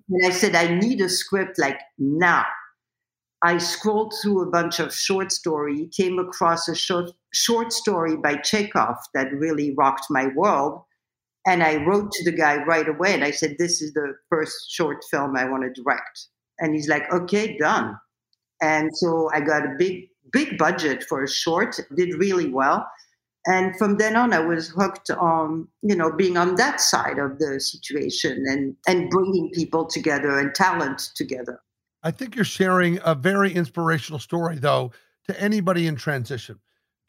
and 0.09 0.27
i 0.27 0.31
said 0.31 0.55
i 0.55 0.75
need 0.75 1.01
a 1.01 1.09
script 1.09 1.59
like 1.59 1.79
now 1.99 2.45
I 3.43 3.59
scrolled 3.59 4.15
through 4.21 4.43
a 4.43 4.51
bunch 4.51 4.81
of 4.81 4.95
short 4.95 5.31
story, 5.31 5.89
came 5.97 6.19
across 6.19 6.69
a 6.69 6.75
short, 6.75 7.11
short 7.33 7.73
story 7.73 8.17
by 8.17 8.37
Chekhov 8.37 8.97
that 9.15 9.33
really 9.33 9.75
rocked 9.77 10.07
my 10.11 10.29
world. 10.35 10.83
And 11.47 11.63
I 11.63 11.85
wrote 11.85 12.11
to 12.13 12.25
the 12.25 12.37
guy 12.37 12.65
right 12.65 12.89
away 12.89 13.15
and 13.15 13.23
I 13.23 13.31
said, 13.31 13.57
This 13.59 13.81
is 13.81 13.93
the 13.93 14.15
first 14.31 14.71
short 14.71 15.05
film 15.11 15.37
I 15.37 15.49
want 15.49 15.63
to 15.63 15.83
direct. 15.83 16.27
And 16.59 16.75
he's 16.75 16.89
like, 16.89 17.13
Okay, 17.13 17.57
done. 17.59 17.97
And 18.63 18.91
so 18.97 19.31
I 19.33 19.41
got 19.41 19.67
a 19.67 19.77
big, 19.79 20.09
big 20.33 20.57
budget 20.59 21.05
for 21.05 21.23
a 21.23 21.29
short, 21.29 21.79
did 21.95 22.15
really 22.15 22.49
well. 22.49 22.85
And 23.47 23.77
from 23.77 23.97
then 23.97 24.17
on, 24.17 24.33
I 24.33 24.41
was 24.41 24.69
hooked 24.69 25.11
on, 25.11 25.69
you 25.83 25.95
know, 25.95 26.13
being 26.13 26.37
on 26.37 26.57
that 26.57 26.81
side 26.81 27.19
of 27.19 27.39
the 27.39 27.61
situation 27.61 28.45
and, 28.49 28.77
and 28.89 29.09
bringing 29.09 29.51
people 29.51 29.87
together 29.87 30.39
and 30.39 30.55
talent 30.55 31.11
together. 31.15 31.61
I 32.03 32.11
think 32.11 32.35
you're 32.35 32.45
sharing 32.45 32.99
a 33.05 33.15
very 33.15 33.53
inspirational 33.53 34.19
story, 34.19 34.59
though, 34.59 34.93
to 35.29 35.41
anybody 35.41 35.87
in 35.87 35.97
transition, 35.97 36.59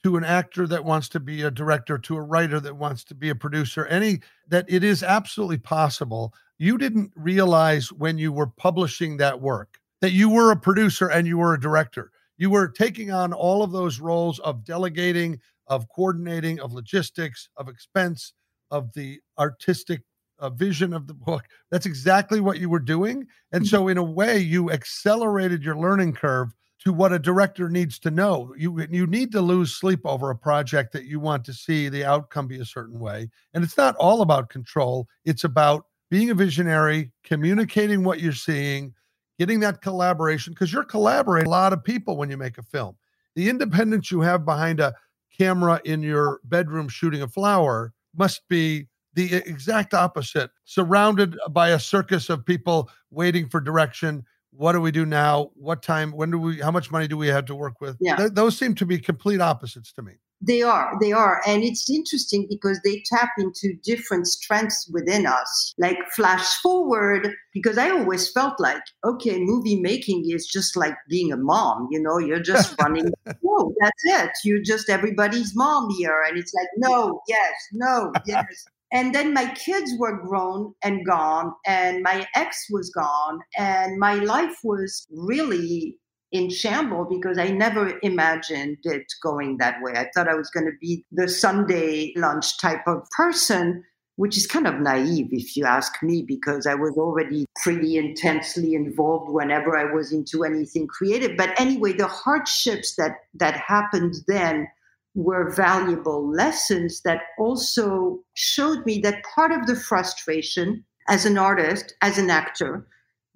to 0.04 0.17
an 0.17 0.23
actor 0.23 0.67
that 0.67 0.86
wants 0.86 1.10
to 1.10 1.19
be 1.19 1.41
a 1.41 1.52
director, 1.52 1.97
to 1.97 2.15
a 2.15 2.21
writer 2.21 2.60
that 2.60 2.76
wants 2.76 3.04
to 3.06 3.15
be 3.15 3.30
a 3.30 3.36
producer, 3.36 3.86
any 3.88 4.19
that 4.47 4.65
it 4.67 4.84
is 4.84 5.04
absolutely 5.04 5.58
possible. 5.58 6.34
You 6.60 6.78
didn't 6.78 7.12
realize 7.15 7.91
when 7.91 8.17
you 8.17 8.32
were 8.32 8.47
publishing 8.47 9.17
that 9.17 9.41
work 9.41 9.80
that 10.02 10.12
you 10.12 10.30
were 10.30 10.52
a 10.52 10.58
producer 10.58 11.08
and 11.08 11.28
you 11.28 11.38
were 11.38 11.54
a 11.54 11.60
director. 11.60 12.12
You 12.38 12.50
were 12.50 12.67
taking 12.67 13.12
on 13.12 13.34
all 13.34 13.63
of 13.63 13.71
those 13.71 14.00
roles 14.00 14.39
of 14.39 14.63
delegating, 14.63 15.39
of 15.67 15.88
coordinating, 15.89 16.60
of 16.60 16.73
logistics, 16.73 17.49
of 17.58 17.67
expense, 17.67 18.34
of 18.71 18.93
the 18.93 19.19
artistic 19.38 20.01
a 20.39 20.49
vision 20.49 20.93
of 20.93 21.08
the 21.08 21.13
book. 21.13 21.45
That's 21.71 21.86
exactly 21.86 22.39
what 22.39 22.60
you 22.60 22.69
were 22.69 22.80
doing. 22.80 23.25
And 23.51 23.63
mm-hmm. 23.63 23.75
so, 23.75 23.88
in 23.88 23.97
a 23.97 24.03
way, 24.03 24.38
you 24.38 24.71
accelerated 24.71 25.63
your 25.63 25.77
learning 25.77 26.13
curve 26.13 26.53
to 26.80 26.93
what 26.93 27.12
a 27.12 27.19
director 27.19 27.69
needs 27.69 27.99
to 27.99 28.12
know. 28.12 28.53
You 28.58 28.86
you 28.89 29.08
need 29.08 29.32
to 29.32 29.41
lose 29.41 29.73
sleep 29.73 30.01
over 30.06 30.30
a 30.30 30.36
project 30.36 30.93
that 30.93 31.06
you 31.06 31.19
want 31.19 31.43
to 31.45 31.53
see 31.53 31.89
the 31.89 32.06
outcome 32.06 32.47
be 32.47 32.60
a 32.60 32.65
certain 32.65 32.99
way. 32.99 33.30
And 33.53 33.63
it's 33.63 33.77
not 33.77 33.95
all 33.95 34.21
about 34.21 34.49
control. 34.49 35.08
It's 35.25 35.43
about 35.43 35.86
being 36.10 36.30
a 36.30 36.36
visionary, 36.36 37.12
communicating 37.23 38.03
what 38.03 38.22
you're 38.22 38.32
seeing, 38.32 38.93
getting 39.39 39.59
that 39.61 39.82
collaboration 39.82 40.53
because 40.53 40.72
you're 40.72 40.84
collaborating 40.84 41.47
a 41.47 41.51
lot 41.51 41.74
of 41.74 41.84
people 41.84 42.15
when 42.15 42.30
you 42.30 42.38
make 42.38 42.57
a 42.57 42.63
film. 42.63 42.95
The 43.36 43.49
independence 43.49 44.09
you 44.09 44.22
have 44.22 44.45
behind 44.45 44.80
a 44.80 44.93
camera 45.38 45.81
in 45.85 46.01
your 46.01 46.39
bedroom 46.45 46.88
shooting 46.89 47.21
a 47.21 47.27
flower 47.27 47.93
must 48.15 48.47
be 48.49 48.88
the 49.13 49.33
exact 49.33 49.93
opposite, 49.93 50.51
surrounded 50.65 51.35
by 51.49 51.69
a 51.69 51.79
circus 51.79 52.29
of 52.29 52.45
people 52.45 52.89
waiting 53.09 53.49
for 53.49 53.59
direction, 53.59 54.23
what 54.51 54.73
do 54.73 54.81
we 54.81 54.91
do 54.91 55.05
now? 55.05 55.51
What 55.55 55.81
time? 55.81 56.11
When 56.11 56.31
do 56.31 56.39
we? 56.39 56.59
How 56.59 56.71
much 56.71 56.91
money 56.91 57.07
do 57.07 57.17
we 57.17 57.27
have 57.27 57.45
to 57.45 57.55
work 57.55 57.81
with? 57.81 57.97
Yeah. 57.99 58.15
Th- 58.15 58.31
those 58.31 58.57
seem 58.57 58.75
to 58.75 58.85
be 58.85 58.99
complete 58.99 59.41
opposites 59.41 59.91
to 59.93 60.01
me. 60.01 60.13
They 60.41 60.61
are, 60.61 60.93
they 61.01 61.11
are. 61.11 61.41
And 61.47 61.63
it's 61.63 61.89
interesting 61.89 62.45
because 62.49 62.79
they 62.83 63.03
tap 63.07 63.29
into 63.39 63.73
different 63.83 64.27
strengths 64.27 64.89
within 64.93 65.25
us. 65.25 65.73
Like 65.77 65.97
flash 66.15 66.45
forward, 66.61 67.33
because 67.53 67.77
I 67.77 67.89
always 67.89 68.31
felt 68.31 68.59
like, 68.59 68.81
okay, 69.03 69.39
movie 69.39 69.79
making 69.79 70.29
is 70.29 70.45
just 70.45 70.75
like 70.75 70.95
being 71.09 71.31
a 71.31 71.38
mom, 71.38 71.88
you 71.91 71.99
know, 71.99 72.19
you're 72.19 72.39
just 72.39 72.75
running. 72.81 73.09
no, 73.25 73.73
that's 73.79 74.03
it. 74.05 74.31
You're 74.43 74.61
just 74.61 74.89
everybody's 74.89 75.55
mom 75.55 75.89
here. 75.97 76.23
And 76.27 76.38
it's 76.38 76.53
like, 76.53 76.67
no, 76.77 77.21
yes, 77.27 77.53
no, 77.73 78.11
yes. 78.25 78.45
And 78.93 79.13
then 79.13 79.33
my 79.33 79.53
kids 79.53 79.91
were 79.99 80.17
grown 80.21 80.73
and 80.81 81.05
gone, 81.05 81.53
and 81.65 82.03
my 82.03 82.25
ex 82.38 82.67
was 82.69 82.89
gone, 82.89 83.41
and 83.57 83.99
my 83.99 84.13
life 84.13 84.59
was 84.63 85.05
really 85.11 85.97
in 86.32 86.49
shambles 86.49 87.07
because 87.09 87.38
I 87.38 87.49
never 87.49 87.99
imagined 88.03 88.78
it 88.84 89.05
going 89.21 89.57
that 89.57 89.82
way. 89.82 89.93
I 89.93 90.09
thought 90.13 90.28
I 90.28 90.36
was 90.36 90.49
going 90.49 90.65
to 90.65 90.78
be 90.80 91.05
the 91.11 91.28
Sunday 91.28 92.13
lunch 92.15 92.59
type 92.59 92.86
of 92.88 93.07
person, 93.15 93.84
which 94.17 94.36
is 94.36 94.47
kind 94.47 94.67
of 94.67 94.80
naive 94.80 95.28
if 95.32 95.55
you 95.55 95.65
ask 95.65 96.01
me, 96.03 96.23
because 96.28 96.65
I 96.65 96.75
was 96.75 96.97
already 96.97 97.45
pretty 97.61 97.97
intensely 97.97 98.73
involved 98.73 99.32
whenever 99.32 99.78
I 99.78 99.93
was 99.93 100.11
into 100.11 100.43
anything 100.43 100.88
creative. 100.88 101.38
But 101.38 101.57
anyway, 101.59 101.93
the 101.93 102.07
hardships 102.07 102.95
that 102.95 103.17
that 103.36 103.55
happened 103.55 104.15
then 104.28 104.67
were 105.15 105.49
valuable 105.49 106.30
lessons 106.30 107.01
that 107.01 107.21
also 107.39 108.19
showed 108.36 108.86
me 108.86 108.99
that 108.99 109.23
part 109.36 109.51
of 109.51 109.65
the 109.65 109.75
frustration 109.75 110.84
as 111.07 111.25
an 111.25 111.38
artist, 111.38 111.95
as 112.01 112.17
an 112.17 112.30
actor, 112.30 112.86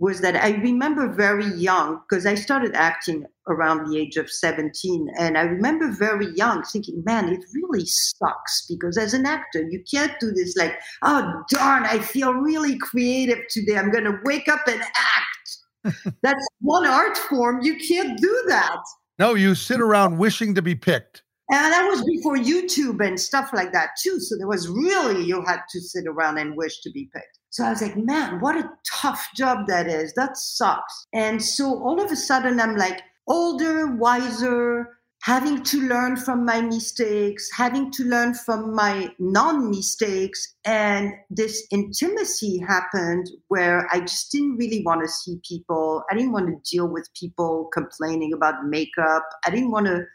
was 0.01 0.19
that 0.21 0.35
I 0.35 0.53
remember 0.53 1.07
very 1.07 1.45
young, 1.45 2.01
because 2.09 2.25
I 2.25 2.33
started 2.33 2.73
acting 2.73 3.23
around 3.47 3.87
the 3.87 3.99
age 3.99 4.17
of 4.17 4.31
17. 4.31 5.07
And 5.15 5.37
I 5.37 5.43
remember 5.43 5.91
very 5.91 6.33
young 6.35 6.63
thinking, 6.63 7.03
man, 7.05 7.29
it 7.29 7.45
really 7.53 7.85
sucks 7.85 8.65
because 8.67 8.97
as 8.97 9.13
an 9.13 9.27
actor, 9.27 9.61
you 9.69 9.83
can't 9.89 10.19
do 10.19 10.31
this 10.31 10.57
like, 10.57 10.73
oh, 11.03 11.43
darn, 11.51 11.83
I 11.83 11.99
feel 11.99 12.33
really 12.33 12.79
creative 12.79 13.37
today. 13.51 13.77
I'm 13.77 13.91
going 13.91 14.05
to 14.05 14.17
wake 14.25 14.47
up 14.47 14.67
and 14.67 14.81
act. 14.81 16.03
That's 16.23 16.47
one 16.61 16.87
art 16.87 17.15
form. 17.17 17.61
You 17.61 17.75
can't 17.77 18.19
do 18.19 18.43
that. 18.47 18.79
No, 19.19 19.35
you 19.35 19.53
sit 19.53 19.79
around 19.79 20.17
wishing 20.17 20.55
to 20.55 20.63
be 20.63 20.73
picked. 20.73 21.21
And 21.51 21.71
that 21.71 21.87
was 21.87 22.03
before 22.05 22.37
YouTube 22.37 23.05
and 23.05 23.19
stuff 23.19 23.51
like 23.53 23.71
that, 23.73 23.89
too. 24.01 24.19
So 24.19 24.35
there 24.39 24.47
was 24.47 24.67
really, 24.67 25.23
you 25.23 25.43
had 25.45 25.59
to 25.69 25.79
sit 25.79 26.07
around 26.07 26.39
and 26.39 26.57
wish 26.57 26.79
to 26.81 26.91
be 26.91 27.07
picked. 27.13 27.37
So 27.51 27.65
I 27.65 27.69
was 27.69 27.81
like, 27.81 27.97
man, 27.97 28.39
what 28.39 28.55
a 28.55 28.69
tough 28.89 29.27
job 29.35 29.67
that 29.67 29.87
is. 29.87 30.13
That 30.13 30.37
sucks. 30.37 31.05
And 31.13 31.43
so 31.43 31.65
all 31.83 32.01
of 32.01 32.11
a 32.11 32.15
sudden, 32.15 32.59
I'm 32.59 32.77
like 32.77 33.01
older, 33.27 33.87
wiser, 33.95 34.97
having 35.23 35.61
to 35.63 35.81
learn 35.81 36.15
from 36.15 36.45
my 36.45 36.61
mistakes, 36.61 37.49
having 37.55 37.91
to 37.91 38.03
learn 38.03 38.33
from 38.33 38.73
my 38.73 39.13
non 39.19 39.69
mistakes. 39.69 40.55
And 40.63 41.11
this 41.29 41.67
intimacy 41.71 42.59
happened 42.67 43.29
where 43.49 43.87
I 43.91 43.99
just 43.99 44.31
didn't 44.31 44.55
really 44.55 44.81
want 44.85 45.01
to 45.01 45.09
see 45.09 45.37
people. 45.47 46.03
I 46.09 46.15
didn't 46.15 46.31
want 46.31 46.47
to 46.47 46.71
deal 46.71 46.87
with 46.87 47.09
people 47.19 47.69
complaining 47.73 48.31
about 48.33 48.65
makeup. 48.65 49.27
I 49.45 49.49
didn't 49.49 49.71
want 49.71 49.87
to 49.87 50.05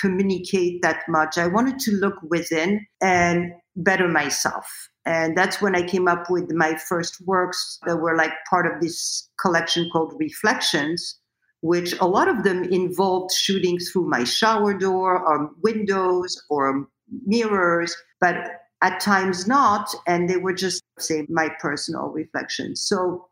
communicate 0.00 0.80
that 0.82 1.02
much. 1.08 1.36
I 1.36 1.46
wanted 1.46 1.78
to 1.80 1.92
look 1.92 2.14
within 2.22 2.86
and 3.02 3.52
better 3.76 4.08
myself. 4.08 4.66
And 5.06 5.38
that's 5.38 5.62
when 5.62 5.76
I 5.76 5.82
came 5.82 6.08
up 6.08 6.28
with 6.28 6.50
my 6.52 6.74
first 6.74 7.20
works 7.26 7.78
that 7.86 7.98
were 7.98 8.16
like 8.16 8.32
part 8.50 8.66
of 8.66 8.82
this 8.82 9.28
collection 9.40 9.88
called 9.92 10.14
Reflections, 10.18 11.18
which 11.60 11.94
a 12.00 12.06
lot 12.06 12.28
of 12.28 12.42
them 12.42 12.64
involved 12.64 13.32
shooting 13.32 13.78
through 13.78 14.08
my 14.08 14.24
shower 14.24 14.74
door 14.74 15.18
or 15.18 15.50
windows 15.62 16.42
or 16.50 16.88
mirrors, 17.24 17.96
but 18.20 18.34
at 18.82 19.00
times 19.00 19.46
not. 19.46 19.94
And 20.08 20.28
they 20.28 20.38
were 20.38 20.52
just, 20.52 20.82
say, 20.98 21.24
my 21.30 21.50
personal 21.60 22.08
reflections. 22.08 22.82
So, 22.82 23.28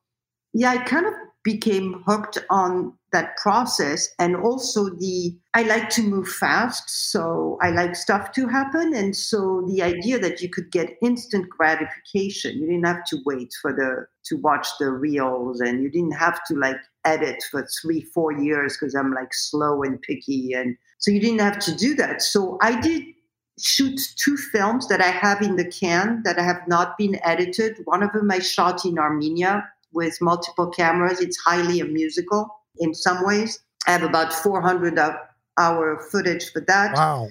yeah, 0.53 0.71
I 0.71 0.79
kind 0.79 1.07
of 1.07 1.13
became 1.45 2.03
hooked 2.07 2.39
on 2.49 2.93
that 3.13 3.37
process. 3.37 4.09
And 4.19 4.35
also 4.35 4.89
the 4.89 5.37
i 5.55 5.63
like 5.63 5.89
to 5.91 6.03
move 6.03 6.27
fast 6.27 6.91
so 7.13 7.59
i 7.63 7.71
like 7.71 7.95
stuff 7.95 8.33
to 8.33 8.49
happen. 8.49 8.93
And 8.95 9.15
so 9.15 9.65
the 9.69 9.83
idea 9.83 10.19
that 10.19 10.41
you 10.41 10.49
could 10.49 10.73
get 10.73 10.97
instant 11.01 11.49
gratification 11.49 12.59
you 12.59 12.67
didn't 12.67 12.87
have 12.87 13.05
to 13.05 13.19
wait 13.25 13.53
for 13.63 13.73
the 13.73 14.07
to 14.25 14.37
watch 14.39 14.67
the 14.81 14.91
reels 14.91 15.61
and 15.61 15.83
you 15.83 15.91
didn't 15.91 16.17
have 16.17 16.43
to 16.47 16.55
like 16.55 16.81
edit 17.05 17.45
for 17.51 17.69
three 17.81 18.01
four 18.01 18.33
years 18.33 18.77
because 18.77 18.95
i'm 18.95 19.13
like 19.13 19.33
slow 19.33 19.83
and 19.83 20.03
picky. 20.03 20.53
And 20.55 20.77
so 20.99 21.11
you 21.11 21.21
didn't 21.21 21.41
have 21.41 21.61
to 21.61 21.77
do 21.77 21.95
that. 21.97 22.23
So 22.23 22.59
i 22.63 22.81
did 22.81 23.05
shoot 23.61 24.01
two 24.17 24.37
films 24.37 24.89
that 24.89 25.01
i 25.01 25.13
have 25.25 25.41
in 25.41 25.55
the 25.55 25.71
can 25.71 26.23
that 26.25 26.39
have 26.39 26.67
not 26.67 26.99
been 26.99 27.21
edited. 27.23 27.79
One 27.85 28.03
of 28.03 28.13
them 28.13 28.31
i 28.31 28.41
shot 28.41 28.85
in 28.85 28.99
armenia 28.99 29.71
with 29.95 30.21
multiple 30.21 30.69
cameras. 30.69 31.21
It's 31.21 31.39
highly 31.39 31.81
a 31.81 31.85
musical 31.85 32.49
in 32.79 32.93
some 32.95 33.25
ways. 33.25 33.59
I 33.87 33.93
have 33.93 34.03
about 34.03 34.33
400 34.33 34.99
hour 35.59 36.09
footage 36.11 36.51
for 36.53 36.61
that. 36.67 36.95
Wow. 36.95 37.29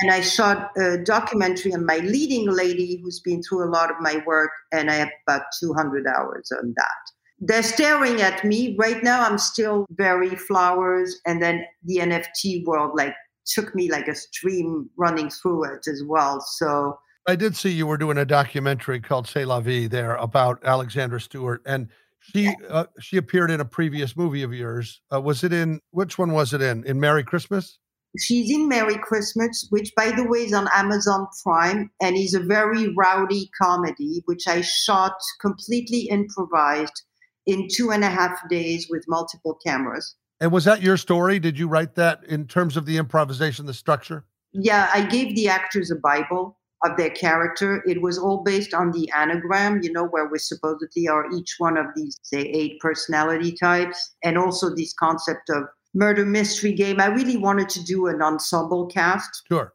And 0.00 0.10
I 0.10 0.20
shot 0.22 0.70
a 0.76 0.98
documentary 0.98 1.72
on 1.72 1.86
my 1.86 1.98
leading 1.98 2.50
lady 2.50 3.00
who's 3.02 3.20
been 3.20 3.42
through 3.42 3.64
a 3.64 3.70
lot 3.70 3.90
of 3.90 3.96
my 4.00 4.22
work, 4.26 4.50
and 4.72 4.90
I 4.90 4.94
have 4.94 5.10
about 5.26 5.42
200 5.60 6.04
hours 6.06 6.50
on 6.50 6.74
that. 6.76 7.12
They're 7.38 7.62
staring 7.62 8.20
at 8.20 8.44
me 8.44 8.74
right 8.78 9.02
now. 9.04 9.24
I'm 9.24 9.38
still 9.38 9.86
very 9.90 10.34
flowers, 10.34 11.20
and 11.26 11.40
then 11.40 11.64
the 11.84 11.98
NFT 11.98 12.64
world 12.64 12.92
like 12.96 13.14
took 13.46 13.74
me 13.74 13.90
like 13.90 14.08
a 14.08 14.14
stream 14.14 14.90
running 14.96 15.30
through 15.30 15.64
it 15.64 15.86
as 15.86 16.02
well. 16.06 16.40
So 16.40 16.98
I 17.26 17.36
did 17.36 17.56
see 17.56 17.70
you 17.70 17.86
were 17.86 17.96
doing 17.96 18.18
a 18.18 18.24
documentary 18.24 19.00
called 19.00 19.26
C'est 19.26 19.46
la 19.46 19.60
vie 19.60 19.86
there 19.86 20.14
about 20.16 20.62
Alexandra 20.62 21.20
Stewart, 21.20 21.62
and 21.64 21.88
she 22.20 22.54
uh, 22.68 22.84
she 23.00 23.16
appeared 23.16 23.50
in 23.50 23.60
a 23.60 23.64
previous 23.64 24.16
movie 24.16 24.42
of 24.42 24.52
yours. 24.52 25.00
Uh, 25.12 25.20
was 25.20 25.42
it 25.42 25.52
in 25.52 25.80
which 25.90 26.18
one 26.18 26.32
was 26.32 26.52
it 26.52 26.60
in? 26.60 26.84
In 26.84 27.00
Merry 27.00 27.24
Christmas. 27.24 27.78
She's 28.18 28.50
in 28.50 28.68
Merry 28.68 28.96
Christmas, 28.98 29.66
which 29.70 29.90
by 29.96 30.12
the 30.12 30.24
way 30.24 30.40
is 30.40 30.52
on 30.52 30.68
Amazon 30.72 31.26
Prime, 31.42 31.90
and 32.00 32.16
is 32.16 32.34
a 32.34 32.40
very 32.40 32.94
rowdy 32.94 33.50
comedy, 33.60 34.22
which 34.26 34.46
I 34.46 34.60
shot 34.60 35.16
completely 35.40 36.02
improvised 36.10 37.02
in 37.46 37.68
two 37.70 37.90
and 37.90 38.04
a 38.04 38.08
half 38.08 38.38
days 38.48 38.86
with 38.88 39.04
multiple 39.08 39.58
cameras. 39.66 40.14
And 40.40 40.52
was 40.52 40.64
that 40.64 40.82
your 40.82 40.96
story? 40.96 41.38
Did 41.38 41.58
you 41.58 41.68
write 41.68 41.94
that 41.94 42.22
in 42.24 42.46
terms 42.46 42.76
of 42.76 42.86
the 42.86 42.98
improvisation, 42.98 43.66
the 43.66 43.74
structure? 43.74 44.24
Yeah, 44.52 44.90
I 44.92 45.04
gave 45.06 45.34
the 45.34 45.48
actors 45.48 45.90
a 45.90 45.96
Bible 45.96 46.56
of 46.84 46.96
their 46.96 47.10
character. 47.10 47.82
It 47.86 48.02
was 48.02 48.18
all 48.18 48.42
based 48.42 48.74
on 48.74 48.92
the 48.92 49.10
enneagram, 49.14 49.82
you 49.82 49.92
know, 49.92 50.06
where 50.06 50.28
we 50.28 50.38
supposedly 50.38 51.08
are 51.08 51.30
each 51.32 51.54
one 51.58 51.76
of 51.76 51.86
these, 51.96 52.18
say, 52.22 52.42
eight 52.42 52.78
personality 52.80 53.52
types, 53.52 54.14
and 54.22 54.36
also 54.36 54.74
this 54.74 54.92
concept 54.94 55.50
of 55.50 55.64
murder 55.94 56.26
mystery 56.26 56.72
game. 56.72 57.00
I 57.00 57.06
really 57.06 57.36
wanted 57.36 57.68
to 57.70 57.84
do 57.84 58.06
an 58.06 58.20
ensemble 58.20 58.86
cast. 58.86 59.42
Sure. 59.48 59.72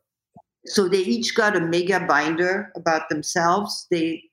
So 0.65 0.87
they 0.87 0.99
each 0.99 1.35
got 1.35 1.55
a 1.55 1.61
mega 1.61 2.01
binder 2.01 2.71
about 2.75 3.09
themselves. 3.09 3.87
They 3.89 4.23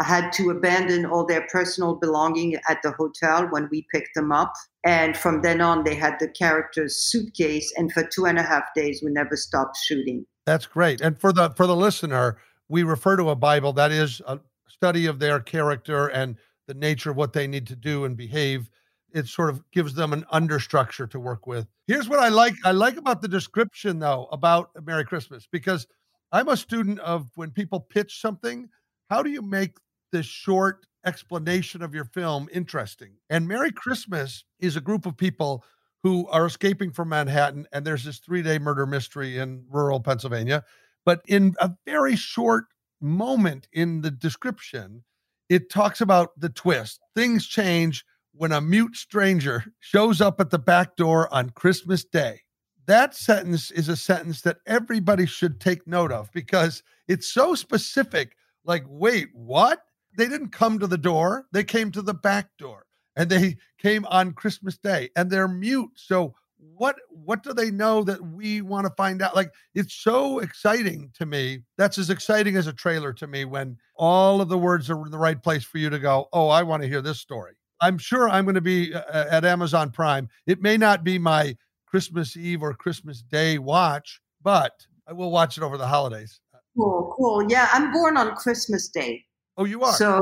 had 0.00 0.30
to 0.32 0.50
abandon 0.50 1.06
all 1.06 1.24
their 1.24 1.46
personal 1.50 1.94
belonging 1.94 2.56
at 2.68 2.82
the 2.82 2.90
hotel 2.92 3.46
when 3.50 3.68
we 3.70 3.86
picked 3.92 4.14
them 4.14 4.30
up. 4.30 4.52
And 4.84 5.16
from 5.16 5.40
then 5.40 5.60
on, 5.60 5.84
they 5.84 5.94
had 5.94 6.16
the 6.20 6.28
character's 6.28 6.96
suitcase. 6.96 7.72
And 7.78 7.90
for 7.92 8.02
two 8.02 8.26
and 8.26 8.38
a 8.38 8.42
half 8.42 8.64
days, 8.74 9.00
we 9.02 9.10
never 9.10 9.36
stopped 9.36 9.78
shooting. 9.78 10.26
That's 10.46 10.66
great. 10.66 11.00
And 11.00 11.18
for 11.18 11.32
the 11.32 11.50
for 11.50 11.66
the 11.66 11.76
listener, 11.76 12.38
we 12.68 12.84
refer 12.84 13.16
to 13.16 13.30
a 13.30 13.36
Bible 13.36 13.72
that 13.74 13.92
is 13.92 14.22
a 14.26 14.38
study 14.68 15.06
of 15.06 15.18
their 15.18 15.40
character 15.40 16.06
and 16.08 16.36
the 16.66 16.74
nature 16.74 17.10
of 17.10 17.16
what 17.16 17.32
they 17.32 17.46
need 17.46 17.66
to 17.66 17.76
do 17.76 18.04
and 18.04 18.16
behave. 18.16 18.70
It 19.12 19.26
sort 19.26 19.50
of 19.50 19.62
gives 19.70 19.94
them 19.94 20.12
an 20.12 20.24
understructure 20.32 21.08
to 21.10 21.20
work 21.20 21.46
with. 21.46 21.66
Here's 21.86 22.08
what 22.08 22.18
I 22.18 22.28
like. 22.28 22.54
I 22.64 22.72
like 22.72 22.96
about 22.96 23.22
the 23.22 23.28
description 23.28 23.98
though 23.98 24.28
about 24.30 24.70
Merry 24.84 25.04
Christmas 25.04 25.48
because 25.50 25.86
I'm 26.32 26.48
a 26.48 26.56
student 26.56 26.98
of 27.00 27.30
when 27.34 27.50
people 27.50 27.80
pitch 27.80 28.20
something, 28.20 28.68
how 29.10 29.22
do 29.22 29.30
you 29.30 29.42
make 29.42 29.78
the 30.12 30.22
short 30.22 30.86
explanation 31.04 31.82
of 31.82 31.94
your 31.94 32.04
film 32.04 32.48
interesting? 32.52 33.14
And 33.30 33.48
Merry 33.48 33.72
Christmas 33.72 34.44
is 34.60 34.76
a 34.76 34.80
group 34.80 35.06
of 35.06 35.16
people 35.16 35.64
who 36.06 36.28
are 36.28 36.46
escaping 36.46 36.92
from 36.92 37.08
Manhattan, 37.08 37.66
and 37.72 37.84
there's 37.84 38.04
this 38.04 38.18
three 38.18 38.40
day 38.40 38.60
murder 38.60 38.86
mystery 38.86 39.38
in 39.38 39.64
rural 39.68 39.98
Pennsylvania. 39.98 40.62
But 41.04 41.20
in 41.26 41.56
a 41.60 41.72
very 41.84 42.14
short 42.14 42.66
moment 43.00 43.66
in 43.72 44.02
the 44.02 44.12
description, 44.12 45.02
it 45.48 45.68
talks 45.68 46.00
about 46.00 46.38
the 46.38 46.48
twist. 46.48 47.00
Things 47.16 47.44
change 47.44 48.04
when 48.32 48.52
a 48.52 48.60
mute 48.60 48.94
stranger 48.94 49.64
shows 49.80 50.20
up 50.20 50.40
at 50.40 50.50
the 50.50 50.60
back 50.60 50.94
door 50.94 51.32
on 51.34 51.50
Christmas 51.50 52.04
Day. 52.04 52.42
That 52.86 53.16
sentence 53.16 53.72
is 53.72 53.88
a 53.88 53.96
sentence 53.96 54.42
that 54.42 54.58
everybody 54.64 55.26
should 55.26 55.60
take 55.60 55.88
note 55.88 56.12
of 56.12 56.30
because 56.30 56.84
it's 57.08 57.26
so 57.26 57.56
specific. 57.56 58.36
Like, 58.64 58.84
wait, 58.86 59.30
what? 59.32 59.80
They 60.16 60.28
didn't 60.28 60.50
come 60.50 60.78
to 60.78 60.86
the 60.86 60.98
door, 60.98 61.46
they 61.50 61.64
came 61.64 61.90
to 61.90 62.00
the 62.00 62.14
back 62.14 62.50
door. 62.58 62.85
And 63.16 63.30
they 63.30 63.56
came 63.78 64.04
on 64.06 64.32
Christmas 64.32 64.78
Day 64.78 65.10
and 65.16 65.30
they're 65.30 65.48
mute. 65.48 65.90
So 65.94 66.34
what 66.58 66.96
what 67.10 67.42
do 67.42 67.52
they 67.52 67.70
know 67.70 68.02
that 68.04 68.22
we 68.22 68.60
want 68.62 68.86
to 68.86 68.92
find 68.96 69.22
out? 69.22 69.34
Like 69.34 69.52
it's 69.74 69.94
so 69.94 70.38
exciting 70.40 71.10
to 71.18 71.26
me 71.26 71.60
that's 71.76 71.98
as 71.98 72.10
exciting 72.10 72.56
as 72.56 72.66
a 72.66 72.72
trailer 72.72 73.12
to 73.14 73.26
me 73.26 73.44
when 73.44 73.76
all 73.96 74.40
of 74.40 74.48
the 74.48 74.58
words 74.58 74.90
are 74.90 75.04
in 75.04 75.10
the 75.10 75.18
right 75.18 75.42
place 75.42 75.64
for 75.64 75.78
you 75.78 75.90
to 75.90 75.98
go 75.98 76.28
oh 76.32 76.48
i 76.48 76.62
want 76.62 76.82
to 76.82 76.88
hear 76.88 77.02
this 77.02 77.20
story. 77.20 77.52
I'm 77.80 77.98
sure 77.98 78.28
i'm 78.28 78.44
going 78.44 78.54
to 78.54 78.60
be 78.60 78.94
uh, 78.94 79.00
uh, 79.00 79.26
at 79.30 79.44
amazon 79.44 79.90
prime. 79.90 80.28
It 80.46 80.62
may 80.62 80.76
not 80.76 81.04
be 81.04 81.18
my 81.18 81.56
christmas 81.86 82.36
eve 82.36 82.62
or 82.62 82.74
christmas 82.74 83.22
day 83.22 83.58
watch 83.58 84.20
but 84.42 84.72
i 85.06 85.12
will 85.12 85.30
watch 85.30 85.56
it 85.56 85.62
over 85.62 85.76
the 85.76 85.86
holidays. 85.86 86.40
Cool 86.76 87.14
cool. 87.16 87.50
Yeah 87.50 87.68
i'm 87.72 87.92
born 87.92 88.16
on 88.16 88.34
christmas 88.34 88.88
day. 88.88 89.24
Oh 89.56 89.64
you 89.64 89.82
are? 89.82 89.92
So 89.92 90.20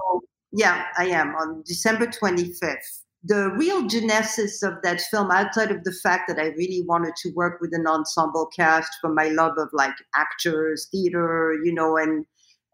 yeah 0.55 0.85
i 0.99 1.07
am 1.07 1.35
on 1.35 1.63
december 1.67 2.07
25th 2.07 3.05
the 3.27 3.51
real 3.57 3.87
genesis 3.87 4.63
of 4.63 4.75
that 4.83 5.01
film, 5.01 5.31
outside 5.31 5.71
of 5.71 5.83
the 5.85 5.93
fact 5.93 6.29
that 6.29 6.39
I 6.39 6.49
really 6.59 6.85
wanted 6.87 7.15
to 7.23 7.31
work 7.31 7.59
with 7.59 7.73
an 7.73 7.87
ensemble 7.87 8.51
cast 8.55 8.93
for 9.01 9.13
my 9.13 9.29
love 9.29 9.57
of 9.57 9.69
like 9.73 9.95
actors, 10.15 10.89
theater, 10.93 11.55
you 11.65 11.73
know, 11.73 11.97
and 11.97 12.27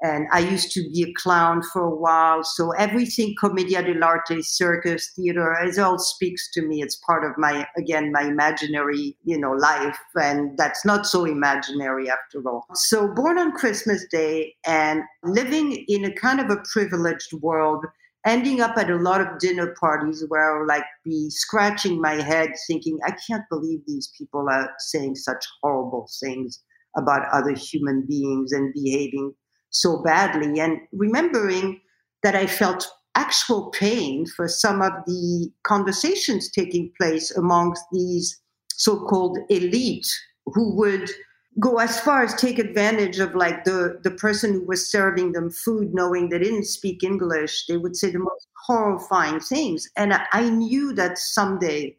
and 0.02 0.26
I 0.32 0.38
used 0.38 0.72
to 0.72 0.90
be 0.90 1.02
a 1.02 1.12
clown 1.14 1.62
for 1.62 1.82
a 1.82 1.94
while. 1.94 2.42
So 2.42 2.70
everything 2.72 3.34
commedia 3.38 3.82
dell'arte, 3.82 4.42
circus, 4.42 5.12
theater, 5.14 5.54
it 5.62 5.78
all 5.78 5.98
speaks 5.98 6.50
to 6.52 6.62
me. 6.66 6.80
It's 6.80 6.96
part 6.96 7.24
of 7.24 7.32
my, 7.36 7.66
again, 7.76 8.10
my 8.10 8.22
imaginary, 8.22 9.16
you 9.24 9.38
know, 9.38 9.52
life. 9.52 9.98
And 10.14 10.56
that's 10.56 10.86
not 10.86 11.06
so 11.06 11.26
imaginary 11.26 12.10
after 12.10 12.42
all. 12.48 12.64
So 12.74 13.08
born 13.08 13.38
on 13.38 13.52
Christmas 13.52 14.06
Day 14.10 14.54
and 14.66 15.02
living 15.22 15.84
in 15.86 16.06
a 16.06 16.14
kind 16.14 16.40
of 16.40 16.48
a 16.48 16.62
privileged 16.72 17.34
world 17.34 17.84
ending 18.26 18.60
up 18.60 18.76
at 18.76 18.90
a 18.90 18.96
lot 18.96 19.20
of 19.20 19.38
dinner 19.38 19.74
parties 19.80 20.24
where 20.28 20.54
I 20.54 20.58
would 20.58 20.68
like 20.68 20.84
be 21.04 21.28
scratching 21.30 22.00
my 22.00 22.22
head 22.22 22.50
thinking, 22.66 22.98
I 23.06 23.14
can't 23.26 23.44
believe 23.50 23.80
these 23.86 24.12
people 24.16 24.46
are 24.50 24.70
saying 24.78 25.16
such 25.16 25.44
horrible 25.62 26.08
things 26.20 26.62
about 26.96 27.28
other 27.32 27.52
human 27.52 28.04
beings 28.06 28.52
and 28.52 28.74
behaving 28.74 29.32
so 29.70 30.02
badly. 30.02 30.60
And 30.60 30.80
remembering 30.92 31.80
that 32.22 32.34
I 32.34 32.46
felt 32.46 32.86
actual 33.16 33.70
pain 33.70 34.26
for 34.26 34.46
some 34.46 34.82
of 34.82 34.92
the 35.06 35.50
conversations 35.64 36.50
taking 36.50 36.92
place 37.00 37.30
amongst 37.36 37.82
these 37.92 38.40
so 38.70 39.04
called 39.06 39.38
elite 39.48 40.06
who 40.46 40.74
would 40.76 41.10
go 41.58 41.78
as 41.78 42.00
far 42.00 42.22
as 42.22 42.34
take 42.34 42.58
advantage 42.58 43.18
of 43.18 43.34
like 43.34 43.64
the 43.64 43.98
the 44.04 44.10
person 44.12 44.52
who 44.52 44.64
was 44.64 44.90
serving 44.90 45.32
them 45.32 45.50
food 45.50 45.92
knowing 45.92 46.28
they 46.28 46.38
didn't 46.38 46.64
speak 46.64 47.02
english 47.02 47.66
they 47.66 47.76
would 47.76 47.96
say 47.96 48.10
the 48.10 48.18
most 48.18 48.46
horrifying 48.66 49.40
things 49.40 49.88
and 49.96 50.14
i, 50.14 50.24
I 50.32 50.48
knew 50.48 50.92
that 50.94 51.18
someday 51.18 51.96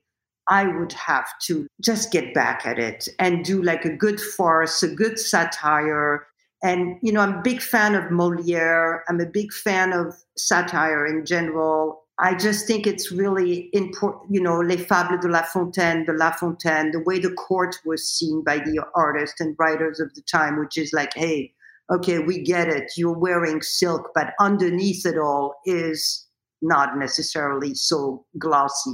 i 0.47 0.65
would 0.65 0.93
have 0.93 1.27
to 1.43 1.67
just 1.81 2.11
get 2.11 2.33
back 2.33 2.65
at 2.65 2.79
it 2.79 3.09
and 3.19 3.43
do 3.43 3.61
like 3.61 3.83
a 3.83 3.95
good 3.95 4.19
farce 4.21 4.81
a 4.81 4.87
good 4.87 5.19
satire 5.19 6.25
and 6.63 6.97
you 7.01 7.11
know 7.11 7.21
i'm 7.21 7.39
a 7.39 7.41
big 7.41 7.61
fan 7.61 7.95
of 7.95 8.05
Molière 8.05 8.99
i'm 9.09 9.19
a 9.19 9.25
big 9.25 9.51
fan 9.53 9.93
of 9.93 10.15
satire 10.37 11.05
in 11.05 11.25
general 11.25 12.01
I 12.23 12.35
just 12.35 12.67
think 12.67 12.85
it's 12.85 13.11
really 13.11 13.71
important, 13.73 14.31
you 14.31 14.39
know, 14.39 14.59
Les 14.59 14.77
Fables 14.77 15.21
de 15.21 15.27
La 15.27 15.41
Fontaine, 15.41 16.05
de 16.05 16.13
La 16.13 16.29
Fontaine, 16.29 16.91
the 16.91 16.99
way 16.99 17.17
the 17.17 17.31
court 17.31 17.75
was 17.83 18.07
seen 18.07 18.43
by 18.43 18.59
the 18.59 18.85
artists 18.93 19.41
and 19.41 19.55
writers 19.57 19.99
of 19.99 20.13
the 20.13 20.21
time, 20.21 20.59
which 20.59 20.77
is 20.77 20.93
like, 20.93 21.15
hey, 21.15 21.51
okay, 21.91 22.19
we 22.19 22.43
get 22.43 22.67
it. 22.67 22.91
You're 22.95 23.17
wearing 23.17 23.63
silk, 23.63 24.11
but 24.13 24.33
underneath 24.39 25.03
it 25.03 25.17
all 25.17 25.55
is 25.65 26.27
not 26.61 26.95
necessarily 26.95 27.73
so 27.73 28.23
glossy. 28.37 28.93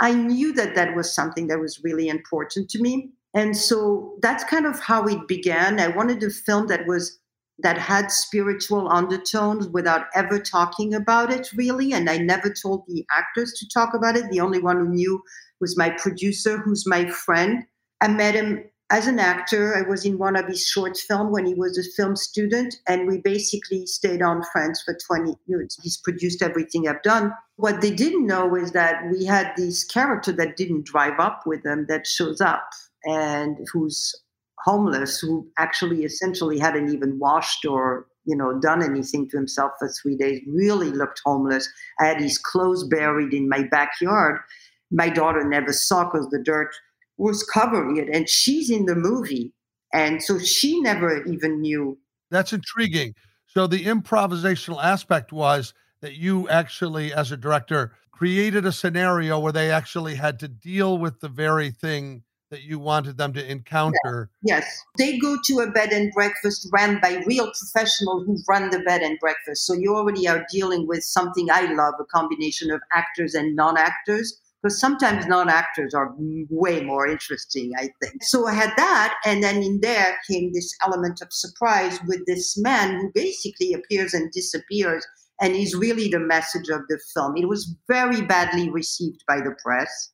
I 0.00 0.14
knew 0.14 0.54
that 0.54 0.74
that 0.74 0.96
was 0.96 1.14
something 1.14 1.48
that 1.48 1.60
was 1.60 1.80
really 1.84 2.08
important 2.08 2.70
to 2.70 2.80
me. 2.80 3.12
And 3.36 3.54
so 3.54 4.14
that's 4.22 4.44
kind 4.44 4.64
of 4.64 4.80
how 4.80 5.04
it 5.04 5.28
began. 5.28 5.78
I 5.78 5.88
wanted 5.88 6.22
a 6.22 6.30
film 6.30 6.68
that 6.68 6.86
was 6.86 7.18
that 7.58 7.76
had 7.76 8.10
spiritual 8.10 8.88
undertones 8.88 9.68
without 9.68 10.06
ever 10.14 10.38
talking 10.38 10.94
about 10.94 11.30
it 11.30 11.48
really. 11.54 11.92
And 11.92 12.08
i 12.08 12.16
never 12.16 12.50
told 12.50 12.84
the 12.86 13.04
actors 13.10 13.52
to 13.58 13.68
talk 13.68 13.92
about 13.94 14.16
it. 14.16 14.30
The 14.30 14.40
only 14.40 14.60
one 14.60 14.78
who 14.78 14.88
knew 14.88 15.22
was 15.60 15.76
my 15.76 15.90
producer 15.90 16.56
who's 16.58 16.86
my 16.86 17.10
friend. 17.10 17.64
I 18.00 18.08
met 18.08 18.34
him 18.34 18.64
as 18.90 19.06
an 19.06 19.18
actor. 19.18 19.76
I 19.76 19.88
was 19.88 20.06
in 20.06 20.16
one 20.16 20.36
of 20.36 20.46
his 20.46 20.66
short 20.66 20.96
films 20.96 21.32
when 21.32 21.44
he 21.44 21.54
was 21.54 21.76
a 21.76 21.90
film 21.94 22.16
student 22.16 22.76
and 22.88 23.06
we 23.06 23.18
basically 23.18 23.84
stayed 23.84 24.22
on 24.22 24.44
friends 24.50 24.82
for 24.82 24.96
20 25.06 25.34
years 25.46 25.78
he's 25.82 25.98
produced 25.98 26.40
everything 26.40 26.88
i've 26.88 27.02
done. 27.02 27.32
What 27.56 27.82
they 27.82 27.90
didn't 27.90 28.26
know 28.26 28.54
is 28.54 28.72
that 28.72 29.02
we 29.10 29.26
had 29.26 29.52
this 29.56 29.84
character 29.84 30.32
that 30.32 30.56
didn't 30.56 30.86
drive 30.86 31.18
up 31.18 31.42
with 31.44 31.62
them 31.64 31.84
that 31.88 32.06
shows 32.06 32.40
up 32.40 32.70
and 33.06 33.56
who's 33.72 34.14
homeless 34.66 35.18
who 35.18 35.48
actually 35.58 36.04
essentially 36.04 36.58
hadn't 36.58 36.92
even 36.92 37.18
washed 37.18 37.64
or 37.64 38.06
you 38.24 38.36
know 38.36 38.58
done 38.58 38.82
anything 38.82 39.28
to 39.28 39.36
himself 39.36 39.70
for 39.78 39.88
three 39.88 40.16
days 40.16 40.40
really 40.46 40.90
looked 40.90 41.22
homeless. 41.24 41.68
I 42.00 42.06
had 42.06 42.20
his 42.20 42.36
clothes 42.36 42.86
buried 42.86 43.32
in 43.32 43.48
my 43.48 43.62
backyard. 43.70 44.40
My 44.90 45.08
daughter 45.08 45.48
never 45.48 45.72
saw 45.72 46.04
because 46.04 46.28
the 46.30 46.42
dirt 46.42 46.74
was 47.16 47.42
covering 47.44 47.96
it 47.96 48.08
and 48.12 48.28
she's 48.28 48.70
in 48.70 48.86
the 48.86 48.96
movie. 48.96 49.52
And 49.92 50.22
so 50.22 50.38
she 50.38 50.80
never 50.80 51.24
even 51.24 51.60
knew. 51.60 51.98
That's 52.30 52.52
intriguing. 52.52 53.14
So 53.46 53.66
the 53.66 53.84
improvisational 53.84 54.82
aspect 54.82 55.32
was 55.32 55.72
that 56.00 56.14
you 56.14 56.48
actually 56.48 57.12
as 57.12 57.32
a 57.32 57.36
director 57.36 57.92
created 58.10 58.66
a 58.66 58.72
scenario 58.72 59.38
where 59.38 59.52
they 59.52 59.70
actually 59.70 60.16
had 60.16 60.40
to 60.40 60.48
deal 60.48 60.98
with 60.98 61.20
the 61.20 61.28
very 61.28 61.70
thing 61.70 62.22
that 62.50 62.62
you 62.62 62.78
wanted 62.78 63.16
them 63.18 63.32
to 63.32 63.50
encounter. 63.50 64.30
Yes. 64.42 64.64
yes. 64.64 64.82
They 64.98 65.18
go 65.18 65.36
to 65.46 65.60
a 65.60 65.70
bed 65.70 65.92
and 65.92 66.12
breakfast 66.12 66.68
run 66.72 67.00
by 67.00 67.22
real 67.26 67.50
professionals 67.52 68.24
who 68.26 68.38
run 68.48 68.70
the 68.70 68.80
bed 68.80 69.02
and 69.02 69.18
breakfast. 69.18 69.66
So 69.66 69.74
you 69.74 69.96
already 69.96 70.28
are 70.28 70.46
dealing 70.50 70.86
with 70.86 71.02
something 71.02 71.48
I 71.50 71.72
love 71.72 71.94
a 72.00 72.04
combination 72.04 72.70
of 72.70 72.80
actors 72.92 73.34
and 73.34 73.56
non 73.56 73.76
actors. 73.76 74.40
Because 74.62 74.80
sometimes 74.80 75.26
non 75.26 75.48
actors 75.48 75.92
are 75.94 76.14
way 76.18 76.82
more 76.82 77.06
interesting, 77.06 77.72
I 77.78 77.90
think. 78.02 78.22
So 78.22 78.46
I 78.46 78.54
had 78.54 78.72
that. 78.76 79.14
And 79.24 79.42
then 79.42 79.62
in 79.62 79.80
there 79.80 80.16
came 80.28 80.52
this 80.52 80.72
element 80.84 81.20
of 81.20 81.28
surprise 81.32 81.98
with 82.06 82.24
this 82.26 82.56
man 82.58 82.98
who 82.98 83.10
basically 83.14 83.74
appears 83.74 84.14
and 84.14 84.32
disappears 84.32 85.06
and 85.40 85.54
is 85.54 85.74
really 85.74 86.08
the 86.08 86.18
message 86.18 86.68
of 86.68 86.80
the 86.88 86.98
film. 87.12 87.36
It 87.36 87.48
was 87.48 87.76
very 87.86 88.22
badly 88.22 88.70
received 88.70 89.22
by 89.28 89.36
the 89.36 89.54
press 89.62 90.10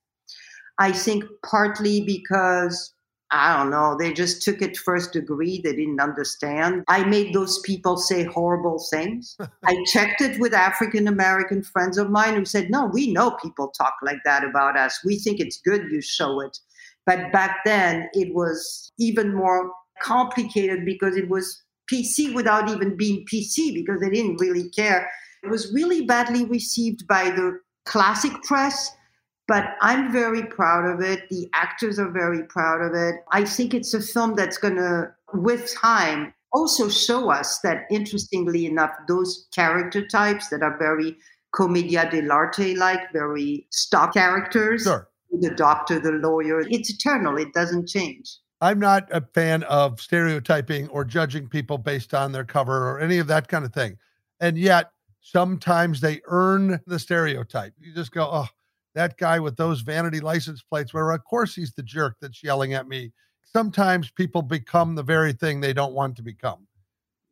I 0.79 0.93
think 0.93 1.25
partly 1.45 2.03
because 2.03 2.95
I 3.35 3.57
don't 3.57 3.70
know, 3.70 3.97
they 3.99 4.12
just 4.12 4.43
took 4.43 4.61
it 4.61 4.77
first 4.77 5.14
degree. 5.14 5.62
They 5.64 5.75
didn't 5.75 6.01
understand. 6.01 6.85
I 6.89 7.05
made 7.05 7.35
those 7.35 7.61
people 7.61 7.97
say 7.97 8.25
horrible 8.25 8.85
things. 8.91 9.39
I 9.64 9.83
checked 9.87 10.20
it 10.20 10.39
with 10.39 10.53
African 10.53 11.09
American 11.09 11.62
friends 11.62 11.97
of 11.97 12.11
mine 12.11 12.35
who 12.35 12.45
said, 12.45 12.70
no, 12.70 12.85
we 12.93 13.11
know 13.11 13.31
people 13.43 13.68
talk 13.68 13.95
like 14.03 14.18
that 14.27 14.45
about 14.45 14.77
us. 14.77 15.01
We 15.03 15.18
think 15.18 15.41
it's 15.41 15.59
good 15.62 15.91
you 15.91 16.03
show 16.03 16.41
it. 16.41 16.59
But 17.07 17.33
back 17.33 17.61
then, 17.64 18.09
it 18.12 18.35
was 18.35 18.93
even 18.99 19.35
more 19.35 19.73
complicated 20.03 20.85
because 20.85 21.16
it 21.16 21.31
was 21.31 21.62
PC 21.91 22.35
without 22.35 22.68
even 22.68 22.97
being 22.97 23.25
PC 23.33 23.75
because 23.75 24.01
they 24.01 24.11
didn't 24.11 24.41
really 24.41 24.68
care. 24.70 25.11
It 25.43 25.49
was 25.49 25.73
really 25.73 26.05
badly 26.05 26.45
received 26.45 27.07
by 27.09 27.31
the 27.31 27.59
classic 27.87 28.33
press 28.43 28.91
but 29.53 29.76
I'm 29.82 30.11
very 30.11 30.44
proud 30.44 30.86
of 30.86 31.03
it. 31.03 31.28
The 31.28 31.46
actors 31.53 31.98
are 31.98 32.11
very 32.11 32.42
proud 32.44 32.80
of 32.80 32.94
it. 32.94 33.16
I 33.32 33.44
think 33.44 33.74
it's 33.74 33.92
a 33.92 34.00
film 34.00 34.34
that's 34.34 34.57
going 34.57 34.76
to, 34.76 35.12
with 35.34 35.70
time, 35.74 36.32
also 36.55 36.88
show 36.88 37.30
us 37.30 37.59
that, 37.59 37.82
interestingly 37.90 38.64
enough, 38.64 38.92
those 39.09 39.48
character 39.55 40.07
types 40.09 40.48
that 40.48 40.62
are 40.62 40.78
very 40.78 41.18
commedia 41.55 42.07
dell'arte 42.07 42.78
like, 42.78 43.12
very 43.12 43.66
stock 43.68 44.14
characters. 44.14 44.84
Sure. 44.84 45.11
The 45.38 45.50
doctor, 45.50 46.00
the 46.00 46.12
lawyer, 46.12 46.61
it's 46.61 46.88
eternal. 46.88 47.36
It 47.36 47.53
doesn't 47.53 47.88
change. 47.88 48.38
I'm 48.62 48.80
not 48.80 49.07
a 49.12 49.20
fan 49.34 49.64
of 49.64 50.00
stereotyping 50.00 50.88
or 50.88 51.05
judging 51.05 51.46
people 51.46 51.76
based 51.76 52.14
on 52.14 52.32
their 52.32 52.46
cover 52.46 52.90
or 52.90 53.00
any 53.00 53.18
of 53.18 53.26
that 53.26 53.48
kind 53.48 53.66
of 53.66 53.74
thing. 53.74 53.98
And 54.40 54.57
yet, 54.57 54.92
sometimes 55.20 56.00
they 56.00 56.22
earn 56.24 56.80
the 56.86 56.98
stereotype. 56.98 57.74
You 57.78 57.92
just 57.92 58.12
go, 58.12 58.30
oh, 58.32 58.46
that 58.95 59.16
guy 59.16 59.38
with 59.38 59.57
those 59.57 59.80
vanity 59.80 60.20
license 60.20 60.62
plates, 60.62 60.93
where 60.93 61.11
of 61.11 61.24
course 61.24 61.55
he's 61.55 61.72
the 61.72 61.82
jerk 61.82 62.16
that's 62.20 62.43
yelling 62.43 62.74
at 62.74 62.88
me. 62.88 63.12
Sometimes 63.45 64.11
people 64.11 64.43
become 64.43 64.95
the 64.95 65.03
very 65.03 65.32
thing 65.32 65.61
they 65.61 65.72
don't 65.72 65.95
want 65.95 66.16
to 66.16 66.22
become 66.22 66.66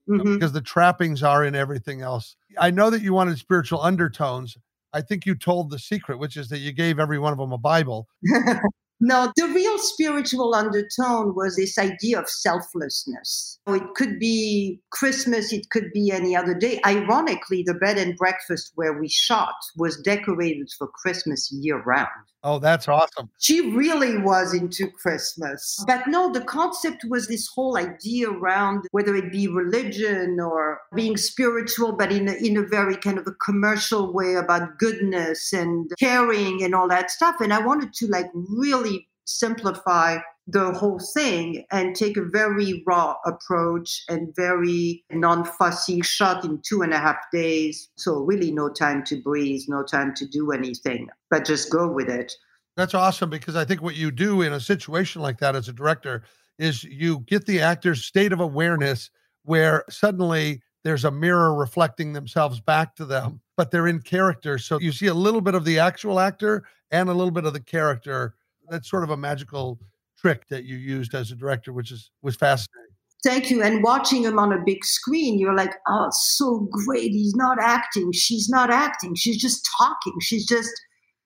mm-hmm. 0.09 0.35
because 0.35 0.53
the 0.53 0.61
trappings 0.61 1.23
are 1.23 1.45
in 1.45 1.55
everything 1.55 2.03
else. 2.03 2.37
I 2.59 2.71
know 2.71 2.91
that 2.91 3.03
you 3.03 3.13
wanted 3.13 3.39
spiritual 3.39 3.81
undertones. 3.81 4.57
I 4.93 5.01
think 5.01 5.25
you 5.25 5.35
told 5.35 5.71
the 5.71 5.79
secret, 5.79 6.19
which 6.19 6.37
is 6.37 6.49
that 6.49 6.59
you 6.59 6.73
gave 6.73 6.99
every 6.99 7.19
one 7.19 7.33
of 7.33 7.39
them 7.39 7.53
a 7.53 7.59
Bible. 7.59 8.09
no, 9.01 9.33
the 9.37 9.47
real 9.49 9.79
spiritual 9.79 10.55
undertone 10.55 11.35
was 11.35 11.57
this 11.57 11.79
idea 11.79 12.21
of 12.21 12.29
selflessness. 12.29 13.59
It 13.67 13.83
could 13.95 14.19
be 14.19 14.81
Christmas, 14.91 15.53
it 15.53 15.71
could 15.71 15.91
be 15.93 16.11
any 16.11 16.37
other 16.37 16.55
day. 16.55 16.81
Ironically, 16.85 17.63
the 17.63 17.75
bed 17.75 17.99
and 17.99 18.17
breakfast 18.17 18.73
where 18.75 18.99
we 18.99 19.09
shot 19.09 19.55
was 19.77 20.01
decorated 20.01 20.69
for 20.77 20.89
Christmas 20.89 21.51
year 21.51 21.83
round. 21.83 22.09
Oh, 22.43 22.59
that's 22.59 22.89
awesome. 22.89 23.29
She 23.39 23.71
really 23.73 24.17
was 24.19 24.55
into 24.55 24.89
Christmas. 24.89 25.83
But 25.87 26.07
no, 26.07 26.33
the 26.33 26.41
concept 26.41 27.05
was 27.07 27.29
this 27.29 27.47
whole 27.55 27.77
idea 27.77 28.31
around 28.31 28.87
whether 28.93 29.15
it 29.15 29.31
be 29.31 29.47
religion 29.47 30.41
or 30.41 30.81
being 30.95 31.19
spiritual, 31.19 31.93
but 31.93 32.11
in 32.11 32.29
a, 32.29 32.33
in 32.33 32.57
a 32.57 32.63
very 32.63 32.97
kind 32.97 33.19
of 33.19 33.27
a 33.27 33.35
commercial 33.45 34.13
way 34.13 34.35
about 34.35 34.79
goodness 34.79 35.53
and 35.53 35.91
caring 35.99 36.63
and 36.63 36.75
all 36.75 36.89
that 36.89 37.11
stuff. 37.11 37.37
And 37.41 37.53
I 37.53 37.65
wanted 37.65 37.93
to 37.95 38.07
like 38.07 38.31
really 38.35 38.90
simplify 39.39 40.19
the 40.47 40.73
whole 40.73 40.99
thing 41.15 41.65
and 41.71 41.95
take 41.95 42.17
a 42.17 42.25
very 42.25 42.83
raw 42.87 43.15
approach 43.25 44.03
and 44.09 44.35
very 44.35 45.05
non 45.13 45.45
fussy 45.45 46.01
shot 46.03 46.45
in 46.45 46.61
two 46.63 46.83
and 46.83 46.93
a 46.93 46.99
half 46.99 47.19
days. 47.33 47.89
So, 47.97 48.19
really, 48.19 48.51
no 48.51 48.69
time 48.69 49.05
to 49.05 49.21
breathe, 49.23 49.63
no 49.69 49.83
time 49.85 50.15
to 50.17 50.27
do 50.27 50.51
anything, 50.51 51.09
but 51.31 51.45
just 51.45 51.71
go 51.71 51.91
with 51.91 52.09
it. 52.09 52.33
That's 52.77 52.95
awesome 52.95 53.31
because 53.31 53.57
I 53.57 53.65
think 53.65 53.83
what 53.83 53.97
you 53.97 54.11
do 54.11 54.43
in 54.43 54.53
a 54.53 54.61
situation 54.61 55.23
like 55.23 55.39
that 55.39 55.55
as 55.55 55.69
a 55.69 55.73
director 55.73 56.23
is 56.59 56.85
you 56.85 57.21
get 57.21 57.47
the 57.47 57.61
actor's 57.61 58.05
state 58.05 58.33
of 58.33 58.41
awareness 58.41 59.11
where 59.45 59.85
suddenly 59.89 60.63
there's 60.85 61.05
a 61.05 61.11
mirror 61.11 61.55
reflecting 61.55 62.13
themselves 62.13 62.61
back 62.61 62.95
to 62.97 63.05
them, 63.05 63.41
but 63.57 63.71
they're 63.71 63.87
in 63.87 64.01
character. 64.01 64.59
So 64.59 64.79
you 64.81 64.93
see 64.93 65.07
a 65.07 65.15
little 65.15 65.41
bit 65.41 65.55
of 65.55 65.65
the 65.65 65.79
actual 65.79 66.21
actor 66.21 66.65
and 66.91 67.09
a 67.09 67.15
little 67.15 67.31
bit 67.31 67.45
of 67.45 67.53
the 67.53 67.61
character 67.61 68.35
that's 68.71 68.89
sort 68.89 69.05
of 69.05 69.11
a 69.11 69.17
magical 69.17 69.79
trick 70.19 70.47
that 70.49 70.65
you 70.65 70.77
used 70.77 71.15
as 71.15 71.31
a 71.31 71.37
director, 71.37 71.73
which 71.73 71.91
is 71.91 72.11
was 72.23 72.37
fascinating. 72.37 72.95
Thank 73.23 73.51
you. 73.51 73.63
And 73.63 73.83
watching 73.83 74.25
him 74.25 74.39
on 74.39 74.53
a 74.53 74.63
big 74.65 74.83
screen, 74.83 75.39
you're 75.39 75.55
like, 75.55 75.75
oh, 75.87 76.09
so 76.11 76.67
great. 76.71 77.11
He's 77.11 77.35
not 77.35 77.59
acting. 77.61 78.13
She's 78.13 78.49
not 78.49 78.71
acting. 78.71 79.15
She's 79.15 79.37
just 79.37 79.69
talking. 79.79 80.15
She's 80.21 80.47
just 80.47 80.71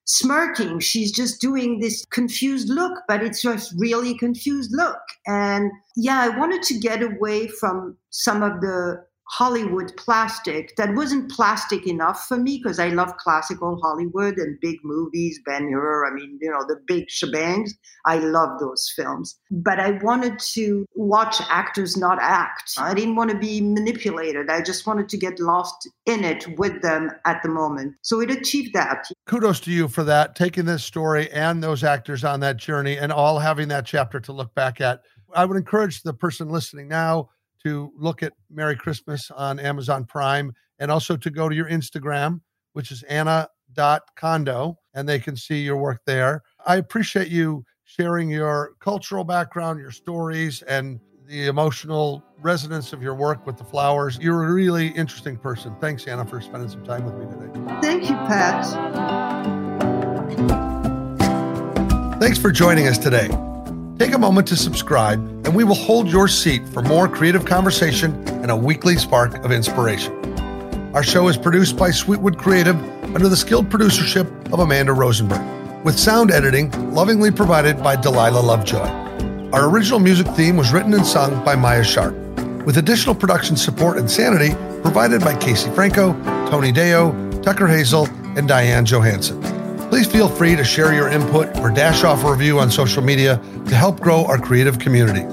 smirking. 0.06 0.80
She's 0.80 1.12
just 1.12 1.40
doing 1.40 1.78
this 1.78 2.04
confused 2.10 2.68
look, 2.68 3.00
but 3.06 3.22
it's 3.22 3.40
just 3.40 3.72
really 3.78 4.18
confused 4.18 4.70
look. 4.72 4.98
And 5.26 5.70
yeah, 5.96 6.18
I 6.20 6.36
wanted 6.36 6.62
to 6.64 6.78
get 6.78 7.00
away 7.00 7.46
from 7.46 7.96
some 8.10 8.42
of 8.42 8.60
the 8.60 9.04
Hollywood 9.28 9.96
plastic 9.96 10.76
that 10.76 10.94
wasn't 10.94 11.30
plastic 11.30 11.86
enough 11.86 12.26
for 12.26 12.36
me 12.36 12.60
because 12.62 12.78
I 12.78 12.88
love 12.88 13.16
classical 13.16 13.80
Hollywood 13.82 14.36
and 14.36 14.58
big 14.60 14.76
movies, 14.84 15.40
Ben 15.46 15.70
Hur, 15.72 16.06
I 16.06 16.14
mean, 16.14 16.38
you 16.40 16.50
know, 16.50 16.64
the 16.66 16.80
big 16.86 17.08
shebangs. 17.08 17.70
I 18.04 18.18
love 18.18 18.60
those 18.60 18.92
films. 18.94 19.38
But 19.50 19.80
I 19.80 19.92
wanted 20.02 20.38
to 20.52 20.84
watch 20.94 21.40
actors 21.48 21.96
not 21.96 22.18
act. 22.20 22.72
I 22.78 22.92
didn't 22.92 23.16
want 23.16 23.30
to 23.30 23.38
be 23.38 23.60
manipulated. 23.60 24.50
I 24.50 24.60
just 24.60 24.86
wanted 24.86 25.08
to 25.08 25.16
get 25.16 25.40
lost 25.40 25.88
in 26.06 26.22
it 26.22 26.46
with 26.58 26.82
them 26.82 27.10
at 27.24 27.42
the 27.42 27.48
moment. 27.48 27.94
So 28.02 28.20
it 28.20 28.30
achieved 28.30 28.74
that. 28.74 29.06
Kudos 29.26 29.60
to 29.60 29.72
you 29.72 29.88
for 29.88 30.04
that, 30.04 30.36
taking 30.36 30.66
this 30.66 30.84
story 30.84 31.30
and 31.32 31.62
those 31.62 31.82
actors 31.82 32.24
on 32.24 32.40
that 32.40 32.58
journey 32.58 32.98
and 32.98 33.10
all 33.10 33.38
having 33.38 33.68
that 33.68 33.86
chapter 33.86 34.20
to 34.20 34.32
look 34.32 34.54
back 34.54 34.80
at. 34.80 35.02
I 35.34 35.46
would 35.46 35.56
encourage 35.56 36.02
the 36.02 36.14
person 36.14 36.48
listening 36.48 36.88
now 36.88 37.30
to 37.64 37.92
look 37.96 38.22
at 38.22 38.32
Merry 38.50 38.76
Christmas 38.76 39.30
on 39.30 39.58
Amazon 39.58 40.04
Prime 40.04 40.52
and 40.78 40.90
also 40.90 41.16
to 41.16 41.30
go 41.30 41.48
to 41.48 41.54
your 41.54 41.68
Instagram, 41.68 42.40
which 42.72 42.90
is 42.90 43.02
anna.condo, 43.04 44.76
and 44.94 45.08
they 45.08 45.18
can 45.18 45.36
see 45.36 45.62
your 45.62 45.76
work 45.76 46.00
there. 46.06 46.42
I 46.66 46.76
appreciate 46.76 47.28
you 47.28 47.64
sharing 47.84 48.28
your 48.28 48.72
cultural 48.80 49.24
background, 49.24 49.78
your 49.80 49.90
stories, 49.90 50.62
and 50.62 51.00
the 51.26 51.46
emotional 51.46 52.22
resonance 52.38 52.92
of 52.92 53.02
your 53.02 53.14
work 53.14 53.46
with 53.46 53.56
the 53.56 53.64
flowers. 53.64 54.18
You're 54.20 54.44
a 54.44 54.52
really 54.52 54.88
interesting 54.88 55.36
person. 55.36 55.74
Thanks, 55.80 56.06
Anna, 56.06 56.26
for 56.26 56.40
spending 56.40 56.68
some 56.68 56.84
time 56.84 57.04
with 57.04 57.14
me 57.14 57.24
today. 57.26 57.80
Thank 57.80 58.02
you, 58.10 58.16
Pat. 58.26 58.64
Thanks 62.20 62.38
for 62.38 62.50
joining 62.52 62.86
us 62.88 62.98
today. 62.98 63.28
Take 63.96 64.12
a 64.12 64.18
moment 64.18 64.48
to 64.48 64.56
subscribe, 64.56 65.20
and 65.46 65.54
we 65.54 65.62
will 65.62 65.76
hold 65.76 66.08
your 66.08 66.26
seat 66.26 66.68
for 66.70 66.82
more 66.82 67.06
creative 67.06 67.44
conversation 67.44 68.12
and 68.42 68.50
a 68.50 68.56
weekly 68.56 68.96
spark 68.96 69.36
of 69.44 69.52
inspiration. 69.52 70.12
Our 70.94 71.04
show 71.04 71.28
is 71.28 71.36
produced 71.36 71.76
by 71.76 71.92
Sweetwood 71.92 72.36
Creative 72.36 72.74
under 73.14 73.28
the 73.28 73.36
skilled 73.36 73.70
producership 73.70 74.52
of 74.52 74.58
Amanda 74.58 74.92
Rosenberg, 74.92 75.40
with 75.84 75.96
sound 75.96 76.32
editing 76.32 76.72
lovingly 76.92 77.30
provided 77.30 77.84
by 77.84 77.94
Delilah 77.94 78.40
Lovejoy. 78.40 79.50
Our 79.52 79.70
original 79.70 80.00
music 80.00 80.26
theme 80.28 80.56
was 80.56 80.72
written 80.72 80.92
and 80.92 81.06
sung 81.06 81.44
by 81.44 81.54
Maya 81.54 81.84
Sharp, 81.84 82.16
with 82.66 82.78
additional 82.78 83.14
production 83.14 83.54
support 83.54 83.96
and 83.96 84.10
sanity 84.10 84.56
provided 84.82 85.20
by 85.20 85.36
Casey 85.36 85.70
Franco, 85.70 86.14
Tony 86.50 86.72
Deo, 86.72 87.12
Tucker 87.42 87.68
Hazel, 87.68 88.08
and 88.36 88.48
Diane 88.48 88.84
Johansson. 88.84 89.53
Please 89.88 90.06
feel 90.10 90.28
free 90.28 90.56
to 90.56 90.64
share 90.64 90.92
your 90.92 91.08
input 91.08 91.56
or 91.58 91.70
dash 91.70 92.02
off 92.04 92.24
a 92.24 92.30
review 92.30 92.58
on 92.58 92.70
social 92.70 93.02
media 93.02 93.36
to 93.68 93.74
help 93.74 94.00
grow 94.00 94.24
our 94.24 94.38
creative 94.38 94.78
community. 94.78 95.24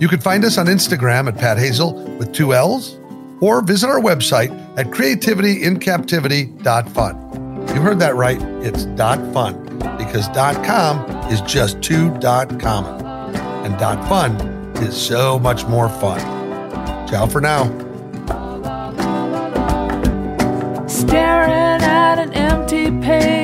You 0.00 0.08
can 0.08 0.20
find 0.20 0.44
us 0.44 0.58
on 0.58 0.66
Instagram 0.66 1.28
at 1.28 1.36
Pat 1.36 1.58
Hazel 1.58 1.94
with 2.18 2.32
two 2.32 2.54
L's 2.54 2.98
or 3.40 3.60
visit 3.62 3.88
our 3.88 4.00
website 4.00 4.50
at 4.78 4.86
creativityincaptivity.fun. 4.86 7.68
You 7.68 7.82
heard 7.82 7.98
that 7.98 8.14
right. 8.16 8.40
It's 8.64 8.86
dot 8.86 9.18
.fun 9.34 9.78
because 9.98 10.26
dot 10.28 10.64
.com 10.64 11.04
is 11.30 11.40
just 11.42 11.82
too 11.82 12.10
.common 12.20 13.04
and 13.64 13.78
dot 13.78 14.08
.fun 14.08 14.34
is 14.78 14.96
so 14.96 15.38
much 15.38 15.66
more 15.66 15.88
fun. 15.88 16.18
Ciao 17.08 17.26
for 17.26 17.40
now. 17.40 17.64
Staring 20.86 21.82
at 21.82 22.18
an 22.18 22.32
empty 22.32 22.90
page, 23.00 23.37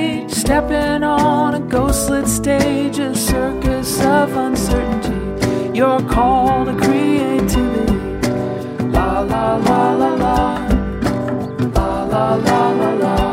stepping 0.45 1.03
on 1.03 1.55
a 1.55 1.61
ghostlit 1.61 2.29
stage, 2.29 2.99
a 2.99 3.15
circus 3.15 4.05
of 4.05 4.37
uncertainty. 4.37 5.71
Your 5.73 5.99
call 6.01 6.67
to 6.67 6.75
creativity. 6.77 7.95
La 8.93 9.21
la 9.21 9.57
La 9.67 9.93
la 9.93 9.93
la 9.93 10.15
la 10.15 10.35
la. 11.75 12.05
La 12.11 12.35
la 12.35 12.91
la. 13.03 13.24